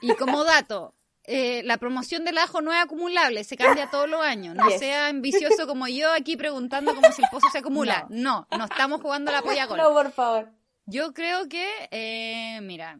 Y 0.00 0.14
como 0.16 0.44
dato, 0.44 0.94
eh, 1.24 1.62
la 1.64 1.76
promoción 1.78 2.24
del 2.24 2.38
ajo 2.38 2.60
no 2.60 2.72
es 2.72 2.80
acumulable, 2.82 3.44
se 3.44 3.56
cambia 3.56 3.90
todos 3.90 4.08
los 4.08 4.20
años. 4.22 4.54
No 4.54 4.68
Yes. 4.68 4.78
sea 4.78 5.08
ambicioso 5.08 5.66
como 5.66 5.86
yo 5.88 6.12
aquí 6.12 6.36
preguntando 6.36 6.94
como 6.94 7.10
si 7.12 7.22
el 7.22 7.28
pozo 7.30 7.48
se 7.50 7.58
acumula. 7.58 8.06
No, 8.10 8.46
no, 8.56 8.64
estamos 8.64 9.00
jugando 9.00 9.30
la 9.32 9.42
polla 9.42 9.66
gol. 9.66 9.78
No, 9.78 9.92
por 9.92 10.10
favor. 10.12 10.50
Yo 10.86 11.12
creo 11.12 11.48
que, 11.48 11.68
eh, 11.90 12.60
mira, 12.62 12.98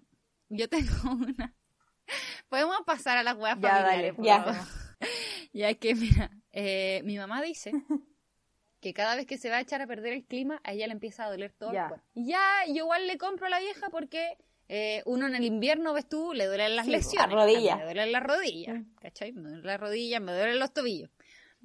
yo 0.49 0.69
tengo 0.69 0.87
una. 1.13 1.55
Podemos 2.49 2.79
pasar 2.85 3.17
a 3.19 3.23
las 3.23 3.37
Ya, 3.39 3.57
familiares, 3.57 3.87
dale. 3.87 4.13
por 4.15 4.25
Ya. 4.25 4.45
Ya 5.53 5.75
que, 5.75 5.95
mira, 5.97 6.31
eh, 6.53 7.01
mi 7.05 7.17
mamá 7.19 7.43
dice 7.43 7.73
que 8.81 8.95
cada 8.95 9.17
vez 9.17 9.27
que 9.27 9.37
se 9.39 9.51
va 9.51 9.57
a 9.57 9.61
echar 9.61 9.83
a 9.83 9.87
perder 9.89 10.13
el 10.13 10.25
clima, 10.25 10.61
a 10.63 10.73
ella 10.73 10.87
le 10.87 10.93
empieza 10.93 11.25
a 11.25 11.31
doler 11.31 11.53
todo 11.53 11.73
Ya. 11.73 11.83
el 11.85 11.89
cuerpo. 11.89 12.07
Y 12.15 12.27
Ya, 12.29 12.47
yo 12.69 12.75
igual 12.85 13.07
le 13.09 13.19
compro 13.19 13.47
a 13.47 13.51
la 13.51 13.59
vieja 13.59 13.89
porque 13.91 14.37
eh, 14.73 15.03
uno 15.05 15.27
en 15.27 15.35
el 15.35 15.43
invierno, 15.45 15.93
ves 15.93 16.09
tú, 16.09 16.33
le 16.33 16.47
duelen 16.47 16.77
las 16.77 16.87
Sí, 16.87 16.93
lesiones. 16.93 17.35
las 17.35 17.45
rodillas. 17.45 17.77
Me 17.79 17.85
duelen 17.85 18.13
las 18.13 18.23
rodillas, 18.23 18.77
Mm. 18.79 18.95
¿cachai? 19.01 19.33
Me 19.33 19.43
duelen 19.43 19.67
las 19.67 19.81
rodillas, 19.81 20.21
me 20.23 20.33
duelen 20.33 20.59
los 20.61 20.73
tobillos. 20.73 21.11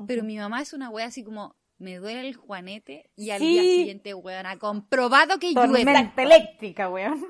Pero 0.07 0.23
mi 0.23 0.37
mamá 0.37 0.61
es 0.61 0.73
una 0.73 0.89
wea 0.89 1.05
así 1.05 1.23
como, 1.23 1.55
me 1.77 1.97
duele 1.97 2.21
el 2.27 2.35
juanete 2.35 3.09
y 3.17 3.29
al 3.31 3.39
Sí. 3.39 3.47
día 3.47 3.61
siguiente, 3.61 4.13
weón, 4.13 4.45
ha 4.45 4.57
comprobado 4.57 5.37
que 5.39 5.53
llueve. 5.53 5.83
Tormenta 5.83 6.23
eléctrica, 6.23 6.89
weón. 6.89 7.23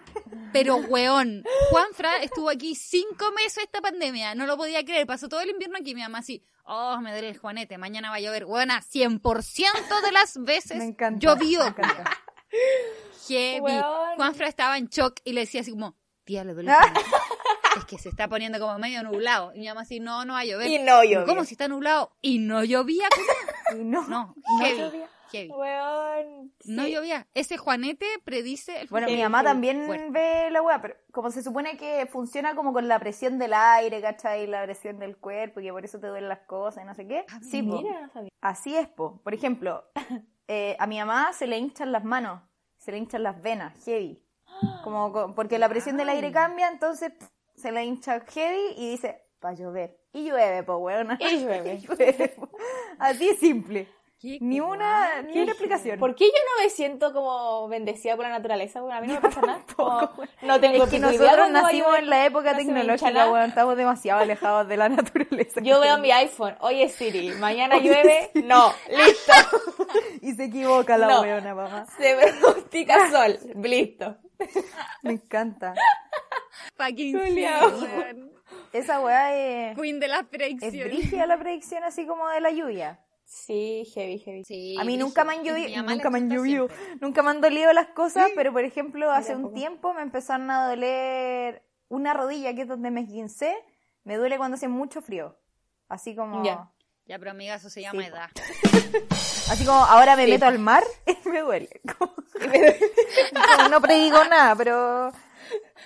Pero, 0.54 0.78
weón, 0.90 1.44
Juanfra 1.72 2.22
estuvo 2.24 2.50
aquí 2.50 2.74
cinco 2.76 3.26
meses 3.36 3.64
esta 3.64 3.82
pandemia. 3.82 4.34
No 4.36 4.46
lo 4.46 4.56
podía 4.56 4.86
creer. 4.86 5.06
Pasó 5.08 5.28
todo 5.28 5.42
el 5.42 5.50
invierno 5.50 5.78
aquí. 5.80 5.94
Mi 5.96 6.02
mamá 6.02 6.20
así, 6.20 6.42
oh, 6.64 7.00
me 7.02 7.12
duele 7.12 7.30
el 7.30 7.38
juanete. 7.38 7.78
Mañana 7.78 8.10
va 8.12 8.16
a 8.18 8.20
llover. 8.22 8.46
Weona, 8.46 8.82
100% 8.82 10.02
de 10.06 10.12
las 10.12 10.38
veces 10.44 10.78
Me 10.78 10.86
encanta. 10.86 11.20
llovió. 11.20 11.62
Me 11.62 11.68
encanta. 11.70 12.04
Heavy. 13.28 13.60
Weón. 13.62 14.16
Juanfra 14.16 14.48
estaba 14.48 14.78
en 14.78 14.88
shock 14.88 15.20
y 15.24 15.34
le 15.34 15.42
decía 15.42 15.62
así 15.62 15.72
como, 15.72 15.96
tía, 16.24 16.44
le 16.44 16.54
duele 16.54 16.72
el 16.72 16.78
juanete. 16.78 17.02
es 17.78 17.86
que 17.86 17.98
se 17.98 18.10
está 18.10 18.28
poniendo 18.28 18.60
como 18.60 18.78
medio 18.80 19.04
nublado. 19.04 19.52
Y 19.56 19.60
mi 19.60 19.68
mamá 19.68 19.82
así, 19.82 20.00
no, 20.00 20.26
no 20.26 20.34
va 20.34 20.40
a 20.40 20.46
llover. 20.46 20.68
Y 20.68 20.80
no 20.80 21.04
llovió. 21.04 21.26
¿Cómo 21.26 21.44
si 21.44 21.54
está 21.56 21.68
nublado? 21.68 22.16
Y 22.22 22.40
no 22.40 22.64
llovía. 22.64 23.08
Y 23.72 23.84
no. 23.84 24.04
No, 24.08 24.36
No 24.38 24.60
heavy, 24.64 24.78
llovía. 24.80 25.10
heavy. 25.32 25.50
Weón. 25.50 26.54
No 26.66 26.86
llovía. 26.88 27.28
Ese 27.34 27.58
Juanete 27.58 28.06
predice 28.24 28.80
el 28.82 28.88
Bueno, 28.90 29.08
mi 29.08 29.20
mamá 29.20 29.44
también 29.44 29.88
fuerte. 29.88 30.06
ve 30.12 30.52
la 30.52 30.62
weá, 30.62 30.80
pero 30.84 30.96
como 31.12 31.32
se 31.32 31.42
supone 31.42 31.76
que 31.76 32.06
funciona 32.06 32.54
como 32.56 32.74
con 32.74 32.88
la 32.88 33.00
presión 33.00 33.40
del 33.40 33.56
aire, 33.56 34.02
¿cachai? 34.02 34.46
La 34.46 34.64
presión 34.64 35.00
del 35.00 35.18
cuerpo, 35.18 35.62
y 35.62 35.64
que 35.64 35.72
por 35.72 35.84
eso 35.84 36.00
te 36.00 36.06
duelen 36.06 36.30
las 36.30 36.42
cosas 36.46 36.84
y 36.84 36.86
no 36.86 36.94
sé 36.94 37.08
qué. 37.08 37.26
Sí, 37.42 37.64
po. 37.64 37.82
Mira. 37.82 38.12
Así 38.40 38.78
es, 38.78 38.88
po. 38.88 39.20
Por 39.24 39.34
ejemplo, 39.34 39.84
eh, 40.48 40.76
a 40.80 40.88
mi 40.88 41.00
mamá 41.00 41.34
se 41.34 41.48
le 41.48 41.58
hinchan 41.58 41.92
las 41.92 42.04
manos, 42.04 42.42
se 42.78 42.92
le 42.92 42.98
hinchan 42.98 43.24
las 43.24 43.42
venas, 43.42 43.74
heavy. 43.86 44.22
Como, 44.84 45.12
co- 45.12 45.34
porque 45.36 45.60
la 45.60 45.70
presión 45.70 45.98
del 45.98 46.10
aire 46.10 46.32
cambia, 46.32 46.70
entonces 46.70 47.12
pff, 47.12 47.28
se 47.56 47.72
le 47.72 47.84
hincha 47.86 48.20
heavy 48.22 48.74
y 48.78 48.92
dice, 48.92 49.22
va 49.44 49.50
a 49.50 49.54
llover. 49.54 49.98
Y 50.14 50.30
llueve, 50.30 50.64
po, 50.64 50.78
weón. 50.78 51.18
Y 51.20 51.44
llueve. 51.44 51.80
Llueve, 51.80 52.30
po. 52.30 52.50
Así 53.00 53.28
es 53.30 53.40
simple. 53.40 53.88
Qué 54.26 54.38
Ni 54.42 54.60
una, 54.60 55.22
ni 55.22 55.40
una 55.40 55.52
explicación. 55.52 56.00
¿Por 56.00 56.16
qué 56.16 56.26
yo 56.26 56.32
no 56.32 56.64
me 56.64 56.70
siento 56.72 57.14
como 57.14 57.68
bendecida 57.68 58.16
por 58.16 58.26
la 58.26 58.32
naturaleza? 58.32 58.82
Bueno, 58.82 58.98
a 58.98 59.02
mí 59.02 59.08
no 59.08 59.14
me 59.14 59.22
pasa 59.22 59.42
nada. 59.42 59.62
Como, 59.76 60.10
no 60.42 60.60
tengo 60.60 60.84
Es 60.86 60.90
que 60.90 61.00
nosotros 61.00 61.52
nacimos 61.52 62.00
en 62.00 62.10
la 62.10 62.26
época 62.26 62.56
tecnológica, 62.56 63.32
weón. 63.32 63.50
Estamos 63.50 63.78
demasiado 63.78 64.22
alejados 64.22 64.68
de 64.68 64.78
la 64.78 64.90
naturaleza. 64.90 65.62
Yo 65.62 65.80
veo 65.80 66.00
mi 66.00 66.12
iPhone, 66.12 66.56
oye 66.62 66.90
Siri, 66.90 67.30
mañana 67.36 67.78
llueve, 67.78 68.32
no, 68.44 68.74
listo. 68.90 69.34
Y 70.22 70.34
se 70.34 70.46
equivoca 70.46 70.98
la 70.98 71.08
No. 71.08 71.22
weona, 71.22 71.54
mamá. 71.54 71.86
Se 71.98 72.16
pronostica 72.16 73.12
sol, 73.12 73.38
listo. 73.62 74.18
Me 75.04 75.14
encanta. 75.14 75.76
Fucking 76.76 77.18
Julia. 77.18 77.60
sí, 77.60 77.86
weón. 77.86 78.32
Esa 78.74 79.00
weá 79.00 79.34
es, 79.36 79.78
Queen 79.78 80.00
de 80.00 80.08
las 80.08 80.26
es 80.32 80.74
brígida 80.74 81.26
la 81.28 81.38
predicción 81.38 81.84
así 81.84 82.06
como 82.06 82.28
de 82.30 82.42
la 82.42 82.52
lluvia. 82.52 83.00
Sí, 83.26 83.86
heavy, 83.94 84.20
heavy. 84.20 84.44
Sí, 84.44 84.76
A 84.80 84.84
mí 84.84 84.98
nunca 84.98 85.24
me 85.26 85.34
han 85.34 85.44
llovido, 85.44 85.82
nunca 85.84 86.10
me 86.10 86.20
han 86.20 86.30
llovido, 86.30 86.68
nunca 87.02 87.22
me 87.24 87.32
han 87.32 87.42
dolido 87.42 87.74
las 87.74 87.88
cosas, 87.88 88.30
pero 88.36 88.54
por 88.54 88.64
ejemplo 88.64 89.12
hace 89.12 89.36
un 89.36 89.54
tiempo 89.54 89.94
me 89.94 90.02
empezaron 90.04 90.50
a 90.52 90.68
doler 90.70 91.64
una 91.90 92.14
rodilla, 92.14 92.54
que 92.54 92.62
es 92.62 92.68
donde 92.68 92.92
me 92.92 93.02
esguincé, 93.02 93.56
me 94.04 94.16
duele 94.18 94.38
cuando 94.38 94.56
hace 94.56 94.68
mucho 94.68 95.02
frío. 95.02 95.38
Así 95.90 96.16
como... 96.16 96.44
Ya. 96.44 96.72
Ya, 97.08 97.20
pero 97.20 97.32
amiga, 97.32 97.54
eso 97.56 97.70
se 97.70 97.82
llama 97.82 98.02
Sí, 98.02 98.08
edad. 98.08 98.30
Así 99.52 99.64
como 99.66 99.78
ahora 99.86 100.16
me 100.16 100.26
meto 100.26 100.46
al 100.46 100.58
mar 100.58 100.84
y 101.06 101.30
me 101.30 101.42
duele. 101.42 101.70
Como- 102.00 102.16
como 103.58 103.70
no 103.70 103.82
predigo 103.82 104.24
nada, 104.26 104.56
pero... 104.56 105.12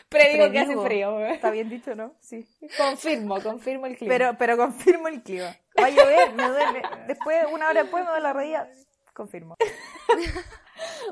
Predigo 0.07 0.49
que 0.51 0.59
hace 0.59 0.67
predigo. 0.77 0.85
frío. 0.85 1.25
Está 1.25 1.51
bien 1.51 1.69
dicho, 1.69 1.93
¿no? 1.93 2.13
Sí. 2.21 2.47
Confirmo, 2.77 3.41
confirmo 3.41 3.85
el 3.85 3.97
clima. 3.97 4.13
Pero, 4.13 4.37
pero 4.37 4.57
confirmo 4.57 5.07
el 5.09 5.21
clima. 5.21 5.55
Va 5.82 5.86
a 5.86 5.89
llover, 5.89 6.34
me 6.34 6.47
duele. 6.47 6.82
Después, 7.07 7.45
una 7.51 7.69
hora 7.69 7.82
después 7.84 8.03
me 8.03 8.09
duele 8.09 8.23
la 8.23 8.34
rodilla. 8.34 8.69
Confirmo. 9.13 9.55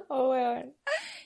Oh, 0.08 0.30
weón. 0.30 0.74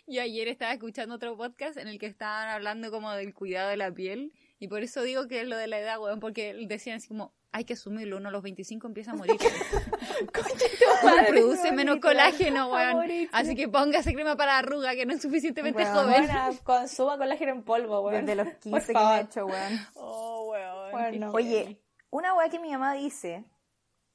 Yo 0.08 0.22
ayer 0.22 0.48
estaba 0.48 0.74
escuchando 0.74 1.16
otro 1.16 1.38
podcast 1.38 1.78
en 1.78 1.88
el 1.88 2.00
que 2.00 2.08
estaban 2.08 2.50
hablando 2.50 2.90
como 2.92 3.12
del 3.12 3.34
cuidado 3.34 3.70
de 3.70 3.78
la 3.78 3.92
piel 3.92 4.34
y 4.60 4.68
por 4.68 4.82
eso 4.82 5.04
digo 5.04 5.28
que 5.28 5.42
es 5.42 5.48
lo 5.48 5.58
de 5.58 5.68
la 5.68 5.80
edad, 5.80 6.00
weón, 6.00 6.20
porque 6.20 6.56
decían 6.68 6.98
así 6.98 7.08
como, 7.08 7.34
hay 7.52 7.66
que 7.66 7.74
asumirlo, 7.74 8.18
uno 8.18 8.30
a 8.30 8.32
los 8.32 8.42
25 8.42 8.88
empieza 8.88 9.12
a 9.12 9.16
morir. 9.16 9.38
Uno 11.04 11.14
produce 11.28 11.72
menos 11.72 11.98
colágeno, 12.00 12.72
weón. 12.72 13.28
Así 13.32 13.56
que 13.56 13.68
póngase 13.68 14.14
crema 14.14 14.36
para 14.36 14.60
arruga, 14.60 14.94
que 14.94 15.06
no 15.06 15.14
es 15.14 15.22
suficientemente 15.22 15.84
Weón. 15.84 15.96
joven. 15.96 16.26
Buena, 16.26 16.50
consuma 16.64 17.18
colágeno 17.18 17.52
en 17.52 17.64
polvo, 17.64 18.02
weón. 18.02 18.26
Desde 18.26 18.36
los 18.36 18.48
Por 18.54 18.60
15 18.60 18.94
que 18.94 19.00
me 19.00 19.18
he 19.18 19.22
hecho, 19.22 19.46
weón. 19.46 19.88
Oh, 19.96 20.52
weón. 20.52 20.92
Bueno. 20.92 21.32
Oye. 21.34 21.81
Una 22.12 22.34
weá 22.36 22.50
que 22.50 22.60
mi 22.60 22.72
mamá 22.72 22.94
dice 22.94 23.44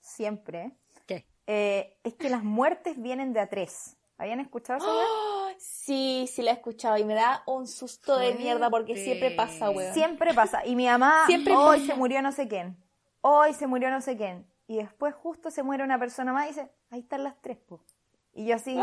siempre 0.01 0.73
¿Qué? 1.07 1.27
eh, 1.47 1.99
es 2.05 2.15
que 2.15 2.29
las 2.31 2.45
muertes 2.45 3.01
vienen 3.01 3.33
de 3.33 3.41
a 3.41 3.49
tres. 3.49 3.97
¿Habían 4.19 4.41
escuchado 4.41 4.79
eso? 4.79 4.87
Oh, 4.89 5.49
sí, 5.59 6.29
sí 6.33 6.43
la 6.43 6.53
he 6.53 6.55
escuchado 6.55 6.97
y 6.97 7.05
me 7.05 7.15
da 7.15 7.43
un 7.47 7.67
susto 7.67 8.17
de 8.19 8.35
mierda 8.35 8.71
porque 8.71 8.97
siempre 8.97 9.31
pasa, 9.33 9.71
weón. 9.71 9.93
Siempre 9.93 10.33
pasa. 10.33 10.65
Y 10.65 10.77
mi 10.77 10.87
mamá, 10.87 11.25
Siempre 11.27 11.55
hoy 11.55 11.81
pasa. 11.81 11.93
se 11.93 11.99
murió 11.99 12.23
no 12.23 12.33
sé 12.33 12.49
quién. 12.49 12.77
Hoy 13.21 13.53
se 13.55 13.67
murió 13.67 13.91
no 13.91 14.01
sé 14.01 14.17
quién. 14.17 14.47
Y 14.69 14.77
después 14.79 15.15
justo 15.15 15.51
se 15.51 15.63
muere 15.63 15.85
una 15.85 15.99
persona 15.99 16.33
más 16.33 16.47
y 16.47 16.49
dice, 16.49 16.71
ahí 16.91 17.01
están 17.01 17.25
las 17.25 17.41
tres, 17.41 17.59
po. 17.59 17.81
Y 18.33 18.47
yo 18.47 18.57
así, 18.57 18.77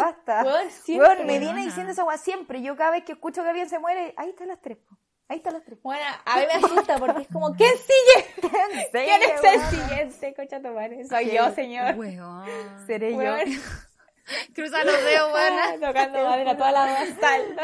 basta. 0.00 0.40
¡Ah! 0.40 0.44
Weón, 0.44 0.70
siempre, 0.70 1.08
Weón, 1.08 1.26
me 1.26 1.38
viene 1.38 1.64
diciendo 1.64 1.92
esa 1.92 2.04
weá 2.04 2.16
siempre. 2.16 2.62
Yo 2.62 2.76
cada 2.76 2.92
vez 2.92 3.04
que 3.04 3.12
escucho 3.12 3.42
que 3.42 3.48
alguien 3.48 3.68
se 3.68 3.78
muere, 3.78 4.14
ahí 4.16 4.30
están 4.30 4.48
las 4.48 4.60
tres, 4.60 4.78
po. 4.78 4.96
Ahí 5.28 5.38
están 5.38 5.54
las 5.54 5.64
tres. 5.64 5.78
Bueno, 5.82 6.04
a 6.24 6.36
mí 6.36 6.42
me 6.46 6.52
asusta 6.52 6.98
porque 6.98 7.22
es 7.22 7.28
como, 7.28 7.54
¿quién 7.54 7.72
sigue? 7.78 8.26
¿Quién 8.40 8.90
¿Quién 8.92 9.22
es 9.22 9.44
el 9.44 9.60
siguiente, 9.78 10.34
cocha 10.34 10.60
tu 10.60 10.68
madre? 10.68 11.04
Soy 11.06 11.30
yo, 11.30 11.50
señor. 11.52 11.94
Weón. 11.96 12.86
Seré 12.86 13.12
yo. 13.12 13.18
Cruza 14.54 14.84
los 14.84 15.04
dedos, 15.04 15.32
weón. 15.32 15.80
Tocando 15.80 16.24
madera 16.24 16.56
toda 16.56 16.72
la 16.72 17.06
sal. 17.20 17.56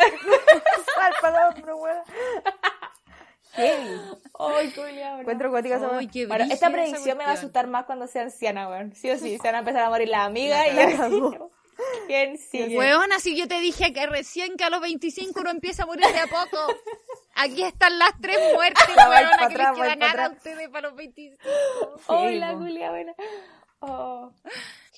Párpado, 0.96 1.54
pero 1.54 1.76
weón. 1.76 2.02
Heavy. 3.52 4.00
Ay, 4.38 4.72
Julia. 4.74 5.20
Encuentro 5.20 5.50
cuática 5.50 5.78
Bueno, 5.78 6.44
esta 6.50 6.70
predicción 6.70 7.18
me 7.18 7.24
va 7.24 7.30
a 7.30 7.34
asustar 7.34 7.66
más 7.66 7.84
cuando 7.84 8.06
sea 8.06 8.22
anciana, 8.22 8.68
weón. 8.68 8.94
Sí 8.94 9.10
o 9.10 9.18
sí, 9.18 9.36
se 9.36 9.48
van 9.48 9.56
a 9.56 9.58
empezar 9.58 9.82
a 9.82 9.90
morir 9.90 10.08
las 10.08 10.26
amigas 10.26 10.66
y 10.66 10.74
La. 10.74 11.50
¿Quién 12.06 12.38
sigue? 12.50 12.76
Weón, 12.76 13.12
así 13.12 13.36
yo 13.36 13.46
te 13.48 13.60
dije 13.60 13.92
que 13.92 14.06
recién 14.06 14.56
que 14.56 14.64
a 14.64 14.70
los 14.70 14.80
25 14.80 15.40
uno 15.40 15.50
empieza 15.50 15.82
a 15.84 15.86
morir 15.86 16.06
de 16.06 16.18
a 16.18 16.26
poco. 16.26 16.58
Aquí 17.34 17.62
están 17.62 17.98
las 17.98 18.12
tres 18.20 18.38
muertes, 18.54 18.84
pa' 18.96 19.48
que 19.48 19.56
les 19.58 19.70
queda 19.72 19.96
nada 19.96 20.26
a 20.26 20.30
ustedes 20.30 20.68
para 20.68 20.88
los 20.88 20.96
25. 20.96 21.42
Hola. 22.08 22.54
Julia, 22.56 22.90
buena. 22.90 23.14
Oh. 23.80 24.32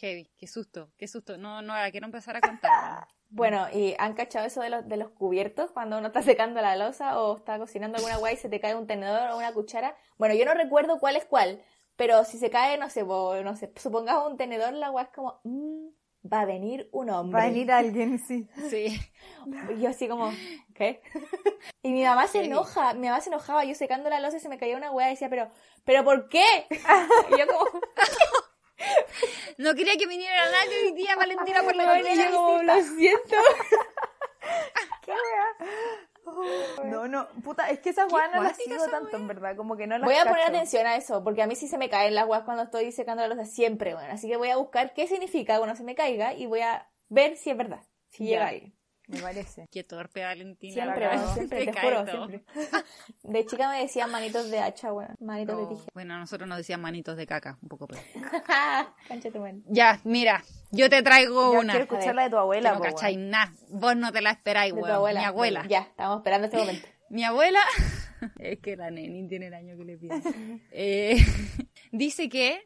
Heavy, 0.00 0.28
qué 0.36 0.46
susto, 0.48 0.90
qué 0.96 1.06
susto. 1.06 1.36
No, 1.38 1.62
no 1.62 1.74
la 1.74 1.90
quiero 1.90 2.06
empezar 2.06 2.36
a 2.36 2.40
contar. 2.40 3.06
Bueno, 3.34 3.66
¿y 3.72 3.94
han 3.98 4.12
cachado 4.12 4.44
eso 4.44 4.60
de 4.60 4.68
los, 4.68 4.86
de 4.86 4.98
los 4.98 5.08
cubiertos 5.08 5.70
cuando 5.70 5.96
uno 5.96 6.08
está 6.08 6.20
secando 6.20 6.60
la 6.60 6.76
losa 6.76 7.18
o 7.18 7.38
está 7.38 7.58
cocinando 7.58 7.96
alguna 7.96 8.18
guay 8.18 8.34
y 8.34 8.36
se 8.36 8.50
te 8.50 8.60
cae 8.60 8.74
un 8.74 8.86
tenedor 8.86 9.30
o 9.30 9.38
una 9.38 9.54
cuchara? 9.54 9.96
Bueno, 10.18 10.34
yo 10.34 10.44
no 10.44 10.52
recuerdo 10.52 10.98
cuál 10.98 11.16
es 11.16 11.24
cuál, 11.24 11.62
pero 11.96 12.24
si 12.26 12.36
se 12.36 12.50
cae, 12.50 12.76
no 12.76 12.90
sé, 12.90 13.02
bo- 13.04 13.42
no 13.42 13.56
sé, 13.56 13.72
supongamos 13.76 14.30
un 14.30 14.36
tenedor, 14.36 14.74
la 14.74 14.90
guay 14.90 15.06
es 15.06 15.10
como, 15.14 15.40
mm, 15.44 15.86
va 16.30 16.40
a 16.40 16.44
venir 16.44 16.88
un 16.92 17.10
hombre. 17.10 17.38
Va 17.38 17.44
a 17.44 17.48
venir 17.48 17.70
alguien, 17.72 18.18
sí. 18.18 18.48
Sí. 18.70 18.98
Y 19.76 19.80
yo 19.80 19.90
así 19.90 20.08
como, 20.08 20.32
¿qué? 20.74 21.02
y 21.82 21.90
mi 21.92 22.04
mamá 22.04 22.26
se 22.28 22.44
enoja, 22.44 22.94
mi 22.94 23.08
mamá 23.08 23.20
se 23.20 23.30
enojaba, 23.30 23.64
yo 23.64 23.74
secando 23.74 24.08
la 24.10 24.20
losa 24.20 24.36
y 24.36 24.40
se 24.40 24.48
me 24.48 24.58
caía 24.58 24.76
una 24.76 24.90
weá 24.90 25.08
y 25.08 25.12
decía, 25.12 25.28
pero, 25.28 25.50
¿pero 25.84 26.04
por 26.04 26.28
qué? 26.28 26.44
y 26.70 27.38
yo 27.38 27.46
como, 27.46 27.64
No 29.58 29.74
quería 29.74 29.96
que 29.96 30.06
viniera 30.06 30.50
nadie 30.50 30.86
hoy 30.86 30.92
día, 30.92 31.14
Valentina, 31.16 31.62
por 31.62 31.76
la 31.76 31.90
"Ay, 31.92 32.04
y 32.12 32.16
yo 32.18 32.30
como, 32.36 32.62
lo 32.62 32.82
siento. 32.82 33.36
¿Qué? 35.04 35.12
No, 36.84 37.08
no, 37.08 37.28
puta, 37.44 37.70
es 37.70 37.80
que 37.80 37.90
esa 37.90 38.06
weá 38.06 38.28
no 38.28 38.42
las 38.42 38.56
sigo 38.56 38.86
tanto, 38.86 39.16
en 39.16 39.26
verdad, 39.26 39.56
como 39.56 39.76
que 39.76 39.86
no 39.86 39.98
las 39.98 40.06
Voy 40.06 40.14
a 40.14 40.24
poner 40.24 40.46
cacho. 40.46 40.56
atención 40.56 40.86
a 40.86 40.96
eso, 40.96 41.22
porque 41.24 41.42
a 41.42 41.46
mí 41.46 41.54
sí 41.54 41.68
se 41.68 41.78
me 41.78 41.88
caen 41.88 42.14
las 42.14 42.26
guas 42.26 42.42
cuando 42.44 42.62
estoy 42.62 42.92
secando 42.92 43.22
la 43.22 43.28
losa 43.28 43.44
siempre, 43.44 43.94
bueno. 43.94 44.12
Así 44.12 44.28
que 44.28 44.36
voy 44.36 44.50
a 44.50 44.56
buscar 44.56 44.94
qué 44.94 45.06
significa 45.06 45.58
cuando 45.58 45.76
se 45.76 45.84
me 45.84 45.94
caiga 45.94 46.34
y 46.34 46.46
voy 46.46 46.60
a 46.60 46.88
ver 47.08 47.36
si 47.36 47.50
es 47.50 47.56
verdad. 47.56 47.82
Si 48.08 48.24
llega 48.24 48.46
ahí. 48.46 48.74
Me 49.08 49.20
parece. 49.20 49.68
Qué 49.70 49.84
torpe, 49.84 50.22
Valentina. 50.22 50.74
Siempre, 50.74 51.06
bueno, 51.08 51.34
siempre, 51.34 51.66
te 51.66 51.72
juro, 51.80 52.06
siempre. 52.06 52.44
De 53.24 53.46
chica 53.46 53.68
me 53.70 53.80
decían 53.80 54.10
manitos 54.10 54.50
de 54.50 54.58
hacha, 54.60 54.90
bueno. 54.92 55.14
Manitos 55.20 55.56
de 55.56 55.62
Oh, 55.64 55.68
tijera. 55.68 55.90
bueno, 55.92 56.14
a 56.14 56.18
nosotros 56.18 56.48
nos 56.48 56.58
decían 56.58 56.80
manitos 56.80 57.16
de 57.16 57.26
caca, 57.26 57.58
un 57.62 57.68
poco 57.68 57.86
peor. 57.88 58.02
Ya, 59.66 60.00
mira, 60.04 60.42
yo 60.70 60.88
te 60.88 61.02
traigo 61.02 61.52
Ya 61.52 61.58
una. 61.60 61.72
quiero 61.74 61.84
escuchar 61.84 62.14
la 62.14 62.24
de 62.24 62.30
tu 62.30 62.36
abuela, 62.36 62.72
no 62.72 62.78
po, 62.78 62.84
cacháis 62.84 63.18
nada. 63.18 63.52
Vos 63.68 63.96
no 63.96 64.12
te 64.12 64.20
la 64.22 64.30
esperáis, 64.30 64.72
weón. 64.72 64.90
abuela. 64.90 65.20
Mi 65.20 65.26
abuela. 65.26 65.66
Ya, 65.68 65.80
estamos 65.80 66.18
esperando 66.18 66.46
este 66.46 66.58
momento. 66.58 66.88
Mi 67.10 67.24
abuela, 67.24 67.60
es 68.38 68.58
que 68.60 68.76
la 68.76 68.90
neni 68.90 69.28
tiene 69.28 69.48
el 69.48 69.54
año 69.54 69.76
que 69.76 69.84
le 69.84 69.98
pide. 69.98 70.14
Eh, 70.70 71.16
dice 71.90 72.28
que 72.30 72.60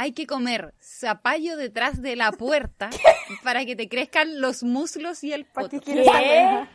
hay 0.00 0.12
que 0.12 0.26
comer 0.26 0.72
zapallo 0.80 1.58
detrás 1.58 2.00
de 2.00 2.16
la 2.16 2.32
puerta 2.32 2.88
para 3.44 3.66
que 3.66 3.76
te 3.76 3.86
crezcan 3.88 4.40
los 4.40 4.62
muslos 4.62 5.22
y 5.24 5.32
el 5.34 5.44
¿Para 5.44 5.68
poto. 5.68 5.76
qué 5.84 5.84
quieres 5.92 6.06
saber? 6.06 6.68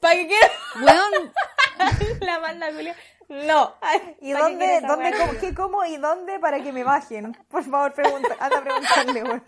¿Para 0.00 0.14
qué 0.14 0.28
quiero 0.28 0.86
Weón, 0.86 1.32
la 2.20 2.38
manda, 2.40 2.72
Julia? 2.72 2.96
No. 3.28 3.74
¿Y 4.22 4.32
¿Para 4.32 4.46
qué 4.46 4.50
dónde, 4.52 4.64
quieres 4.64 4.88
dónde, 4.88 5.12
cómo- 5.18 5.40
qué 5.40 5.54
como 5.54 5.84
y 5.84 5.96
dónde 5.98 6.38
para 6.38 6.62
que 6.62 6.72
me 6.72 6.84
bajen? 6.84 7.32
Por 7.48 7.62
favor, 7.64 7.92
pregunta, 7.92 8.34
anda 8.40 8.58
a 8.58 8.62
preguntarle, 8.62 9.22
weón. 9.24 9.42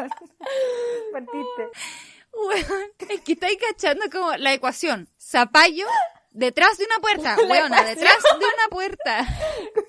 Partiste. 1.12 1.68
weón, 2.34 2.90
es 3.08 3.20
que 3.22 3.32
estáis 3.32 3.56
cachando 3.66 4.04
como 4.12 4.36
la 4.36 4.52
ecuación. 4.52 5.08
Zapallo 5.18 5.86
detrás 6.30 6.78
de 6.78 6.84
una 6.84 6.98
puerta. 6.98 7.36
Weona, 7.48 7.82
detrás 7.84 8.22
de 8.22 8.36
una 8.46 8.68
puerta. 8.70 9.26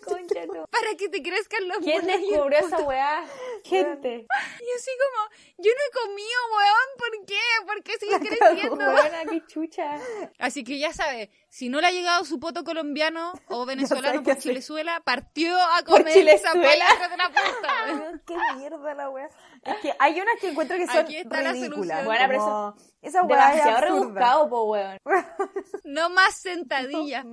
Concha 0.05 0.41
para 0.69 0.95
que 0.97 1.09
te 1.09 1.21
crezcan 1.21 1.67
los 1.67 1.77
¿Quién 1.79 2.05
descubrió 2.05 2.59
esa 2.59 2.79
weá? 2.79 3.23
Gente. 3.63 4.25
Y 4.25 4.75
así 4.75 4.91
como, 5.01 5.29
yo 5.57 5.71
no 5.71 5.81
he 5.87 6.07
comido, 6.07 6.39
weón, 6.55 6.89
¿por 6.97 7.25
qué? 7.25 7.39
¿Por 7.65 7.83
qué 7.83 7.97
sigue 7.99 8.19
creciendo? 8.37 8.91
Buena, 8.91 9.25
qué 9.29 9.43
chucha. 9.45 9.99
Así 10.39 10.63
que 10.63 10.79
ya 10.79 10.93
sabes, 10.93 11.29
si 11.49 11.69
no 11.69 11.81
le 11.81 11.87
ha 11.87 11.91
llegado 11.91 12.25
su 12.25 12.39
poto 12.39 12.63
colombiano 12.63 13.33
o 13.47 13.65
venezolano 13.67 14.23
qué 14.23 14.33
por. 14.33 14.41
Chilezuela, 14.41 15.01
partió 15.03 15.55
a 15.59 15.83
comer 15.83 16.39
zapallo 16.39 16.69
detrás 16.69 17.11
de 17.11 17.17
la 17.17 17.29
puerta. 17.31 17.73
weón. 17.87 18.21
Qué 18.25 18.35
mierda 18.57 18.93
la 18.93 19.09
wea. 19.09 19.29
Es 19.63 19.75
que 19.77 19.93
hay 19.99 20.19
unas 20.19 20.35
que 20.39 20.49
encuentro 20.49 20.75
que 20.75 20.87
son 20.87 21.05
ridículas. 21.05 22.03
Bueno, 22.05 22.23
pero 22.27 22.39
como- 22.39 22.75
Esa 23.01 23.21
es 23.21 23.27
Demasiado 23.27 23.81
rebuscado, 23.81 24.49
po, 24.49 24.63
weón. 24.63 24.97
No 25.83 26.09
más 26.09 26.35
sentadillas. 26.35 27.25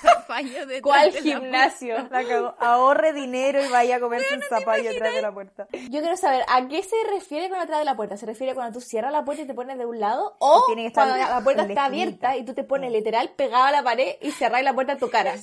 Zapallo 0.00 0.66
detrás 0.66 0.80
¿Cuál 0.82 1.12
de 1.12 1.20
la 1.20 1.22
gimnasio? 1.22 2.08
La. 2.10 2.54
Ahorre 2.60 3.12
dinero 3.12 3.64
y 3.64 3.68
vaya 3.68 3.96
a 3.96 4.00
comerse 4.00 4.34
un 4.34 4.42
zapallo 4.42 4.90
detrás 4.90 5.12
de 5.14 5.22
la 5.22 5.32
puerta. 5.32 5.66
Yo 5.72 6.00
quiero 6.00 6.16
saber, 6.16 6.44
¿a 6.48 6.68
qué 6.68 6.82
se 6.82 6.96
refiere 7.12 7.48
con 7.48 7.58
atrás 7.58 7.78
de 7.80 7.84
la 7.84 7.96
puerta? 7.96 8.16
¿Se 8.16 8.26
refiere 8.26 8.54
cuando 8.54 8.78
tú 8.78 8.80
cierras 8.84 9.12
la 9.12 9.24
puerta 9.24 9.42
y 9.42 9.46
te 9.46 9.54
pones 9.54 9.76
de 9.78 9.86
un 9.86 9.98
lado? 10.00 10.36
¿O 10.38 10.64
Tiene 10.66 10.82
que 10.82 10.88
estar 10.88 11.08
cuando 11.08 11.24
la 11.28 11.40
puerta 11.42 11.62
está 11.62 11.86
esquinita. 11.86 12.28
abierta 12.28 12.36
y 12.36 12.44
tú 12.44 12.54
te 12.54 12.64
pones 12.64 12.92
literal 12.92 13.30
pegado 13.36 13.64
a 13.64 13.70
la 13.72 13.82
pared 13.82 14.14
y 14.20 14.30
cerráis 14.30 14.64
la 14.64 14.72
puerta 14.74 14.92
en 14.92 14.98
tu 14.98 15.10
cara? 15.10 15.34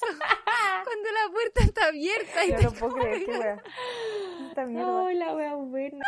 Cuando 0.84 1.10
la 1.10 1.32
puerta 1.32 1.62
está 1.62 1.86
abierta 1.86 2.44
y 2.44 2.50
Yo 2.50 2.56
te 2.56 2.62
no 2.64 2.72
puedo 2.72 2.94
creer, 2.94 3.24
qué 3.24 3.30
wea. 3.38 3.62
Esta 4.48 4.64
mierda. 4.66 5.06
Ay, 5.06 5.16
la 5.16 5.34
wea 5.34 5.54
buena. 5.54 5.98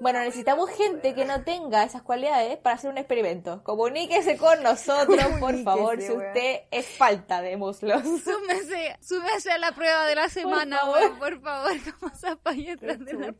Bueno, 0.00 0.18
necesitamos 0.20 0.70
gente 0.70 1.14
que 1.14 1.24
no 1.24 1.44
tenga 1.44 1.84
esas 1.84 2.02
cualidades 2.02 2.56
para 2.58 2.74
hacer 2.76 2.90
un 2.90 2.98
experimento. 2.98 3.62
Comuníquese 3.62 4.36
con 4.36 4.60
nosotros, 4.62 5.24
por 5.38 5.56
favor, 5.62 6.00
si 6.00 6.10
wea. 6.10 6.28
usted 6.28 6.60
es 6.70 6.86
falta 6.96 7.40
de 7.42 7.56
muslos. 7.56 8.02
súmese, 8.02 8.96
súmese 9.00 9.52
a 9.52 9.58
la 9.58 9.72
prueba 9.72 10.06
de 10.06 10.14
la 10.16 10.28
semana, 10.28 10.78
favor. 10.78 10.98
weón, 10.98 11.18
por 11.18 11.40
favor, 11.40 11.72
como 12.00 12.14
zapallo 12.16 12.70
detrás 12.72 12.98
de 13.04 13.12
la. 13.14 13.32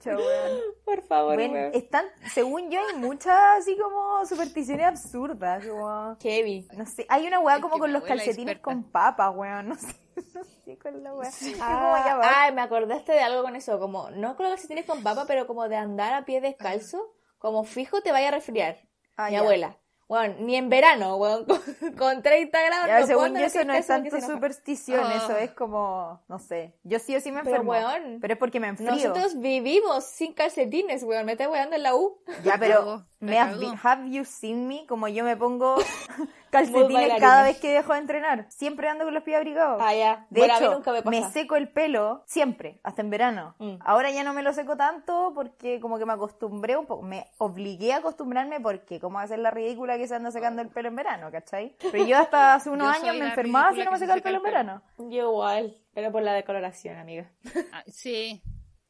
Por 0.85 1.03
favor, 1.03 1.35
Bueno, 1.35 1.57
están, 1.73 2.05
según 2.33 2.71
yo, 2.71 2.81
hay 2.87 2.97
muchas 2.97 3.37
así 3.59 3.77
como 3.77 4.25
supersticiones 4.27 4.87
absurdas. 4.87 5.67
Como, 5.67 6.17
Heavy. 6.21 6.69
no 6.77 6.87
sé, 6.87 7.07
hay 7.09 7.27
una 7.27 7.41
weá 7.41 7.61
como 7.61 7.79
con 7.79 7.93
los 7.93 8.03
calcetines 8.05 8.57
experta. 8.57 8.63
con 8.63 8.85
papas, 8.85 9.33
weón. 9.35 9.52
No 9.63 9.75
sé, 9.77 9.95
no 10.35 10.45
sé 10.65 10.79
con 10.79 11.03
la 11.03 11.13
weá. 11.15 11.31
¿Cómo 11.59 11.63
Ah, 11.65 12.45
ay, 12.45 12.55
me 12.55 12.63
acordaste 12.63 13.13
de 13.13 13.21
algo 13.21 13.43
con 13.43 13.57
eso, 13.57 13.79
como, 13.79 14.11
no 14.13 14.37
creo 14.37 14.51
que 14.55 14.59
si 14.61 14.67
tienes 14.69 14.87
con 14.87 15.03
papa, 15.03 15.25
pero 15.27 15.47
como 15.47 15.69
de 15.69 15.77
andar 15.77 16.15
a 16.15 16.25
pie 16.25 16.41
descalzo, 16.41 17.13
como 17.39 17.65
fijo 17.65 18.01
te 18.01 18.13
vaya 18.13 18.29
a 18.29 18.31
resfriar. 18.31 18.79
Ah, 19.17 19.27
Mi 19.27 19.33
ya. 19.33 19.41
abuela. 19.41 19.77
Bueno, 20.09 20.35
ni 20.41 20.57
en 20.57 20.69
verano, 20.69 21.17
weón, 21.17 21.45
con, 21.81 21.93
con 21.97 22.23
30 22.23 22.61
grados. 22.63 22.87
Ya, 22.87 23.01
no 23.01 23.07
según 23.07 23.35
yo, 23.35 23.45
eso 23.47 23.65
no 23.65 23.73
es 23.73 23.87
tanto 23.87 24.21
superstición, 24.21 25.05
Oh. 25.07 25.11
eso 25.17 25.37
es 25.39 25.53
como, 25.53 26.23
no 26.29 26.39
sé. 26.39 26.75
Yo 26.83 26.99
sí 26.99 27.17
o 27.17 27.21
sí 27.21 27.33
me 27.33 27.43
Pero, 27.43 27.57
enfermo. 27.63 27.71
weón, 27.73 28.19
pero 28.21 28.35
es 28.35 28.39
porque 28.39 28.61
me 28.61 28.69
enfrío. 28.69 28.91
Nosotros 28.91 29.39
vivimos 29.41 30.05
sin 30.05 30.35
calcetines, 30.35 31.03
weón. 31.05 31.25
Me 31.25 31.33
estás 31.33 31.49
weando 31.49 31.77
en 31.77 31.83
la 31.83 31.95
U. 31.95 32.23
Ya, 32.45 32.57
pero 32.59 33.07
me 33.31 33.39
has 33.39 33.59
vi- 33.59 33.73
have 33.83 34.09
you 34.11 34.25
seen 34.25 34.67
me? 34.69 34.87
Como 34.87 35.09
yo 35.09 35.25
me 35.25 35.37
pongo 35.37 35.77
calcetines 36.51 37.19
cada 37.21 37.43
vez 37.45 37.59
que 37.59 37.73
dejo 37.73 37.93
de 37.93 37.99
entrenar. 38.01 38.47
Siempre 38.51 38.89
ando 38.89 39.05
con 39.05 39.15
los 39.15 39.23
pies 39.23 39.37
abrigados. 39.37 39.81
Ah, 39.83 39.95
ya. 39.95 40.27
De 40.31 40.41
Bueno, 40.41 40.55
a 40.55 40.59
mí 40.59 40.65
hecho, 40.67 40.75
nunca 40.75 40.93
me 40.93 41.03
pasa. 41.03 41.31
seco 41.31 41.57
el 41.57 41.69
pelo 41.69 42.23
siempre, 42.27 42.81
hasta 42.83 43.01
en 43.03 43.11
verano. 43.11 43.55
Mm. 43.59 43.77
Ahora 43.81 44.11
ya 44.11 44.23
no 44.25 44.35
me 44.35 44.43
lo 44.43 44.53
seco 44.53 44.77
tanto 44.77 45.33
porque 45.35 45.81
como 45.81 45.99
que 45.99 46.07
me 46.07 46.13
acostumbré 46.13 46.77
un 46.77 46.87
poco, 46.87 47.03
me 47.03 47.27
obligué 47.39 47.93
a 47.93 47.99
acostumbrarme 47.99 48.61
porque 48.61 49.01
como 49.01 49.19
hacer 49.19 49.39
la 49.39 49.51
ridícula 49.51 49.97
que 49.97 50.07
se 50.09 50.15
anda 50.15 50.31
secando 50.31 50.63
el 50.63 50.69
pelo 50.69 50.89
en 50.89 50.97
verano, 50.97 51.31
¿cachai? 51.31 51.77
Pero 51.91 52.05
yo 52.05 52.19
hasta 52.19 52.55
hace 52.55 52.71
unos 52.71 52.89
años 52.95 53.17
me 53.17 53.27
enfermaba 53.29 53.73
si 53.73 53.83
no 53.85 53.91
me 53.91 53.99
secaba 53.99 54.17
el 54.17 54.23
pelo 54.23 54.37
el 54.39 54.41
en 54.41 54.43
verano. 54.43 54.83
Yo 54.99 55.31
igual, 55.31 55.77
pero 55.95 56.13
por 56.13 56.23
la 56.23 56.33
decoloración, 56.35 56.97
amiga. 56.99 57.31
Ah, 57.73 57.83
sí. 57.87 58.43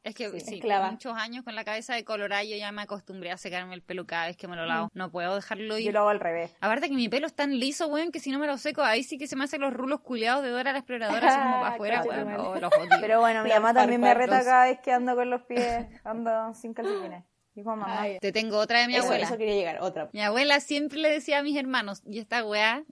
Es 0.05 0.17
que 0.17 0.29
sí, 0.41 0.57
esclava. 0.57 0.91
muchos 0.91 1.17
años 1.17 1.45
con 1.45 1.55
la 1.55 1.63
cabeza 1.65 1.95
de 1.95 2.05
colorada 2.05 2.43
yo 2.43 2.57
ya 2.57 2.73
me 2.73 2.83
acostumbré 2.83 3.31
a 3.31 3.37
secarme 3.37 3.75
el 3.75 3.83
pelo 3.83 4.05
cada 4.05 4.27
vez 4.27 4.37
que 4.37 4.49
me 4.49 4.57
lo 4.57 4.67
lavo. 4.67 4.89
No 4.95 5.13
puedo 5.13 5.37
dejarlo 5.37 5.79
ir. 5.79 5.87
Yo 5.87 5.93
lo 5.93 6.01
hago 6.01 6.09
al 6.09 6.19
revés. 6.19 6.53
Aparte 6.61 6.89
que 6.89 6.95
mi 6.97 7.09
pelo 7.09 7.29
es 7.29 7.35
tan 7.35 7.57
liso, 7.61 7.87
weón, 7.87 8.11
que 8.11 8.19
si 8.19 8.33
no 8.33 8.41
me 8.41 8.49
lo 8.49 8.59
seco, 8.59 8.83
ahí 8.83 9.05
sí 9.05 9.17
que 9.17 9.29
se 9.29 9.37
me 9.37 9.45
hacen 9.45 9.61
los 9.61 9.73
rulos 9.73 10.01
culiados 10.01 10.43
de 10.43 10.51
Dora 10.51 10.73
la 10.73 10.79
exploradora, 10.79 11.29
así 11.29 11.41
como 11.41 11.61
para 11.61 11.69
afuera, 11.75 12.03
weón. 12.03 12.25
madre. 12.25 12.39
Oh, 12.41 12.55
los 12.59 12.73
odio. 12.77 12.89
Pero 13.01 13.21
bueno, 13.21 13.45
mi 13.45 13.51
mamá 13.51 13.73
también 13.73 14.01
me 14.01 14.13
reta 14.13 14.43
cada 14.43 14.65
vez 14.65 14.81
que 14.81 14.91
ando 14.93 15.15
con 15.15 15.31
los 15.31 15.43
pies, 15.43 15.87
ando 16.05 16.53
sin 16.55 16.75
calcetines. 16.75 17.25
Dijo 17.55 17.69
mamá. 17.77 18.01
Ay, 18.01 18.19
Te 18.19 18.33
tengo 18.33 18.57
otra 18.59 18.81
de 18.81 18.89
mi 18.89 18.97
eso, 18.97 19.05
abuela. 19.05 19.27
eso 19.27 19.37
quería 19.37 19.55
llegar, 19.55 19.79
otra. 19.83 20.09
Mi 20.13 20.21
abuela 20.23 20.59
siempre 20.59 20.99
le 20.99 21.11
decía 21.11 21.39
a 21.39 21.43
mis 21.45 21.57
hermanos, 21.57 22.03
y 22.07 22.19
esta 22.19 22.45
weá, 22.45 22.83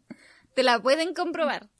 te 0.54 0.62
la 0.62 0.78
pueden 0.78 1.12
comprobar, 1.14 1.70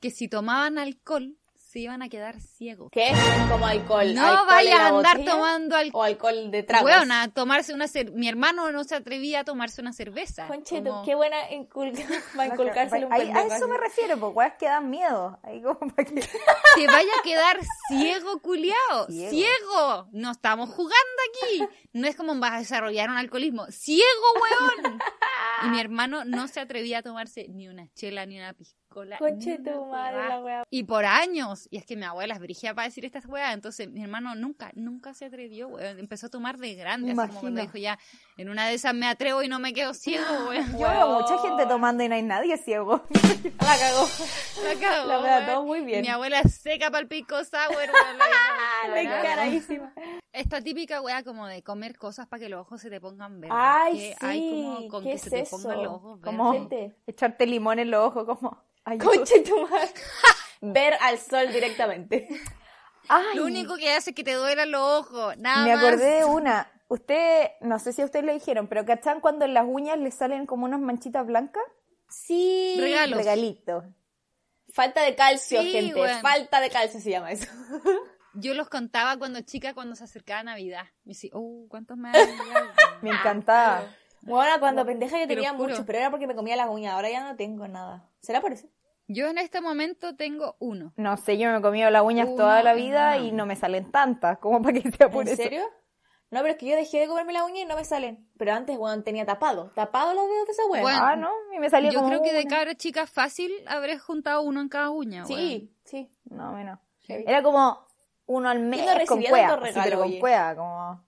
que 0.00 0.10
si 0.10 0.28
tomaban 0.28 0.78
alcohol, 0.78 1.36
se 1.76 1.80
iban 1.80 2.00
a 2.00 2.08
quedar 2.08 2.40
ciegos. 2.40 2.88
¿Qué? 2.90 3.12
Como 3.50 3.66
alcohol. 3.66 4.14
No 4.14 4.22
alcohol 4.26 4.64
la 4.64 4.76
a 4.76 4.86
andar 4.88 5.18
botella 5.18 5.30
tomando 5.30 5.76
alcohol. 5.76 6.00
O 6.00 6.04
alcohol 6.04 6.50
de 6.50 6.62
tragos. 6.62 6.90
Weón, 6.90 7.12
a 7.12 7.28
tomarse 7.28 7.74
una 7.74 7.84
cer- 7.84 8.12
Mi 8.12 8.28
hermano 8.30 8.72
no 8.72 8.82
se 8.84 8.94
atrevía 8.94 9.40
a 9.40 9.44
tomarse 9.44 9.82
una 9.82 9.92
cerveza. 9.92 10.46
Concheto, 10.48 10.88
Como- 10.88 11.04
qué 11.04 11.14
buena 11.14 11.52
inculca... 11.52 12.00
va 12.38 12.44
a 12.44 12.46
inculcárselo 12.46 13.08
un 13.08 13.12
Ahí- 13.12 13.30
A 13.30 13.54
eso 13.54 13.68
me 13.68 13.76
refiero, 13.76 14.18
pues 14.18 14.32
weas 14.34 14.54
que 14.58 14.64
dan 14.64 14.88
miedo. 14.88 15.38
Ahí 15.42 15.60
como 15.60 15.78
para 15.94 16.08
que... 16.08 16.14
Te 16.76 16.86
vaya 16.86 17.12
a 17.20 17.22
quedar 17.22 17.60
ciego, 17.88 18.40
culiao. 18.40 19.06
Ciego. 19.08 19.30
Ciego. 19.30 20.08
No 20.12 20.30
estamos 20.30 20.70
jugando 20.70 20.96
aquí. 21.42 21.62
No 21.92 22.06
es 22.08 22.16
como 22.16 22.34
vas 22.36 22.52
a 22.52 22.58
desarrollar 22.60 23.10
un 23.10 23.18
alcoholismo. 23.18 23.66
Ciego, 23.70 24.02
weón. 24.80 24.98
Y 25.64 25.68
mi 25.68 25.80
hermano 25.80 26.24
no 26.24 26.48
se 26.48 26.60
atrevía 26.60 26.98
a 26.98 27.02
tomarse 27.02 27.48
ni 27.48 27.68
una 27.68 27.86
chela 27.94 28.24
ni 28.26 28.38
una 28.38 28.52
piscola. 28.52 28.85
Tu 29.04 29.84
madre, 29.86 30.28
la 30.28 30.40
wea. 30.40 30.62
Y 30.70 30.84
por 30.84 31.04
años. 31.04 31.68
Y 31.70 31.76
es 31.78 31.84
que 31.84 31.96
mi 31.96 32.04
abuela 32.04 32.34
es 32.34 32.40
brígida 32.40 32.74
para 32.74 32.88
decir 32.88 33.04
estas 33.04 33.26
weas. 33.26 33.52
Entonces 33.54 33.88
mi 33.90 34.02
hermano 34.02 34.34
nunca, 34.34 34.70
nunca 34.74 35.12
se 35.14 35.26
atrevió, 35.26 35.68
weón. 35.68 35.98
Empezó 35.98 36.26
a 36.26 36.30
tomar 36.30 36.58
de 36.58 36.74
grande. 36.74 37.12
Así 37.12 37.16
como 37.28 37.40
cuando 37.40 37.60
dijo 37.62 37.78
ya, 37.78 37.98
en 38.36 38.48
una 38.48 38.66
de 38.68 38.74
esas 38.74 38.94
me 38.94 39.06
atrevo 39.06 39.42
y 39.42 39.48
no 39.48 39.58
me 39.58 39.72
quedo 39.72 39.92
ciego, 39.94 40.24
weón. 40.48 40.72
Yo 40.72 40.78
veo 40.88 41.08
mucha 41.20 41.38
gente 41.42 41.66
tomando 41.66 42.02
y 42.04 42.08
no 42.08 42.14
hay 42.14 42.22
nadie 42.22 42.56
ciego. 42.56 43.04
La 43.60 43.76
cagó. 43.78 44.08
La 44.64 44.80
cagó, 44.80 45.08
La 45.08 45.20
wea 45.20 45.46
todo 45.46 45.64
muy 45.64 45.80
bien. 45.80 46.02
Mi 46.02 46.08
abuela 46.08 46.40
es 46.40 46.54
seca 46.54 46.90
para 46.90 47.00
el 47.02 47.08
pico 47.08 47.36
sour, 47.44 47.70
weón. 47.70 48.18
La- 48.18 48.88
La 48.88 48.88
la- 48.88 48.94
la- 48.94 49.18
encaradísima. 49.18 49.92
Esta 50.36 50.60
típica 50.60 51.00
wea 51.00 51.22
como 51.24 51.46
de 51.46 51.62
comer 51.62 51.96
cosas 51.96 52.26
para 52.28 52.40
que 52.40 52.48
los 52.48 52.60
ojos 52.60 52.80
se 52.80 52.90
te 52.90 53.00
pongan 53.00 53.40
verdes. 53.40 53.56
Ay, 53.58 53.98
que 53.98 54.16
sí. 54.20 54.26
hay 54.26 54.50
como 54.64 54.88
con 54.88 55.02
¿Qué 55.04 55.08
que 55.10 55.14
es 55.16 55.22
se 55.22 55.30
te 55.30 55.40
eso? 55.40 55.56
pongan 55.56 55.82
los 55.82 55.92
ojos 55.94 56.20
verdes. 56.20 56.24
Como 56.24 56.52
Gente. 56.52 56.96
echarte 57.06 57.46
limón 57.46 57.78
en 57.78 57.90
los 57.90 58.04
ojos, 58.06 58.24
como... 58.26 58.62
Conche 59.02 59.40
tu 59.40 59.60
madre. 59.66 59.90
Ver 60.60 60.94
al 61.00 61.18
sol 61.18 61.50
directamente. 61.52 62.28
Ay, 63.08 63.36
Lo 63.36 63.44
único 63.44 63.76
que 63.76 63.92
hace 63.92 64.10
es 64.10 64.16
que 64.16 64.24
te 64.24 64.34
duelan 64.34 64.70
los 64.70 64.82
ojos, 64.82 65.36
nada 65.38 65.64
me 65.64 65.74
más. 65.74 65.84
acordé 65.84 66.16
de 66.18 66.24
una. 66.24 66.70
Usted, 66.88 67.50
no 67.62 67.78
sé 67.78 67.92
si 67.92 68.02
a 68.02 68.04
ustedes 68.04 68.24
le 68.24 68.34
dijeron, 68.34 68.68
pero 68.68 68.84
¿cachan 68.84 69.20
cuando 69.20 69.44
en 69.44 69.54
las 69.54 69.64
uñas 69.66 69.98
le 69.98 70.10
salen 70.10 70.46
como 70.46 70.66
unas 70.66 70.80
manchitas 70.80 71.26
blancas? 71.26 71.62
Sí. 72.08 72.76
Regalos. 72.78 73.18
Regalitos. 73.18 73.84
Falta 74.72 75.02
de 75.02 75.14
calcio, 75.16 75.62
Sí, 75.62 75.70
gente. 75.72 76.14
Falta 76.20 76.60
de 76.60 76.70
calcio 76.70 77.00
se 77.00 77.10
llama 77.10 77.32
eso. 77.32 77.48
Yo 78.36 78.54
los 78.54 78.68
contaba 78.68 79.16
cuando 79.16 79.40
chica, 79.40 79.74
cuando 79.74 79.94
se 79.96 80.04
acercaba 80.04 80.42
Navidad. 80.42 80.84
Me 81.04 81.10
decía, 81.12 81.30
oh, 81.34 81.66
¿cuántos 81.68 81.96
enviado?" 81.96 82.12
Me 83.02 83.10
encantaba. 83.10 83.84
Bueno, 84.22 84.58
cuando 84.58 84.84
pendeja 84.84 85.18
yo 85.20 85.28
tenía 85.28 85.50
juro. 85.54 85.68
mucho, 85.70 85.86
pero 85.86 85.98
era 85.98 86.10
porque 86.10 86.26
me 86.26 86.34
comía 86.34 86.56
las 86.56 86.68
uñas. 86.68 86.94
Ahora 86.94 87.10
ya 87.10 87.22
no 87.22 87.36
tengo 87.36 87.68
nada. 87.68 88.08
¿Será 88.20 88.40
por 88.40 88.52
eso? 88.52 88.66
Yo 89.08 89.28
en 89.28 89.38
este 89.38 89.60
momento 89.60 90.16
tengo 90.16 90.56
uno. 90.58 90.92
No 90.96 91.16
sé, 91.16 91.38
yo 91.38 91.48
me 91.52 91.58
he 91.58 91.62
comido 91.62 91.88
las 91.90 92.02
uñas 92.02 92.26
Uno 92.26 92.36
toda 92.36 92.62
la 92.64 92.74
vida 92.74 93.18
y 93.18 93.30
no 93.30 93.46
me 93.46 93.54
salen 93.54 93.92
tantas, 93.92 94.38
como 94.38 94.60
para 94.62 94.80
que 94.80 94.90
sea 94.90 95.08
por 95.08 95.22
¿En 95.28 95.34
eso. 95.34 95.42
serio? 95.42 95.62
No, 96.32 96.40
pero 96.40 96.54
es 96.54 96.56
que 96.58 96.66
yo 96.66 96.74
dejé 96.74 96.98
de 96.98 97.06
comerme 97.06 97.32
las 97.32 97.44
uñas 97.44 97.60
y 97.60 97.64
no 97.66 97.76
me 97.76 97.84
salen. 97.84 98.28
Pero 98.36 98.52
antes, 98.52 98.76
weón, 98.76 99.04
tenía 99.04 99.24
tapado. 99.24 99.70
Tapado 99.76 100.12
los 100.12 100.24
dedos 100.28 100.46
de 100.46 100.52
esa 100.52 100.66
weón. 100.66 100.82
Bueno, 100.82 100.98
Ah, 101.00 101.14
no, 101.14 101.30
y 101.54 101.60
me 101.60 101.70
salió 101.70 101.92
Yo 101.92 102.00
como 102.00 102.10
creo 102.10 102.22
que 102.22 102.32
de 102.32 102.40
una. 102.40 102.50
cabra 102.50 102.74
chica 102.74 103.06
fácil 103.06 103.52
habré 103.68 103.96
juntado 103.96 104.42
uno 104.42 104.60
en 104.60 104.68
cada 104.68 104.90
uña. 104.90 105.24
sí, 105.24 105.72
sí. 105.84 106.10
No, 106.24 106.50
menos. 106.52 106.80
Heavy. 107.02 107.22
Era 107.28 107.44
como 107.44 107.85
uno 108.26 108.48
al 108.48 108.60
mes 108.60 108.84
no 108.84 109.06
con 109.06 109.20
sí, 109.22 109.26
regalo, 109.26 109.62
pero 109.84 109.98
con 109.98 110.08
oye. 110.08 110.18
cueva, 110.20 110.54
como 110.56 111.04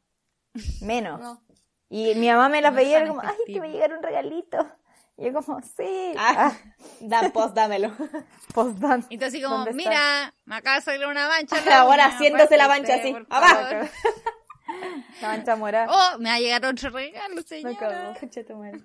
menos. 0.83 1.21
No. 1.21 1.43
Y 1.91 2.15
mi 2.17 2.29
mamá 2.29 2.49
me 2.49 2.61
las 2.61 2.73
No 2.73 2.77
veía 2.77 3.07
como, 3.07 3.21
ay, 3.21 3.29
te 3.29 3.33
efectivo. 3.35 3.61
va 3.61 3.65
a 3.67 3.69
llegar 3.73 3.93
un 3.95 4.03
regalito. 4.03 4.69
Y 5.17 5.25
yo 5.25 5.33
como, 5.33 5.61
sí. 5.63 6.15
Ah, 6.17 6.53
Ah, 6.53 6.53
da, 7.01 7.31
post, 7.31 7.55
dámelo. 7.55 7.91
postdan. 8.55 9.05
Y 9.09 9.19
tú 9.19 9.25
así 9.25 9.43
como, 9.43 9.65
mira, 9.73 10.33
me 10.45 10.57
acaba 10.57 10.77
de 10.77 10.83
salir 10.83 11.07
una 11.07 11.29
mancha. 11.29 11.57
Ahora 11.81 12.07
haciéndose 12.07 12.57
la 12.57 12.69
mancha 12.69 12.95
así, 12.95 13.17
abajo. 13.31 13.55
favor". 13.57 13.89
La 15.23 15.29
mancha 15.29 15.57
morada. 15.57 15.87
Oh, 15.91 16.19
me 16.19 16.29
va 16.29 16.37
a 16.37 16.41
llegar 16.41 16.65
otro 16.67 16.91
regalo, 16.91 17.35
Me 17.37 17.43
señora. 17.43 18.15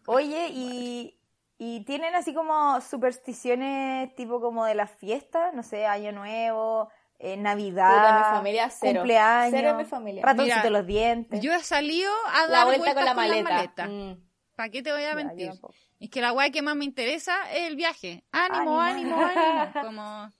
Oye, 0.07 0.47
y, 0.51 1.19
y 1.57 1.84
tienen 1.86 2.15
así 2.15 2.34
como 2.34 2.79
supersticiones 2.81 4.15
tipo 4.15 4.39
como 4.41 4.65
de 4.65 4.75
las 4.75 4.89
fiestas, 4.91 5.53
no 5.53 5.61
sé, 5.61 5.86
Año 5.86 6.11
Nuevo, 6.13 6.89
eh, 7.24 7.38
Navidad, 7.38 7.89
Puta, 7.89 8.17
mi 8.17 8.36
familia, 8.38 8.69
cero. 8.69 8.99
cumpleaños, 8.99 9.51
Cero 9.51 9.76
mi 9.78 9.86
familia. 9.86 10.21
ratoncito 10.24 10.55
Mira, 10.57 10.67
en 10.67 10.74
los 10.74 10.86
dientes. 10.86 11.41
Yo 11.41 11.53
he 11.53 11.63
salido 11.63 12.11
a 12.34 12.41
dar 12.41 12.49
La 12.49 12.65
vuelta 12.65 12.93
vueltas 12.93 13.15
con 13.15 13.28
la 13.30 13.43
maleta. 13.43 13.88
Mm. 13.88 14.17
¿Para 14.55 14.69
qué 14.69 14.84
te 14.84 14.91
voy 14.91 15.03
a 15.03 15.15
mentir? 15.15 15.51
es 15.99 16.09
que 16.09 16.21
la 16.21 16.34
weá 16.34 16.49
que 16.51 16.61
más 16.61 16.76
me 16.76 16.86
interesa 16.86 17.49
es 17.51 17.67
el 17.69 17.76
viaje. 17.76 18.24
Ánimo, 18.32 18.80
Ánimo. 18.82 19.19
ánimo, 19.19 19.61
ánimo. 19.61 19.74
Como, 19.84 20.32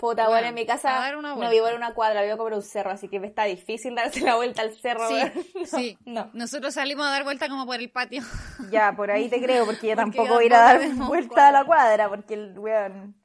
Puta, 0.00 0.22
Bueno, 0.22 0.30
bueno, 0.30 0.48
en 0.48 0.54
mi 0.54 0.64
casa 0.64 1.12
no 1.12 1.50
vivo 1.50 1.68
en 1.68 1.76
una 1.76 1.92
cuadra, 1.92 2.22
vivo 2.22 2.38
como 2.38 2.48
en 2.48 2.54
un 2.54 2.62
cerro, 2.62 2.90
así 2.90 3.06
que 3.08 3.20
me 3.20 3.26
está 3.26 3.44
difícil 3.44 3.94
darse 3.94 4.22
la 4.22 4.36
vuelta 4.36 4.62
al 4.62 4.74
cerro. 4.74 5.06
Sí, 5.06 5.64
sí. 5.66 5.98
no. 6.06 6.30
Nosotros 6.32 6.72
salimos 6.72 7.06
a 7.06 7.10
dar 7.10 7.24
vuelta 7.24 7.50
como 7.50 7.66
por 7.66 7.78
el 7.78 7.90
patio. 7.90 8.22
Ya, 8.70 8.94
por 8.96 9.10
ahí 9.10 9.28
te 9.28 9.42
creo, 9.42 9.66
porque 9.66 9.88
yo 9.88 9.96
Porque 9.96 10.16
tampoco 10.16 10.34
voy 10.36 10.44
a 10.44 10.46
ir 10.46 10.54
a 10.54 10.60
dar 10.60 10.94
vuelta 10.94 11.48
a 11.48 11.52
la 11.52 11.64
cuadra, 11.64 12.08
porque 12.08 12.32
el 12.32 12.58
weón. 12.58 13.19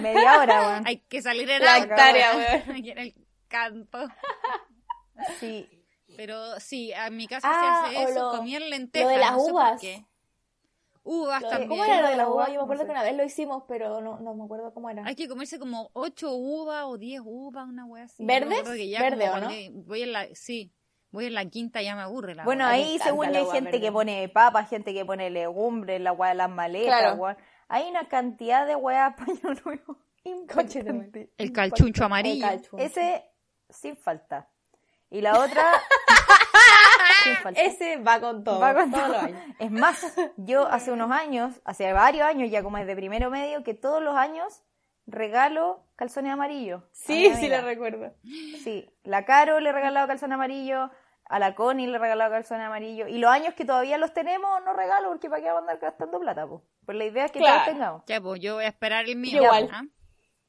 Media 0.00 0.38
hora, 0.40 0.60
weón. 0.68 0.86
Hay 0.86 0.98
que 0.98 1.22
salir 1.22 1.48
en 1.50 1.62
La 1.64 1.78
hectárea, 1.78 2.36
weón. 2.36 2.70
Aquí 2.78 2.90
en 2.90 2.98
el 2.98 3.14
campo. 3.48 3.98
Sí. 5.40 5.68
Pero 6.16 6.58
sí, 6.60 6.92
a 6.92 7.10
mi 7.10 7.26
casa 7.26 7.48
Ah, 7.50 7.86
se 7.90 7.96
hace 7.96 8.06
o 8.06 8.08
eso, 8.10 8.32
lo- 8.32 8.38
comían 8.38 8.68
lentejas. 8.70 9.06
lo 9.08 9.12
de 9.12 9.18
las 9.18 9.32
no 9.32 9.38
sé 9.40 9.44
por 9.44 9.52
uvas. 9.52 9.80
qué. 9.80 10.04
Uvas 11.02 11.42
Lo- 11.42 11.48
también. 11.50 11.68
¿Cómo 11.68 11.84
era 11.84 12.00
lo 12.02 12.08
de 12.08 12.16
las 12.16 12.28
Uvas? 12.28 12.46
Yo 12.48 12.52
me 12.52 12.56
No 12.58 12.62
acuerdo 12.64 12.82
sé. 12.82 12.86
que 12.86 12.92
una 12.92 13.02
vez 13.04 13.16
lo 13.16 13.24
hicimos, 13.24 13.62
pero 13.68 14.00
no, 14.00 14.18
no 14.18 14.34
me 14.34 14.44
acuerdo 14.44 14.74
cómo 14.74 14.90
era. 14.90 15.04
Hay 15.06 15.14
que 15.14 15.28
comerse 15.28 15.58
como 15.58 15.90
8 15.92 16.32
uvas 16.32 16.84
o 16.86 16.98
10 16.98 17.20
uvas, 17.24 17.68
una 17.68 17.84
wea 17.84 18.04
así. 18.04 18.24
¿Verdes? 18.24 18.62
que 18.62 18.88
ya 18.88 19.02
¿Verde 19.02 19.30
o 19.30 19.38
no? 19.38 19.48
Voy 19.86 20.02
en 20.02 20.12
la, 20.12 20.26
sí, 20.34 20.72
voy 21.12 21.26
en 21.26 21.34
la 21.34 21.44
quinta 21.44 21.80
ya 21.80 21.94
me 21.94 22.02
aburre 22.02 22.34
la 22.34 22.42
Bueno, 22.44 22.66
ahí 22.66 22.98
según 22.98 23.26
hay 23.26 23.44
gente 23.46 23.70
verde. 23.70 23.80
que 23.80 23.92
pone 23.92 24.28
papas, 24.28 24.68
gente 24.68 24.92
que 24.92 25.04
pone 25.04 25.30
legumbres, 25.30 26.00
la 26.00 26.10
weá 26.12 26.30
de 26.30 26.36
las 26.36 26.50
maletas, 26.50 27.00
Claro. 27.00 27.36
Hay 27.68 27.88
una 27.88 28.08
cantidad 28.08 28.66
de 28.66 28.76
weá 28.76 29.16
paño 29.16 29.54
nuevo. 29.64 29.98
Impactante. 30.24 31.30
El 31.38 31.52
calchuncho 31.52 32.04
amarillo. 32.04 32.44
El 32.44 32.50
calchuncho. 32.50 32.84
Ese 32.84 33.24
sin 33.70 33.96
falta. 33.96 34.48
Y 35.08 35.20
la 35.20 35.38
otra 35.38 35.64
sin 37.24 37.36
falta. 37.36 37.60
Ese 37.60 37.96
va 37.98 38.20
con 38.20 38.42
todo. 38.42 38.58
Va 38.58 38.74
con 38.74 38.90
todo. 38.90 39.16
Es 39.58 39.70
más, 39.70 40.14
yo 40.36 40.66
hace 40.66 40.90
unos 40.90 41.10
años, 41.12 41.60
hace 41.64 41.92
varios 41.92 42.26
años 42.26 42.50
ya 42.50 42.62
como 42.62 42.78
es 42.78 42.86
de 42.86 42.96
primero 42.96 43.30
medio, 43.30 43.62
que 43.62 43.74
todos 43.74 44.02
los 44.02 44.16
años 44.16 44.62
regalo 45.06 45.84
calzones 45.94 46.32
amarillos. 46.32 46.82
Sí, 46.92 47.32
sí 47.36 47.48
lo 47.48 47.62
recuerdo. 47.62 48.12
Sí, 48.22 48.90
la 49.04 49.24
Caro 49.24 49.60
le 49.60 49.70
he 49.70 49.72
regalado 49.72 50.06
calzón 50.08 50.32
amarillo, 50.32 50.90
a 51.28 51.38
la 51.38 51.54
Connie 51.54 51.86
le 51.86 51.96
he 51.96 51.98
regalado 51.98 52.30
calzón 52.30 52.60
amarillo, 52.60 53.06
y 53.08 53.18
los 53.18 53.30
años 53.30 53.54
que 53.54 53.64
todavía 53.64 53.98
los 53.98 54.12
tenemos 54.12 54.48
no 54.64 54.72
regalo 54.72 55.08
porque 55.08 55.28
para 55.28 55.42
qué 55.42 55.48
vamos 55.48 55.68
a 55.68 55.72
andar 55.72 55.78
gastando 55.78 56.20
plata, 56.20 56.46
pues. 56.46 56.62
Pues 56.84 56.96
la 56.98 57.04
idea 57.04 57.24
es 57.24 57.32
que 57.32 57.38
Claro. 57.40 57.54
todos 57.64 57.66
tengamos. 57.74 58.02
Ya, 58.06 58.20
pues 58.20 58.40
yo 58.40 58.54
voy 58.54 58.64
a 58.64 58.68
esperar 58.68 59.04
el 59.06 59.16
mío. 59.16 59.42
Igual. 59.42 59.70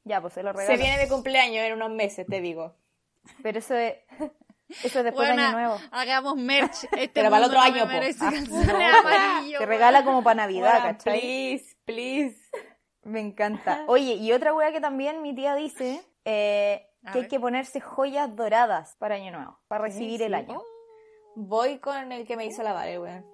Ya, 0.04 0.20
pues 0.20 0.32
se 0.34 0.42
lo 0.42 0.52
Se 0.52 0.58
regalo. 0.58 0.78
viene 0.78 1.02
mi 1.02 1.08
cumpleaños 1.08 1.64
en 1.64 1.72
unos 1.74 1.90
meses, 1.90 2.26
te 2.26 2.40
digo. 2.40 2.74
Pero 3.42 3.58
eso 3.58 3.74
es, 3.74 3.96
eso 4.84 4.98
es 5.00 5.04
después 5.04 5.28
de 5.28 5.34
Buena, 5.34 5.48
Año 5.48 5.58
Nuevo. 5.58 5.80
hagamos 5.90 6.36
merch. 6.36 6.84
Este 6.92 7.08
Pero 7.08 7.30
para 7.30 7.44
el 7.44 7.50
otro 7.50 7.60
año, 7.60 7.82
Ah, 7.84 7.88
calzones 8.00 8.48
no. 8.48 8.56
amarillos, 8.60 9.52
Se 9.52 9.58
weón. 9.58 9.68
regala 9.68 10.04
como 10.04 10.22
para 10.22 10.34
Navidad, 10.36 10.80
Bueno, 10.80 10.96
¿cachai? 10.98 11.20
please, 11.20 11.76
please. 11.84 12.38
Me 13.02 13.20
encanta. 13.20 13.84
Oye, 13.88 14.14
y 14.14 14.32
otra 14.32 14.54
wea 14.54 14.70
que 14.72 14.80
también 14.80 15.22
mi 15.22 15.34
tía 15.34 15.54
dice, 15.54 16.02
eh, 16.24 16.87
A 17.04 17.12
que 17.12 17.18
hay 17.20 17.28
que 17.28 17.38
ponerse 17.40 17.80
joyas 17.80 18.34
doradas 18.34 18.96
para 18.98 19.14
Año 19.16 19.32
Nuevo, 19.32 19.58
para 19.68 19.84
recibir 19.84 20.22
el 20.22 20.34
año. 20.34 20.60
Voy 21.36 21.78
con 21.78 22.10
el 22.12 22.26
que 22.26 22.36
me 22.36 22.44
hizo 22.46 22.62
la 22.62 22.72
Vale, 22.72 22.98
weón. 22.98 23.24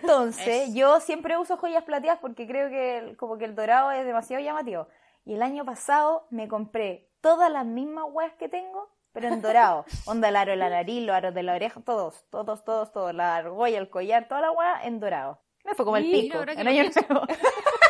Entonces, 0.00 0.74
yo 0.74 1.00
siempre 1.00 1.38
uso 1.38 1.56
joyas 1.56 1.84
plateadas 1.84 2.18
porque 2.20 2.46
creo 2.46 2.68
que 2.68 2.98
el- 2.98 3.16
como 3.16 3.38
que 3.38 3.44
el 3.44 3.54
dorado 3.54 3.90
es 3.92 4.04
demasiado 4.04 4.42
llamativo. 4.42 4.88
Y 5.24 5.34
el 5.34 5.42
año 5.42 5.64
pasado 5.64 6.26
me 6.30 6.48
compré 6.48 7.08
todas 7.20 7.50
las 7.50 7.64
mismas 7.64 8.04
weas 8.10 8.32
que 8.34 8.48
tengo, 8.48 8.88
pero 9.12 9.28
en 9.28 9.40
dorado. 9.40 9.84
Onda 10.06 10.28
el 10.28 10.36
aro 10.36 10.50
de 10.50 10.56
la 10.56 10.68
nariz, 10.68 11.04
los 11.06 11.14
aros 11.14 11.32
de 11.34 11.42
la 11.44 11.54
oreja, 11.54 11.80
todos, 11.80 12.24
todos, 12.30 12.64
todos, 12.64 12.92
todos. 12.92 13.14
La 13.14 13.36
argolla, 13.36 13.78
el 13.78 13.88
collar, 13.88 14.26
toda 14.28 14.40
la 14.40 14.50
wea 14.50 14.84
en 14.84 14.98
dorado. 15.00 15.40
Me 15.64 15.74
fue 15.74 15.84
como 15.84 15.96
el 15.96 16.10
pico, 16.10 16.38
en 16.42 16.66
año 16.66 16.82
pienso. 16.82 17.00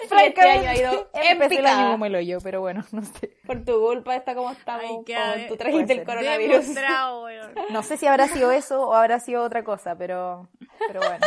Este 0.24 0.40
año 0.42 0.68
ha 0.70 0.76
ido 0.76 1.10
Empecé 1.14 1.56
el 1.58 1.66
año 1.66 1.92
como 1.92 2.06
el 2.06 2.14
hoyo, 2.14 2.38
pero 2.42 2.60
bueno, 2.60 2.84
no 2.92 3.02
sé. 3.02 3.36
Por 3.46 3.64
tu 3.64 3.80
culpa 3.80 4.16
está 4.16 4.34
como 4.34 4.50
estamos. 4.52 5.04
Ay, 5.06 5.14
ade- 5.14 5.48
tú 5.48 5.56
trajiste 5.56 5.92
el 5.94 6.04
coronavirus. 6.04 6.66
Weón. 7.24 7.54
No 7.70 7.82
sé 7.82 7.96
si 7.96 8.06
habrá 8.06 8.28
sido 8.28 8.52
eso 8.52 8.86
o 8.88 8.94
habrá 8.94 9.20
sido 9.20 9.42
otra 9.42 9.64
cosa, 9.64 9.96
pero, 9.96 10.48
pero 10.86 11.00
bueno. 11.00 11.26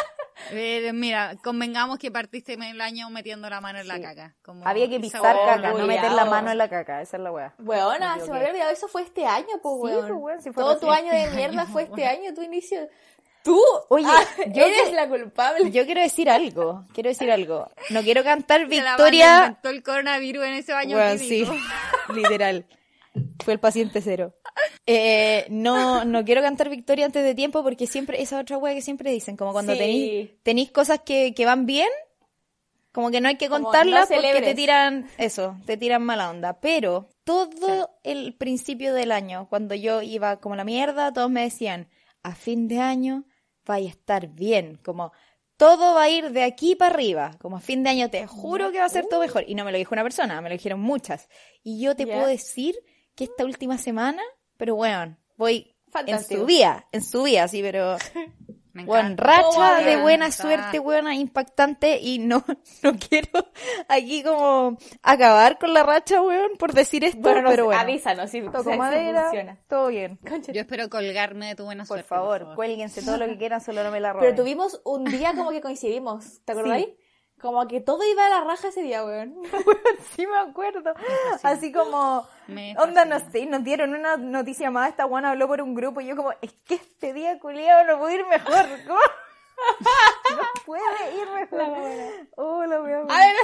Eh, 0.52 0.92
mira, 0.94 1.36
convengamos 1.44 2.00
que 2.00 2.12
partiste 2.12 2.54
el 2.54 2.82
año 2.82 3.10
metiendo 3.10 3.50
la 3.50 3.62
mano 3.62 3.80
en 3.80 3.88
la 3.88 3.96
Sí. 3.96 4.02
caca. 4.02 4.34
Como 4.44 4.68
Había 4.68 4.90
que 4.90 5.00
pisar 5.00 5.22
weá. 5.22 5.56
caca, 5.56 5.72
no 5.74 5.86
meter 5.88 6.12
la 6.12 6.26
mano 6.26 6.52
en 6.52 6.58
la 6.58 6.68
caca, 6.70 7.02
esa 7.02 7.18
es 7.18 7.24
la 7.24 7.32
wea. 7.32 7.54
Weona, 7.60 8.20
se 8.20 8.30
me 8.32 8.38
había 8.38 8.50
olvidado, 8.50 8.72
eso 8.72 8.88
fue 8.88 9.04
este 9.04 9.26
año, 9.26 9.48
pues, 9.62 9.76
Sí, 9.76 9.82
weón. 9.82 10.08
pues, 10.08 10.12
weón, 10.22 10.42
si 10.42 10.52
fue 10.52 10.64
Todo 10.64 10.78
tu 10.80 10.92
año 10.92 11.14
de 11.14 11.28
mierda 11.36 11.66
fue 11.66 11.84
este 11.84 12.06
año, 12.06 12.34
tu 12.34 12.42
inicio. 12.42 12.88
Tú, 13.44 13.60
Oye, 13.90 14.06
ah, 14.08 14.24
yo 14.54 14.64
eres 14.66 14.90
que- 14.90 14.96
la 14.96 15.08
culpable. 15.10 15.70
Yo 15.72 15.86
quiero 15.86 16.02
decir 16.02 16.30
algo, 16.30 16.86
quiero 16.94 17.10
decir 17.10 17.30
algo. 17.30 17.70
No 17.90 18.02
quiero 18.02 18.24
cantar 18.24 18.62
la 18.62 18.68
victoria. 18.68 19.38
inventó 19.40 19.70
el 19.70 19.84
coronavirus 19.84 20.46
en 20.46 20.54
ese 20.54 20.72
baño 20.74 20.96
Bueno, 20.98 21.20
sí, 21.20 21.44
literal. 22.16 22.66
Fue 23.44 23.54
el 23.54 23.60
paciente 23.60 24.02
cero. 24.02 24.34
Eh, 24.88 25.46
no, 25.50 26.04
no 26.06 26.24
quiero 26.24 26.42
cantar 26.42 26.70
victoria 26.70 27.06
antes 27.06 27.24
de 27.24 27.36
tiempo 27.36 27.64
porque 27.64 27.86
siempre, 27.86 28.22
esa 28.22 28.40
otra 28.40 28.58
wea 28.58 28.74
que 28.74 28.82
siempre 28.82 29.12
dicen, 29.12 29.36
como 29.38 29.52
cuando 29.52 29.74
Sí. 29.74 29.78
tenéis, 29.80 30.32
tenéis 30.44 30.72
cosas 30.72 31.02
que, 31.06 31.34
que 31.36 31.46
van 31.46 31.66
bien, 31.66 31.90
como 32.92 33.12
que 33.12 33.22
no 33.22 33.28
hay 33.28 33.36
que 33.38 33.50
contarlas 33.50 34.10
no 34.10 34.16
porque 34.16 34.42
te 34.42 34.56
tiran, 34.56 35.10
eso, 35.18 35.58
te 35.66 35.78
tiran 35.78 36.04
mala 36.04 36.30
onda. 36.30 36.60
Pero 36.62 37.10
todo 37.24 37.90
el 38.04 38.36
principio 38.36 38.94
del 38.94 39.12
año, 39.12 39.48
cuando 39.50 39.76
yo 39.76 40.02
iba 40.02 40.38
como 40.38 40.56
la 40.56 40.64
mierda, 40.64 41.12
todos 41.12 41.30
me 41.30 41.42
decían, 41.42 41.90
a 42.24 42.36
fin 42.36 42.68
de 42.68 42.80
año 42.80 43.26
vaya 43.66 43.88
a 43.88 43.92
estar 43.92 44.28
bien, 44.28 44.80
como 44.84 45.12
todo 45.58 45.96
va 45.96 46.04
a 46.04 46.10
ir 46.10 46.32
de 46.32 46.44
aquí 46.44 46.76
para 46.76 46.94
arriba, 46.94 47.32
como 47.40 47.58
a 47.58 47.62
fin 47.62 47.84
de 47.84 47.90
año 47.90 48.10
te 48.10 48.26
juro 48.28 48.72
que 48.72 48.80
va 48.80 48.86
a 48.86 48.90
ser 48.90 49.06
todo 49.08 49.22
mejor. 49.22 49.46
Y 49.48 49.56
no 49.56 49.64
me 49.64 49.72
lo 49.72 49.78
dijo 49.78 49.94
una 49.94 50.04
persona, 50.04 50.42
me 50.42 50.50
lo 50.50 50.54
dijeron 50.54 50.80
muchas. 50.80 51.30
Y 51.64 51.80
yo 51.80 51.96
te 51.96 52.06
puedo 52.06 52.28
decir 52.28 52.76
que 53.16 53.26
esta 53.26 53.46
última 53.46 53.78
semana, 53.78 54.22
pero 54.58 54.76
bueno, 54.76 55.18
voy 55.38 55.76
en 56.08 56.24
su 56.24 56.46
vía, 56.46 56.88
en 56.92 57.04
su 57.04 57.24
vía, 57.24 57.48
sí, 57.48 57.62
pero 57.62 57.98
Me 58.74 58.86
bueno, 58.86 59.16
racha 59.18 59.80
Oh, 59.82 59.84
de 59.86 59.98
buena 59.98 60.32
suerte, 60.32 60.80
buena, 60.80 61.14
impactante, 61.14 62.00
y 62.02 62.18
no, 62.18 62.44
no 62.84 62.94
quiero 62.98 63.30
aquí 63.88 64.24
como 64.24 64.78
acabar 65.04 65.60
con 65.60 65.74
la 65.74 65.84
racha, 65.84 66.22
weón, 66.22 66.54
por 66.58 66.74
decir 66.74 67.04
esto, 67.04 67.20
Bueno, 67.22 67.44
no 67.44 67.50
pero 67.52 67.66
bueno. 67.66 67.80
avísanos 67.80 68.32
si, 68.32 68.42
Toco 68.42 68.72
si 68.72 68.78
madera, 68.78 69.24
funciona. 69.26 69.58
todo 69.68 69.88
bien. 69.90 70.18
Yo 70.52 70.62
espero 70.62 70.90
colgarme 70.90 71.50
de 71.50 71.56
tu 71.56 71.66
buena 71.66 71.84
Por 71.84 72.00
suerte. 72.00 72.08
favor, 72.08 72.56
cuélguense 72.56 73.04
todo 73.04 73.18
lo 73.18 73.28
que 73.28 73.38
quieran, 73.38 73.62
solo 73.62 73.84
no 73.84 73.92
me 73.92 74.00
la 74.00 74.12
roben. 74.14 74.30
Pero 74.32 74.42
tuvimos 74.44 74.82
un 74.86 75.04
día 75.06 75.34
como 75.36 75.52
que 75.52 75.62
coincidimos, 75.62 76.42
¿te 76.44 76.54
acordáis? 76.54 76.88
Como 77.44 77.68
que 77.68 77.82
todo 77.82 78.10
iba 78.10 78.26
a 78.26 78.30
la 78.30 78.42
raja 78.46 78.70
ese 78.70 78.82
día, 78.82 79.04
weón. 79.04 79.36
Sí 80.16 80.26
me 80.26 80.38
acuerdo. 80.38 80.94
Así 81.44 81.74
como, 81.74 82.26
Me 82.48 82.74
onda, 82.78 83.04
no 83.04 83.20
sé, 83.32 83.46
nos 83.48 83.66
dieron 83.66 83.94
una 83.94 84.16
noticia 84.16 84.72
más, 84.72 84.92
esta 84.92 85.04
guana 85.04 85.32
habló 85.32 85.50
por 85.50 85.62
un 85.62 85.76
grupo 85.76 86.00
y 86.00 86.08
yo 86.08 86.16
como, 86.16 86.32
es 86.42 86.54
que 86.66 86.76
este 86.76 87.12
día 87.12 87.38
culiado 87.40 87.84
no 87.84 88.00
puede 88.00 88.16
ir 88.16 88.26
mejor. 88.28 88.66
¿Cómo? 88.88 89.00
no 90.38 90.64
puede 90.66 91.18
ir 91.18 91.28
mejor. 91.36 92.28
Oh, 92.38 92.66
la 92.66 92.82
wea, 92.82 93.00
A 93.10 93.18
ver, 93.18 93.36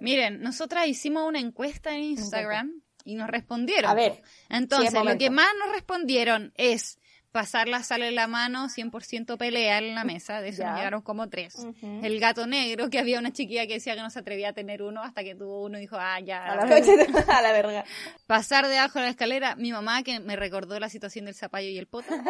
Miren, 0.00 0.42
nosotras 0.42 0.88
hicimos 0.88 1.22
una 1.28 1.38
encuesta 1.38 1.94
en 1.94 2.02
Instagram 2.02 2.82
y 3.04 3.14
nos 3.14 3.30
respondieron. 3.30 3.92
A 3.92 3.94
ver. 3.94 4.22
Entonces, 4.48 4.90
Sí, 4.90 5.06
lo 5.06 5.16
que 5.16 5.30
más 5.30 5.46
nos 5.56 5.72
respondieron 5.72 6.52
es 6.56 6.98
pasar 7.32 7.68
la 7.68 7.82
sal 7.82 8.02
en 8.02 8.14
la 8.14 8.26
mano, 8.26 8.68
100% 8.68 9.36
pelea 9.36 9.78
en 9.78 9.94
la 9.94 10.04
mesa, 10.04 10.40
de 10.40 10.48
eso 10.48 10.64
nos 10.64 10.76
llegaron 10.76 11.02
como 11.02 11.28
tres. 11.28 11.66
El 11.82 12.18
gato 12.20 12.46
negro, 12.46 12.90
que 12.90 12.98
había 12.98 13.18
una 13.18 13.32
chiquilla 13.32 13.66
que 13.66 13.74
decía 13.74 13.94
que 13.94 14.02
no 14.02 14.10
se 14.10 14.18
atrevía 14.18 14.50
a 14.50 14.52
tener 14.52 14.82
uno 14.82 15.02
hasta 15.02 15.22
que 15.22 15.34
tuvo 15.34 15.62
uno 15.62 15.78
y 15.78 15.82
dijo, 15.82 15.96
ah, 15.98 16.18
ya. 16.20 16.44
A 16.44 16.56
la 16.56 16.62
a 17.38 17.52
verga. 17.52 17.84
Pasar 18.26 18.66
debajo 18.66 18.98
de 18.98 19.04
la 19.06 19.10
escalera, 19.10 19.56
mi 19.56 19.72
mamá 19.72 20.02
que 20.02 20.20
me 20.20 20.36
recordó 20.36 20.78
la 20.80 20.88
situación 20.88 21.26
del 21.26 21.34
zapallo 21.34 21.68
y 21.68 21.78
el 21.78 21.86
poto. 21.86 22.08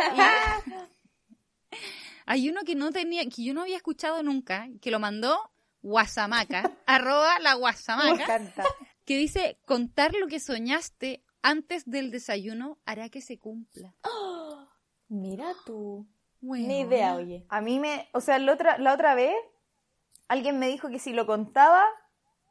Y 1.73 1.81
hay 2.27 2.49
uno 2.49 2.63
que 2.63 2.75
no 2.75 2.93
tenía, 2.93 3.25
que 3.25 3.43
yo 3.43 3.55
no 3.55 3.63
había 3.63 3.77
escuchado 3.77 4.23
nunca, 4.23 4.69
que 4.81 4.91
lo 4.91 5.01
mandó 5.01 5.51
Guasamaca, 5.83 6.71
arroba 6.87 7.39
la 7.41 7.55
Guasamaca, 7.55 8.41
que 9.05 9.17
dice, 9.17 9.59
contar 9.65 10.15
lo 10.15 10.27
que 10.29 10.41
soñaste 10.41 11.25
antes 11.43 11.85
del 11.87 12.11
desayuno 12.11 12.79
hará 12.85 13.09
que 13.09 13.21
se 13.21 13.39
cumpla. 13.39 13.95
Mira 15.11 15.53
tú. 15.67 16.07
Bueno, 16.41 16.69
Ni 16.69 16.81
idea, 16.81 17.17
oye. 17.17 17.45
A 17.51 17.61
mí 17.61 17.79
me, 17.79 18.09
o 18.15 18.21
sea, 18.21 18.39
la 18.39 18.53
otra, 18.53 18.79
la 18.79 18.95
otra 18.95 19.15
vez 19.15 19.35
alguien 20.29 20.59
me 20.59 20.69
dijo 20.69 20.89
que 20.89 20.99
si 20.99 21.13
lo 21.13 21.27
contaba 21.27 21.85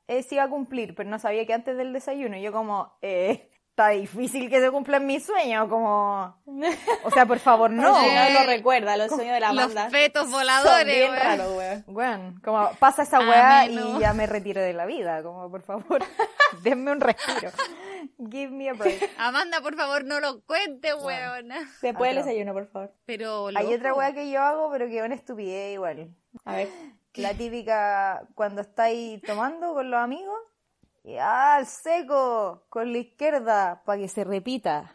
eh, 0.07 0.22
se 0.22 0.36
iba 0.36 0.43
a 0.43 0.49
cumplir, 0.49 0.93
pero 0.93 1.10
no 1.10 1.18
sabía 1.18 1.45
que 1.45 1.53
antes 1.53 1.78
del 1.78 1.93
desayuno. 1.93 2.38
Y 2.38 2.41
yo 2.41 2.51
como, 2.51 2.93
eh, 3.01 3.48
está 3.80 3.89
difícil 3.91 4.49
que 4.49 4.59
se 4.59 4.69
cumplan 4.71 5.05
mis 5.05 5.25
sueños, 5.25 5.69
como, 5.69 6.36
o 7.03 7.11
sea, 7.11 7.25
por 7.25 7.39
favor, 7.39 7.71
no. 7.71 7.82
No 8.01 8.30
lo 8.34 8.43
recuerda, 8.45 8.97
los 8.97 9.07
sueños 9.09 9.34
de 9.34 9.39
la 9.39 9.53
Los 9.53 9.73
banda. 9.73 9.89
fetos 9.89 10.23
Son 10.23 10.32
voladores. 10.34 10.86
bien 10.95 11.11
weón. 11.11 11.21
raros, 11.23 11.57
weón. 11.57 11.86
Bueno, 11.88 12.36
como 12.43 12.71
pasa 12.80 13.03
esa 13.03 13.19
weá 13.19 13.61
Ameno. 13.61 13.97
y 13.97 14.01
ya 14.01 14.13
me 14.13 14.25
retiro 14.27 14.61
de 14.61 14.73
la 14.73 14.86
vida, 14.86 15.23
como 15.23 15.49
por 15.49 15.61
favor, 15.61 16.03
denme 16.63 16.91
un 16.91 16.99
respiro. 16.99 17.51
Give 18.30 18.49
me 18.51 18.69
a 18.69 18.73
break. 18.73 19.11
Amanda, 19.17 19.61
por 19.61 19.75
favor, 19.77 20.03
no 20.03 20.19
lo 20.19 20.41
cuente, 20.41 20.93
weona. 20.93 21.59
Después 21.82 22.13
del 22.13 22.25
desayuno, 22.25 22.53
por 22.53 22.67
favor. 22.67 22.93
Pero 23.05 23.47
Hay 23.55 23.73
otra 23.73 23.93
weá 23.93 24.13
que 24.13 24.30
yo 24.30 24.41
hago, 24.41 24.69
pero 24.71 24.88
que 24.88 24.99
es 24.99 25.05
una 25.05 25.15
estupidez 25.15 25.73
igual. 25.73 26.09
A 26.43 26.55
ver. 26.55 26.69
La 27.15 27.34
típica 27.34 28.27
cuando 28.36 28.61
estáis 28.61 29.21
tomando 29.21 29.73
con 29.73 29.89
los 29.89 29.99
amigos 29.99 30.38
Y 31.10 31.18
al 31.18 31.66
seco, 31.66 32.66
con 32.70 32.91
la 32.91 32.99
izquierda, 32.99 33.82
para 33.84 33.99
que 33.99 34.07
se 34.07 34.24
repita. 34.24 34.93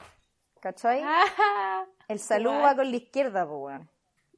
¿Cachai? 0.61 1.03
Ah, 1.05 1.85
El 2.07 2.21
saludo 2.21 2.61
va 2.61 2.77
con 2.77 2.89
la 2.89 2.97
izquierda, 2.97 3.45
pues, 3.45 3.59
weón. 3.59 3.91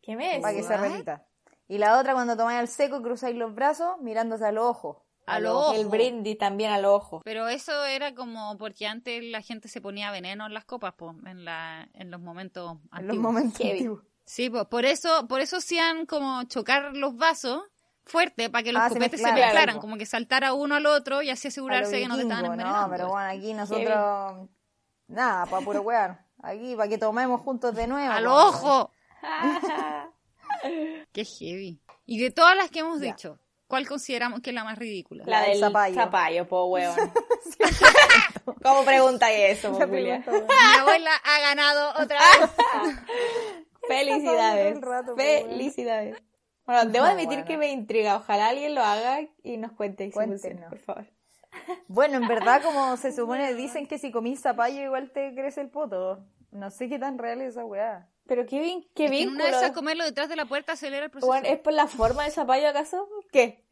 ¿Qué 0.02 0.16
me 0.16 0.40
Para 0.40 0.54
que 0.54 0.62
se 0.62 0.74
repita. 0.74 1.26
Y 1.68 1.76
la 1.76 1.98
otra, 1.98 2.14
cuando 2.14 2.34
tomáis 2.34 2.60
al 2.60 2.68
seco, 2.68 3.02
cruzáis 3.02 3.36
los 3.36 3.54
brazos 3.54 3.98
mirándose 4.00 4.46
a 4.46 4.52
los 4.52 4.64
ojos. 4.64 4.96
A 5.26 5.38
los 5.38 5.52
ojos. 5.54 5.76
El 5.76 5.86
brindis 5.88 6.38
también 6.38 6.70
a 6.72 6.78
los 6.78 6.92
ojos. 6.94 7.20
Pero 7.24 7.46
eso 7.48 7.84
era 7.84 8.14
como 8.14 8.56
porque 8.56 8.86
antes 8.86 9.22
la 9.24 9.42
gente 9.42 9.68
se 9.68 9.82
ponía 9.82 10.10
veneno 10.10 10.46
en 10.46 10.54
las 10.54 10.64
copas, 10.64 10.94
pues, 10.96 11.14
en, 11.26 11.44
la, 11.44 11.88
en 11.92 12.10
los 12.10 12.20
momentos 12.22 12.70
En 12.72 12.78
los 12.78 13.16
antiguos. 13.16 13.22
momentos 13.22 13.60
antiguos. 13.60 14.02
Sí, 14.24 14.48
pues, 14.48 14.64
por 14.66 14.86
eso, 14.86 15.26
por 15.28 15.40
eso 15.42 15.58
hacían 15.58 16.06
como 16.06 16.42
chocar 16.44 16.96
los 16.96 17.16
vasos 17.16 17.62
fuerte 18.06 18.48
para 18.48 18.62
que 18.62 18.72
los 18.72 18.82
Ah, 18.82 18.88
se 18.88 18.94
copetes 18.94 19.20
se 19.20 19.32
mezclaran. 19.32 19.78
como 19.80 19.98
que 19.98 20.06
saltara 20.06 20.54
uno 20.54 20.76
al 20.76 20.86
otro 20.86 21.20
y 21.22 21.30
así 21.30 21.48
asegurarse 21.48 22.00
que 22.00 22.08
no 22.08 22.16
te 22.16 22.22
estaban 22.22 22.42
vikingo, 22.44 22.54
envenenando. 22.54 22.86
No, 22.86 22.90
pero 22.92 23.08
bueno, 23.10 23.28
aquí 23.28 23.52
nosotros... 23.52 24.48
Nada, 25.08 25.46
para 25.46 25.64
puro 25.64 25.82
weón. 25.82 26.18
Aquí, 26.42 26.74
para 26.76 26.88
que 26.88 26.98
tomemos 26.98 27.40
juntos 27.42 27.74
de 27.74 27.86
nuevo. 27.86 28.12
¡Al 28.12 28.24
po. 28.24 28.30
ojo! 28.30 28.90
Qué 31.12 31.24
heavy. 31.24 31.80
Y 32.06 32.18
de 32.20 32.30
todas 32.30 32.56
las 32.56 32.70
que 32.70 32.80
hemos 32.80 33.00
Ya. 33.00 33.06
dicho, 33.08 33.38
¿cuál 33.66 33.86
consideramos 33.88 34.40
que 34.40 34.50
es 34.50 34.54
la 34.54 34.64
más 34.64 34.78
ridícula? 34.78 35.24
La 35.26 35.40
del 35.42 35.52
del 35.52 35.60
zapallo. 35.60 35.94
zapallo, 35.94 36.48
po 36.48 36.66
huevón. 36.66 36.96
¿Cómo 38.62 38.84
preguntáis 38.84 39.58
eso, 39.58 39.72
po, 39.72 39.78
La 39.80 39.86
Julia? 39.86 40.22
pregunta. 40.24 40.54
Mi 40.72 40.78
abuela 40.80 41.10
ha 41.24 41.40
ganado 41.40 41.90
otra 42.02 42.18
vez. 42.18 42.50
Felicidades. 43.88 44.80
Rato. 44.80 45.14
Felicidades. 45.16 46.16
Bueno, 46.66 46.84
debo 46.90 47.04
No, 47.06 47.10
admitir 47.12 47.28
bueno. 47.38 47.44
que 47.46 47.56
me 47.58 47.70
intriga. 47.70 48.16
Ojalá 48.16 48.48
alguien 48.48 48.74
lo 48.74 48.82
haga 48.82 49.20
y 49.42 49.56
nos 49.56 49.72
cuente. 49.72 50.06
si 50.06 50.12
Cuéntenos. 50.12 50.68
por 50.68 50.78
favor. 50.78 51.06
Bueno, 51.88 52.16
en 52.18 52.28
verdad, 52.28 52.60
como 52.62 52.96
se 52.98 53.12
supone, 53.12 53.54
dicen 53.54 53.86
que 53.86 53.98
si 53.98 54.10
comís 54.12 54.42
zapallo 54.42 54.82
igual 54.82 55.10
te 55.12 55.32
crece 55.34 55.62
el 55.62 55.70
poto. 55.70 56.22
No 56.50 56.70
sé 56.70 56.88
qué 56.88 56.98
tan 56.98 57.16
real 57.18 57.40
es 57.40 57.50
esa 57.50 57.64
weá. 57.64 58.08
Pero 58.26 58.44
qué, 58.44 58.60
vin 58.60 58.84
qué 58.94 59.04
Es 59.06 59.10
que 59.10 59.22
en 59.22 59.28
una 59.30 59.44
de 59.44 59.50
esas 59.50 59.70
comerlo 59.70 60.04
detrás 60.04 60.28
de 60.28 60.36
la 60.36 60.46
puerta 60.46 60.72
acelera 60.72 61.04
el 61.04 61.10
proceso. 61.10 61.28
Bueno, 61.28 61.46
¿Es 61.48 61.58
por 61.60 61.72
la 61.72 61.86
forma 61.86 62.24
del 62.24 62.32
zapallo 62.32 62.68
acaso? 62.68 63.08
¿Qué? 63.32 63.64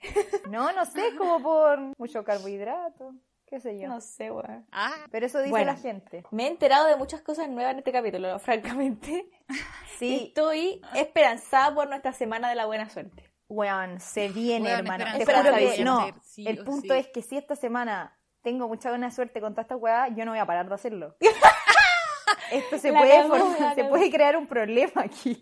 No, 0.49 0.73
no 0.73 0.87
sé, 0.87 1.09
es 1.09 1.15
como 1.15 1.43
por 1.43 1.79
mucho 1.99 2.23
carbohidrato, 2.25 3.15
qué 3.47 3.61
sé 3.61 3.79
yo. 3.79 3.89
No 3.89 4.01
sé, 4.01 4.31
weón. 4.31 4.67
Ah, 4.73 4.93
Pero 5.11 5.27
eso 5.27 5.39
dice 5.39 5.51
Bueno. 5.51 5.67
la 5.73 5.77
gente. 5.77 6.25
Me 6.31 6.45
he 6.45 6.49
enterado 6.49 6.87
de 6.87 6.97
muchas 6.97 7.23
cosas 7.23 7.49
nuevas 7.49 7.73
en 7.73 7.79
este 7.79 7.93
capítulo, 7.93 8.39
francamente. 8.41 9.29
Sí, 9.99 10.25
Estoy 10.29 10.81
esperanzada 10.97 11.73
por 11.73 11.89
nuestra 11.89 12.13
semana 12.13 12.49
de 12.49 12.57
la 12.57 12.67
buena 12.67 12.89
suerte. 12.91 13.31
weón, 13.49 14.01
se 14.01 14.29
viene, 14.29 14.67
Weón, 14.71 14.79
hermano. 14.81 15.05
Te 15.19 15.25
juro 15.25 15.55
que 15.57 15.85
no. 15.85 16.07
sí 16.23 16.45
el 16.49 16.65
punto 16.65 16.93
sí. 16.95 16.99
es 17.01 17.07
que 17.09 17.23
si 17.23 17.37
esta 17.37 17.55
semana 17.55 18.19
tengo 18.43 18.67
mucha 18.67 18.89
buena 18.89 19.13
suerte 19.13 19.41
con 19.41 19.53
toda 19.53 19.63
esta 19.63 19.77
weá, 19.77 20.09
yo 20.09 20.25
no 20.25 20.33
voy 20.33 20.41
a 20.41 20.47
parar 20.47 20.69
de 20.69 20.75
hacerlo. 20.75 21.17
Esto 22.51 22.79
se 22.79 22.91
La 22.93 22.99
puede, 23.01 23.13
cagó, 23.23 23.37
formar- 23.37 23.61
la 23.61 23.75
se 23.75 23.85
puede 23.85 24.11
crear 24.11 24.37
un 24.37 24.47
problema 24.47 25.03
aquí. 25.03 25.41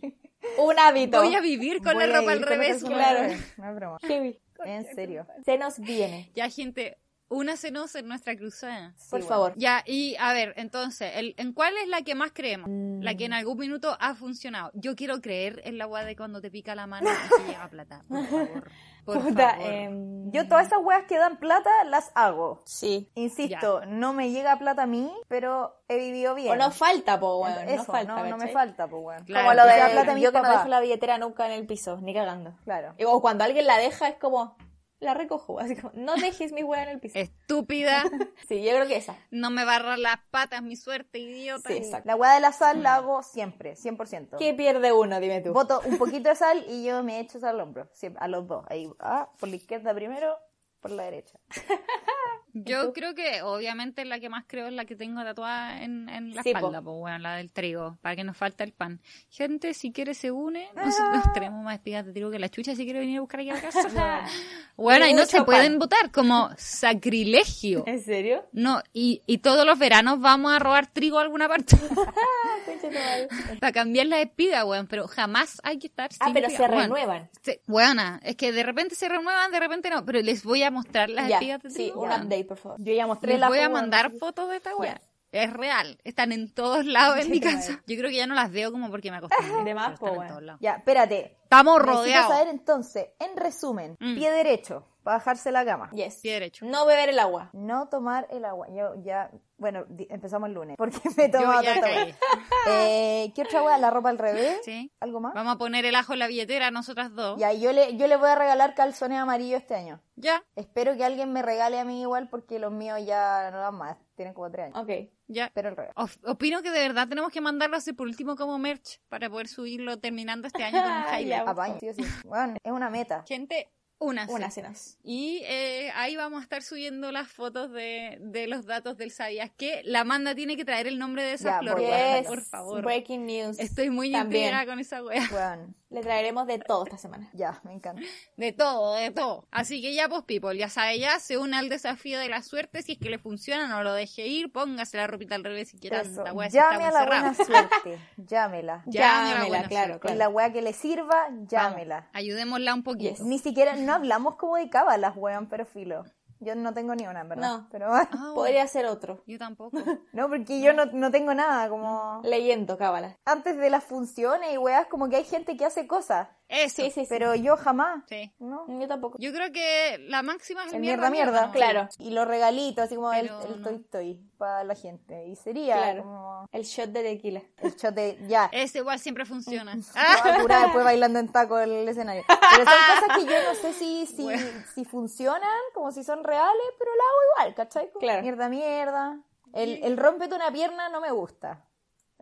Un 0.58 0.78
hábito. 0.78 1.22
voy 1.22 1.34
a 1.34 1.40
vivir 1.40 1.82
con 1.82 1.94
Voy 1.94 2.06
la 2.06 2.18
ropa 2.20 2.32
al 2.32 2.42
revés. 2.42 2.82
revés. 2.82 3.58
No 3.58 3.68
es 3.70 3.74
broma. 3.76 3.98
Heavy. 4.02 4.38
En 4.64 4.84
serio. 4.94 5.26
Se 5.44 5.58
nos 5.58 5.78
viene. 5.80 6.30
Ya, 6.34 6.48
gente, 6.48 6.98
únasenos 7.32 7.94
en 7.96 8.06
nuestra 8.08 8.36
cruzada. 8.36 8.92
Sí, 8.96 9.10
Por 9.10 9.22
favor. 9.22 9.54
Ya, 9.56 9.82
y 9.86 10.14
a 10.20 10.32
ver, 10.32 10.54
entonces, 10.56 11.12
el, 11.16 11.34
¿en 11.38 11.52
cuál 11.52 11.74
es 11.78 11.88
la 11.88 12.02
que 12.02 12.14
más 12.14 12.30
creemos? 12.32 12.68
Mm. 12.70 13.00
La 13.02 13.14
que 13.16 13.24
en 13.24 13.32
algún 13.32 13.58
minuto 13.58 13.96
ha 13.98 14.14
funcionado. 14.14 14.70
Yo 14.74 14.94
quiero 14.94 15.20
creer 15.20 15.60
en 15.64 15.78
la 15.78 15.86
weá 15.86 16.04
de 16.04 16.14
cuando 16.16 16.40
te 16.40 16.50
pica 16.50 16.74
la 16.74 16.86
mano 16.86 17.08
y 17.10 17.42
te 17.42 17.46
llega 17.48 17.68
plata. 17.68 18.04
Por 18.08 18.26
favor. 18.28 18.70
Por 19.04 19.18
Puta, 19.20 19.50
favor. 19.56 19.66
em, 19.66 20.30
Yo 20.30 20.46
todas 20.46 20.68
esas 20.68 20.78
weas 20.80 21.04
que 21.08 21.18
dan 21.18 21.36
plata 21.38 21.70
las 21.86 22.12
hago. 22.14 22.62
Sí. 22.66 23.10
Insisto, 23.16 23.84
no 23.86 24.12
me 24.12 24.30
llega 24.30 24.56
plata 24.60 24.84
a 24.84 24.86
mí, 24.86 25.12
pero 25.26 25.82
he 25.88 25.96
vivido 25.98 26.36
bien. 26.36 26.52
O 26.52 26.56
no 26.56 26.70
falta, 26.70 27.18
po, 27.18 27.38
weón. 27.40 27.68
Eso, 27.68 27.78
no 27.78 27.84
falta, 27.84 28.14
no, 28.22 28.24
no 28.28 28.36
me 28.36 28.48
falta, 28.52 28.86
pues 28.86 29.02
weón. 29.04 29.24
Claro, 29.24 29.48
Como 29.48 29.54
lo 29.60 29.66
de 29.66 29.90
plata 29.90 30.12
a 30.12 30.14
mis 30.14 30.22
yo 30.22 30.30
que 30.30 30.38
no 30.38 30.42
papás. 30.44 30.58
dejo 30.58 30.68
la 30.68 30.80
billetera 30.80 31.18
nunca 31.18 31.46
en 31.46 31.52
el 31.52 31.66
piso, 31.66 31.98
ni 32.00 32.14
cagando. 32.14 32.54
Claro. 32.64 32.94
O 33.06 33.20
cuando 33.20 33.42
alguien 33.42 33.66
la 33.66 33.76
deja 33.78 34.06
es 34.08 34.16
como, 34.18 34.56
la 35.02 35.14
recojo. 35.14 35.58
Así 35.60 35.76
como, 35.76 35.92
no 35.94 36.14
dejes 36.16 36.52
mi 36.52 36.62
hueá 36.62 36.84
en 36.84 36.88
el 36.90 37.00
piso. 37.00 37.18
Estúpida, 37.18 38.02
Sí, 38.48 38.62
yo 38.62 38.70
creo 38.70 38.86
que 38.86 38.96
esa. 38.96 39.16
no 39.30 39.50
me 39.50 39.64
barras 39.64 39.98
las 39.98 40.16
patas, 40.30 40.62
mi 40.62 40.76
suerte, 40.76 41.18
idiota. 41.18 41.68
Sí, 41.68 41.76
exacto. 41.76 42.06
La 42.06 42.16
wea 42.16 42.34
de 42.34 42.40
la 42.40 42.52
sal 42.52 42.82
la 42.82 42.96
hago 42.96 43.22
siempre, 43.22 43.74
100%. 43.74 44.36
¿Qué 44.38 44.54
pierde 44.54 44.92
uno? 44.92 45.20
Dime 45.20 45.40
tú. 45.40 45.52
Boto 45.52 45.80
un 45.84 45.98
poquito 45.98 46.28
de 46.30 46.36
sal 46.36 46.64
y 46.68 46.84
yo 46.84 47.02
me 47.02 47.20
echo 47.20 47.38
sal 47.40 47.56
al 47.56 47.60
hombro. 47.60 47.88
Siempre, 47.92 48.22
a 48.24 48.28
los 48.28 48.46
dos. 48.46 48.64
Ahí, 48.68 48.88
ah, 49.00 49.30
por 49.38 49.48
la 49.48 49.56
izquierda 49.56 49.94
primero, 49.94 50.36
por 50.80 50.90
la 50.90 51.04
derecha. 51.04 51.38
Yo 52.54 52.92
creo 52.92 53.14
que 53.14 53.40
obviamente 53.42 54.04
la 54.04 54.20
que 54.20 54.28
más 54.28 54.44
creo 54.46 54.66
es 54.66 54.72
la 54.74 54.84
que 54.84 54.94
tengo 54.94 55.22
tatuada 55.24 55.82
en, 55.82 56.08
en 56.08 56.34
la 56.34 56.42
Sí, 56.42 56.50
espalda, 56.50 56.82
pues 56.82 56.96
bueno, 56.96 57.18
la 57.18 57.36
del 57.36 57.50
trigo, 57.50 57.96
para 58.02 58.14
que 58.16 58.24
nos 58.24 58.36
falta 58.36 58.62
el 58.64 58.72
pan. 58.72 59.00
Gente, 59.30 59.72
si 59.74 59.90
quiere 59.92 60.14
se 60.14 60.30
une, 60.30 60.68
Ah. 60.76 60.84
nosotros 60.84 61.32
tenemos 61.32 61.64
más 61.64 61.74
espigas 61.76 62.04
de 62.04 62.12
trigo 62.12 62.30
que 62.30 62.38
la 62.38 62.48
chucha 62.48 62.74
si 62.76 62.84
quiere 62.84 62.98
venir 63.00 63.18
a 63.18 63.20
buscar 63.22 63.40
aquí 63.40 63.50
a 63.50 63.54
la 63.54 63.60
casa. 63.62 63.80
bueno, 64.76 65.06
y 65.06 65.14
no 65.14 65.24
se 65.26 65.42
pueden 65.44 65.78
votar 65.78 66.10
como 66.10 66.50
sacrilegio. 66.58 67.84
¿En 67.86 68.02
serio? 68.02 68.44
No, 68.52 68.82
y, 68.92 69.22
y 69.26 69.38
todos 69.38 69.64
los 69.66 69.78
veranos 69.78 70.20
vamos 70.20 70.52
a 70.52 70.58
robar 70.58 70.86
trigo 70.88 71.18
a 71.18 71.22
alguna 71.22 71.48
parte 71.48 71.76
para 73.60 73.72
cambiar 73.72 74.06
la 74.06 74.20
espiga, 74.20 74.64
weón, 74.64 74.86
pero 74.86 75.06
jamás 75.08 75.60
hay 75.64 75.78
que 75.78 75.86
estar 75.86 76.10
Ah, 76.20 76.26
sin 76.26 76.34
pero 76.34 76.46
espiga, 76.48 76.68
se 76.68 76.74
renuevan. 76.74 77.30
Sí, 77.42 77.52
Buena, 77.66 78.20
es 78.24 78.36
que 78.36 78.52
de 78.52 78.62
repente 78.62 78.94
se 78.94 79.08
renuevan, 79.08 79.50
de 79.50 79.60
repente 79.60 79.90
no, 79.90 80.04
pero 80.04 80.20
les 80.20 80.42
voy 80.44 80.62
a 80.62 80.70
mostrar 80.70 81.08
las 81.10 81.28
Ya, 81.28 81.36
espigas 81.36 81.62
de 81.62 81.70
sí, 81.70 81.76
trigo. 81.76 82.02
un 82.02 82.08
weón. 82.08 82.28
Update, 82.42 82.48
por 82.48 82.56
favor. 82.58 82.78
Yo 82.80 82.92
ya 82.92 83.06
mostré 83.06 83.32
Les 83.32 83.40
la 83.40 83.48
voy 83.48 83.58
a 83.58 83.68
mandar 83.68 84.10
fotos 84.12 84.48
de 84.50 84.56
esta. 84.56 84.70
Ya. 84.82 85.00
Es 85.32 85.50
real, 85.50 85.98
están 86.04 86.30
en 86.30 86.52
todos 86.52 86.84
lados 86.84 87.18
en 87.24 87.30
mi 87.30 87.40
casa. 87.40 87.82
Yo 87.86 87.96
creo 87.96 88.10
que 88.10 88.16
ya 88.16 88.26
no 88.26 88.34
las 88.34 88.52
veo 88.52 88.70
como 88.70 88.90
porque 88.90 89.10
me 89.10 89.16
acostumbré. 89.16 89.64
De 89.64 89.74
más, 89.74 89.98
po, 89.98 90.22
lados. 90.22 90.60
Ya, 90.60 90.74
espérate. 90.74 91.38
Estamos 91.52 91.78
Necesito 91.80 92.00
rodeados. 92.00 92.28
saber 92.30 92.48
entonces, 92.48 93.06
en 93.18 93.36
resumen, 93.36 93.96
Mm. 94.00 94.14
pie 94.16 94.30
derecho, 94.30 94.86
para 95.02 95.18
bajarse 95.18 95.50
la 95.52 95.64
cama. 95.64 95.90
Yes. 95.92 96.20
Pie 96.22 96.32
derecho. 96.34 96.64
No 96.64 96.86
beber 96.86 97.10
el 97.10 97.18
agua. 97.18 97.50
No 97.52 97.88
tomar 97.88 98.26
el 98.30 98.44
agua. 98.44 98.68
Yo 98.70 98.94
ya, 99.02 99.30
bueno, 99.58 99.84
empezamos 100.08 100.48
el 100.48 100.54
lunes, 100.54 100.76
porque 100.78 100.96
me 101.18 101.24
he 101.26 101.30
Yo 101.30 101.40
tomado 101.40 101.62
ya 101.62 101.74
tanta. 101.74 101.88
Eh, 102.70 103.32
¿Qué 103.34 103.42
otra 103.42 103.62
wea? 103.64 103.76
La 103.78 103.90
ropa 103.90 104.08
al 104.08 104.18
revés. 104.18 104.60
Sí. 104.64 104.90
¿Algo 105.00 105.18
más? 105.20 105.34
Vamos 105.34 105.56
a 105.56 105.58
poner 105.58 105.84
el 105.84 105.94
ajo 105.96 106.12
en 106.12 106.20
la 106.20 106.28
billetera, 106.28 106.70
nosotras 106.70 107.12
dos. 107.12 107.36
Ya, 107.38 107.52
yo 107.52 107.72
le, 107.72 107.96
yo 107.96 108.06
le 108.06 108.16
voy 108.16 108.28
a 108.30 108.36
regalar 108.36 108.74
calzones 108.74 109.18
amarillos 109.18 109.60
este 109.60 109.74
año. 109.74 110.00
Ya, 110.16 110.42
Espero 110.54 110.96
que 110.96 111.04
alguien 111.04 111.32
me 111.32 111.42
regale 111.42 111.80
a 111.80 111.84
mí 111.84 112.00
igual 112.02 112.28
porque 112.30 112.58
los 112.60 112.70
míos 112.72 113.00
ya 113.04 113.50
no 113.50 113.58
dan 113.58 113.74
más. 113.74 113.98
Tienen 114.14 114.32
como 114.32 114.50
tres 114.50 114.66
años. 114.66 114.78
Ok. 114.78 115.10
Ya. 115.32 115.50
Pero 115.54 115.70
revés. 115.76 115.92
Opino 116.24 116.62
que 116.62 116.70
de 116.70 116.80
verdad 116.80 117.08
tenemos 117.08 117.32
que 117.32 117.40
mandarlo 117.40 117.76
así 117.76 117.92
por 117.92 118.06
último 118.06 118.36
como 118.36 118.58
merch 118.58 119.00
para 119.08 119.28
poder 119.28 119.48
subirlo 119.48 119.98
terminando 119.98 120.46
este 120.46 120.64
año 120.64 120.82
con 120.82 120.92
un 120.92 121.02
o 121.48 121.94
sí. 121.94 122.04
Bueno, 122.24 122.56
es 122.62 122.72
una 122.72 122.90
meta. 122.90 123.24
Gente, 123.26 123.70
una. 124.02 124.26
Una 124.28 124.50
cenas. 124.50 124.98
Y 125.02 125.42
eh, 125.44 125.90
ahí 125.94 126.16
vamos 126.16 126.40
a 126.40 126.42
estar 126.42 126.62
subiendo 126.62 127.10
las 127.12 127.28
fotos 127.28 127.70
de, 127.72 128.18
de 128.20 128.46
los 128.46 128.66
datos 128.66 128.96
del 128.98 129.10
Sabías 129.10 129.50
que 129.56 129.82
la 129.84 130.00
Amanda 130.00 130.34
tiene 130.34 130.56
que 130.56 130.64
traer 130.64 130.86
el 130.86 130.98
nombre 130.98 131.22
de 131.22 131.34
esa 131.34 131.50
Ya, 131.52 131.58
flor. 131.60 131.80
Yes. 131.80 132.26
por 132.26 132.42
favor. 132.42 132.82
Breaking 132.82 133.26
news. 133.26 133.58
Estoy 133.58 133.90
muy 133.90 134.14
intrigada 134.14 134.66
con 134.66 134.78
esa 134.78 135.02
wea. 135.02 135.22
Bueno, 135.32 135.74
Le 135.90 136.00
traeremos 136.00 136.46
de 136.46 136.58
todo 136.58 136.84
esta 136.84 136.96
semana. 136.98 137.28
ya, 137.34 137.60
me 137.64 137.72
encanta. 137.74 138.00
De 138.36 138.52
todo, 138.52 138.94
de 138.94 139.10
todo. 139.10 139.46
Así 139.50 139.82
que 139.82 139.94
ya, 139.94 140.08
pues, 140.08 140.22
people, 140.24 140.56
ya 140.56 140.68
sabe, 140.70 140.98
ya 140.98 141.18
se 141.20 141.36
une 141.36 141.56
al 141.56 141.68
desafío 141.68 142.18
de 142.18 142.28
la 142.30 142.42
suerte. 142.42 142.80
Si 142.82 142.92
es 142.92 142.98
que 142.98 143.10
le 143.10 143.18
funciona, 143.18 143.66
no 143.68 143.82
lo 143.82 143.92
deje 143.92 144.26
ir. 144.26 144.50
Póngase 144.52 144.96
la 144.96 145.06
ropita 145.06 145.34
al 145.34 145.44
revés 145.44 145.68
si 145.68 145.78
quiere. 145.78 146.00
Eso. 146.00 146.24
La 146.24 146.32
wea 146.32 146.48
sí 146.50 146.56
Llame 146.56 146.84
a 146.84 146.90
la 146.92 147.04
buena 147.06 147.34
suerte. 147.34 147.98
Llámela. 148.16 148.82
Llámela, 148.86 149.64
claro, 149.68 150.00
claro. 150.00 150.16
la 150.16 150.28
weá 150.30 150.50
que 150.52 150.62
le 150.62 150.72
sirva, 150.72 151.24
Vamos, 151.28 151.48
llámela. 151.50 152.08
ayudémosla 152.14 152.72
un 152.74 152.82
poquito. 152.82 153.10
Yes. 153.16 153.20
Ni 153.20 153.38
siquiera, 153.38 153.76
no 153.76 153.91
hablamos 153.94 154.36
como 154.36 154.56
de 154.56 154.68
cábalas, 154.70 155.16
weón, 155.16 155.46
pero 155.48 155.64
filo. 155.66 156.04
Yo 156.40 156.56
no 156.56 156.74
tengo 156.74 156.94
ni 156.96 157.06
una, 157.06 157.20
en 157.20 157.28
verdad. 157.28 157.58
No. 157.58 157.68
Pero. 157.70 157.94
Ah, 157.94 158.08
Podría 158.34 158.66
ser 158.66 158.86
otro. 158.86 159.22
Yo 159.26 159.38
tampoco. 159.38 159.78
No, 160.12 160.28
porque 160.28 160.60
yo 160.60 160.72
no, 160.72 160.86
no 160.86 161.10
tengo 161.10 161.32
nada, 161.34 161.68
como... 161.68 162.20
Leyendo 162.24 162.76
cábala. 162.76 163.16
Antes 163.24 163.56
de 163.56 163.70
las 163.70 163.84
funciones 163.84 164.52
y 164.52 164.58
weas, 164.58 164.88
como 164.88 165.08
que 165.08 165.16
hay 165.16 165.24
gente 165.24 165.56
que 165.56 165.64
hace 165.64 165.86
cosas. 165.86 166.28
Eso. 166.52 166.82
Sí, 166.82 166.90
sí, 166.90 167.00
sí. 167.02 167.06
Pero 167.08 167.34
yo 167.34 167.56
jamás. 167.56 168.04
Sí. 168.08 168.30
¿No? 168.38 168.66
Yo 168.80 168.86
tampoco. 168.86 169.16
Yo 169.18 169.32
creo 169.32 169.50
que 169.52 169.98
la 170.08 170.22
máxima 170.22 170.64
es 170.66 170.72
El 170.74 170.80
mierda, 170.80 171.08
mierda, 171.10 171.30
mierda. 171.32 171.46
¿no? 171.46 171.52
Claro. 171.52 171.88
Y 171.98 172.10
los 172.10 172.28
regalitos, 172.28 172.84
así 172.84 172.94
como 172.94 173.12
el, 173.12 173.26
Pero 173.28 173.42
el 173.54 173.60
no. 173.62 173.68
Toy 173.68 173.78
Toy 173.90 174.20
para 174.36 174.62
la 174.64 174.74
gente. 174.74 175.26
Y 175.28 175.36
sería 175.36 175.76
Claro. 175.76 176.02
como 176.02 176.48
El 176.52 176.62
shot 176.64 176.90
de 176.90 177.02
tequila. 177.02 177.42
el 177.58 177.74
shot 177.74 177.94
de 177.94 178.18
ya. 178.28 178.50
Ese 178.52 178.78
igual 178.78 178.98
siempre 178.98 179.24
funciona. 179.24 179.74
Curada 180.42 180.62
después 180.64 180.84
bailando 180.84 181.18
en 181.18 181.32
taco 181.32 181.58
en 181.58 181.70
el 181.72 181.88
escenario. 181.88 182.22
Pero 182.28 182.64
son 182.64 183.00
cosas 183.00 183.18
que 183.18 183.24
yo 183.32 183.42
no 183.48 183.54
sé 183.54 183.72
si, 183.72 184.06
si, 184.06 184.22
Bueno. 184.24 184.42
si 184.74 184.84
funcionan, 184.84 185.50
como 185.74 185.90
si 185.90 186.04
son 186.04 186.22
reales, 186.22 186.62
pero 186.78 186.90
la 186.94 187.02
hago 187.02 187.20
igual, 187.46 187.54
¿cachai? 187.54 187.90
Claro. 187.98 188.22
Mierda, 188.22 188.48
mierda. 188.48 189.18
El, 189.54 189.82
el 189.84 189.96
rómpete 189.96 190.34
una 190.34 190.50
pierna 190.52 190.88
no 190.90 191.00
me 191.00 191.10
gusta. 191.12 191.64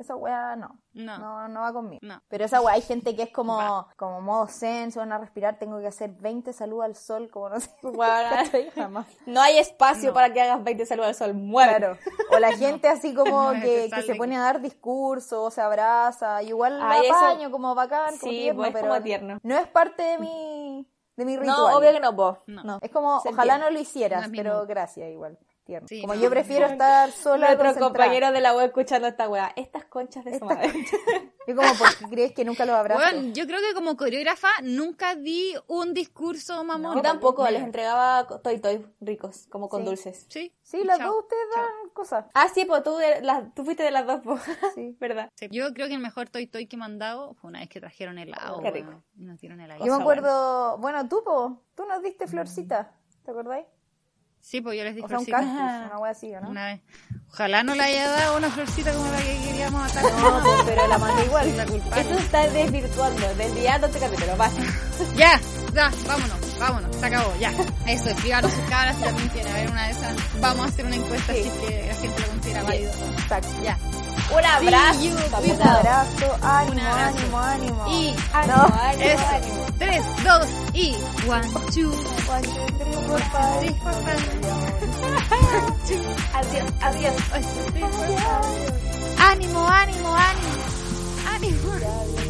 Esa 0.00 0.16
weá 0.16 0.56
no. 0.56 0.80
No. 0.94 1.18
No, 1.18 1.48
no 1.48 1.60
va 1.60 1.72
conmigo. 1.74 2.00
No. 2.02 2.22
Pero 2.28 2.46
esa 2.46 2.60
weá, 2.62 2.74
hay 2.74 2.80
gente 2.80 3.14
que 3.14 3.24
es 3.24 3.30
como, 3.32 3.86
como 3.96 4.22
modo 4.22 4.46
zen, 4.48 4.90
se 4.92 4.98
van 4.98 5.12
a 5.12 5.18
respirar, 5.18 5.58
tengo 5.58 5.78
que 5.78 5.86
hacer 5.86 6.10
20 6.10 6.54
saludos 6.54 6.84
al 6.86 6.96
sol, 6.96 7.28
como 7.30 7.50
no 7.50 7.60
sé. 7.60 7.70
Jamás. 8.74 9.06
No 9.26 9.42
hay 9.42 9.58
espacio 9.58 10.08
No. 10.08 10.14
para 10.14 10.32
que 10.32 10.40
hagas 10.40 10.64
20 10.64 10.86
saludos 10.86 11.08
al 11.08 11.14
sol. 11.14 11.34
Muere. 11.34 11.76
Claro. 11.76 11.98
O 12.32 12.38
la 12.38 12.52
gente 12.56 12.88
así 12.88 13.14
como 13.14 13.52
No, 13.52 13.60
que, 13.60 13.90
se 14.06 14.14
pone 14.14 14.36
a 14.36 14.40
dar 14.40 14.60
discursos, 14.62 15.52
se 15.52 15.60
abraza, 15.60 16.42
igual 16.42 16.78
lo 16.78 16.84
Ay, 16.86 17.04
eso- 17.06 17.14
apaño 17.14 17.50
como 17.50 17.74
bacán, 17.74 18.16
como 18.18 18.32
Sí, 18.32 18.38
tierno, 18.38 18.56
pues, 18.62 18.68
es 18.68 18.74
pero 18.80 18.88
como 18.88 19.02
tierno. 19.02 19.38
no 19.42 19.58
es 19.58 19.68
parte 19.68 20.02
de 20.02 20.18
mi, 20.18 20.88
de 21.16 21.24
mi 21.26 21.36
ritual. 21.36 21.56
No, 21.56 21.76
obvio 21.76 21.92
que 21.92 22.00
no, 22.00 22.16
po. 22.16 22.38
No. 22.46 22.78
Es 22.80 22.90
como, 22.90 23.18
ojalá 23.18 23.58
no 23.58 23.68
lo 23.68 23.78
hicieras, 23.78 24.28
pero 24.34 24.66
gracias 24.66 25.10
igual. 25.10 25.38
Tierno. 25.70 25.86
Sí, 25.86 26.00
como 26.00 26.14
no. 26.16 26.20
yo 26.20 26.30
prefiero 26.30 26.66
estar 26.66 27.12
sola 27.12 27.54
Nuestro 27.54 27.80
compañero 27.86 28.32
de 28.32 28.40
la 28.40 28.54
web 28.56 28.66
escuchando 28.66 29.06
esta 29.06 29.28
weá. 29.28 29.52
Estas 29.54 29.84
conchas 29.84 30.24
de 30.24 30.36
su 30.36 30.44
Estas 30.44 30.48
madre. 30.56 30.72
Yo 31.46 31.54
como, 31.56 31.68
¿por 31.74 31.96
qué 31.96 32.04
crees 32.10 32.32
que 32.32 32.44
nunca 32.44 32.66
los 32.66 32.74
abrazo? 32.74 33.00
Bueno, 33.00 33.32
yo 33.32 33.46
creo 33.46 33.60
que 33.60 33.72
como 33.74 33.96
coreógrafa 33.96 34.48
nunca 34.62 35.14
di 35.14 35.54
un 35.68 35.94
discurso 35.94 36.62
mamón. 36.64 36.96
Yo 36.96 37.02
tampoco, 37.02 37.48
les 37.48 37.62
entregaba 37.62 38.26
toy 38.42 38.58
toy 38.58 38.84
ricos, 39.00 39.46
como 39.48 39.68
con 39.68 39.82
Sí. 39.82 39.86
dulces. 39.86 40.26
Sí. 40.28 40.52
sí, 40.62 40.82
las 40.84 40.98
Chao. 40.98 41.12
dos 41.12 41.22
ustedes 41.22 41.42
dan 41.54 41.88
cosas. 41.92 42.24
Ah, 42.34 42.48
sí, 42.52 42.64
pues 42.64 42.82
tú, 42.82 42.96
de 42.96 43.22
las- 43.22 43.54
tú 43.54 43.64
fuiste 43.64 43.82
de 43.84 43.90
las 43.92 44.06
dos, 44.06 44.20
po. 44.22 44.36
Sí. 44.74 44.96
¿verdad? 45.00 45.30
Sí. 45.36 45.48
Yo 45.52 45.72
creo 45.72 45.86
que 45.88 45.94
el 45.94 46.00
mejor 46.00 46.28
toy 46.28 46.46
toy 46.48 46.66
que 46.66 46.76
me 46.76 46.84
han 46.84 46.98
dado 46.98 47.34
fue 47.34 47.48
una 47.48 47.60
vez 47.60 47.68
que 47.68 47.78
trajeron 47.80 48.18
helado. 48.18 48.60
Qué 48.60 48.70
rico. 48.72 49.02
Y 49.16 49.24
nos 49.24 49.38
dieron 49.40 49.60
helado. 49.60 49.84
Yo 49.86 49.96
me 49.96 50.02
acuerdo, 50.02 50.78
bueno, 50.78 51.08
tú, 51.08 51.22
po, 51.24 51.62
tú 51.76 51.84
nos 51.86 52.02
diste 52.02 52.26
florcita, 52.26 52.92
¿te 53.24 53.30
acordáis? 53.30 53.66
Sí, 54.42 54.60
pues 54.60 54.76
yo 54.76 54.84
les 54.84 54.94
di 54.96 55.02
O 55.02 55.08
sea, 55.08 55.18
un 55.18 55.24
cactus, 55.26 55.50
una 55.52 55.98
wea 55.98 56.10
así, 56.10 56.34
¿o 56.34 56.40
¿no? 56.40 56.50
Una 56.50 56.66
vez. 56.66 56.80
Ojalá 57.32 57.62
no 57.62 57.74
le 57.74 57.82
haya 57.82 58.08
dado 58.10 58.38
una 58.38 58.50
florcita 58.50 58.92
como 58.92 59.10
la 59.12 59.18
que 59.18 59.38
queríamos 59.44 59.80
matar. 59.82 60.04
No, 60.04 60.42
pero 60.66 60.86
la 60.88 60.98
mandé 60.98 61.24
igual. 61.24 61.48
Esto 61.48 62.18
está 62.18 62.48
desvirtuando, 62.48 63.34
desviando 63.36 63.86
este 63.86 63.98
capítulo. 64.00 64.36
Basta. 64.36 64.62
Ya, 65.16 65.40
ya, 65.74 65.90
vámonos, 66.06 66.58
vámonos, 66.58 66.96
se 66.96 67.06
acabó, 67.06 67.32
ya. 67.38 67.52
Eso, 67.86 68.10
escríbanos 68.10 68.52
sus 68.52 68.64
cabras 68.68 68.96
si 68.96 69.02
también 69.02 69.28
quieren 69.28 69.52
ver 69.54 69.70
una 69.70 69.84
de 69.86 69.92
esas. 69.92 70.40
Vamos 70.40 70.66
a 70.66 70.68
hacer 70.68 70.84
una 70.86 70.96
encuesta 70.96 71.32
Sí. 71.32 71.40
es 71.40 71.52
que 71.52 71.86
la 71.88 71.94
gente 71.94 72.20
lo 72.20 72.26
considera 72.28 72.62
válido. 72.64 72.90
Exacto. 73.18 73.48
Ya. 73.62 73.78
Un 74.32 74.44
abrazo. 74.44 75.00
you. 75.02 75.10
Un 75.12 75.62
abrazo, 75.62 76.38
ánimo, 76.42 76.72
Un 76.72 76.80
abrazo. 76.80 77.16
ánimo, 77.18 77.38
ánimo. 77.38 77.86
Y 77.88 78.14
Ánimo, 78.32 78.56
No. 78.56 78.62
ánimo, 78.80 79.02
eso. 79.04 79.26
ánimo. 79.34 79.66
3, 79.78 80.04
2 80.24 80.48
y 80.74 80.94
1, 81.26 81.42
2, 81.52 81.96
One, 82.28 82.42
two, 82.46 82.66
three, 82.78 82.92
four, 83.06 83.20
five. 83.32 83.60
3, 83.60 83.74
4, 83.82 84.00
5. 84.02 84.50
Adiós, 86.34 86.66
adiós. 86.80 87.14
Ánimo, 89.18 89.66
ánimo, 89.66 90.14
ánimo. 90.16 90.52
Ánimo. 91.34 92.29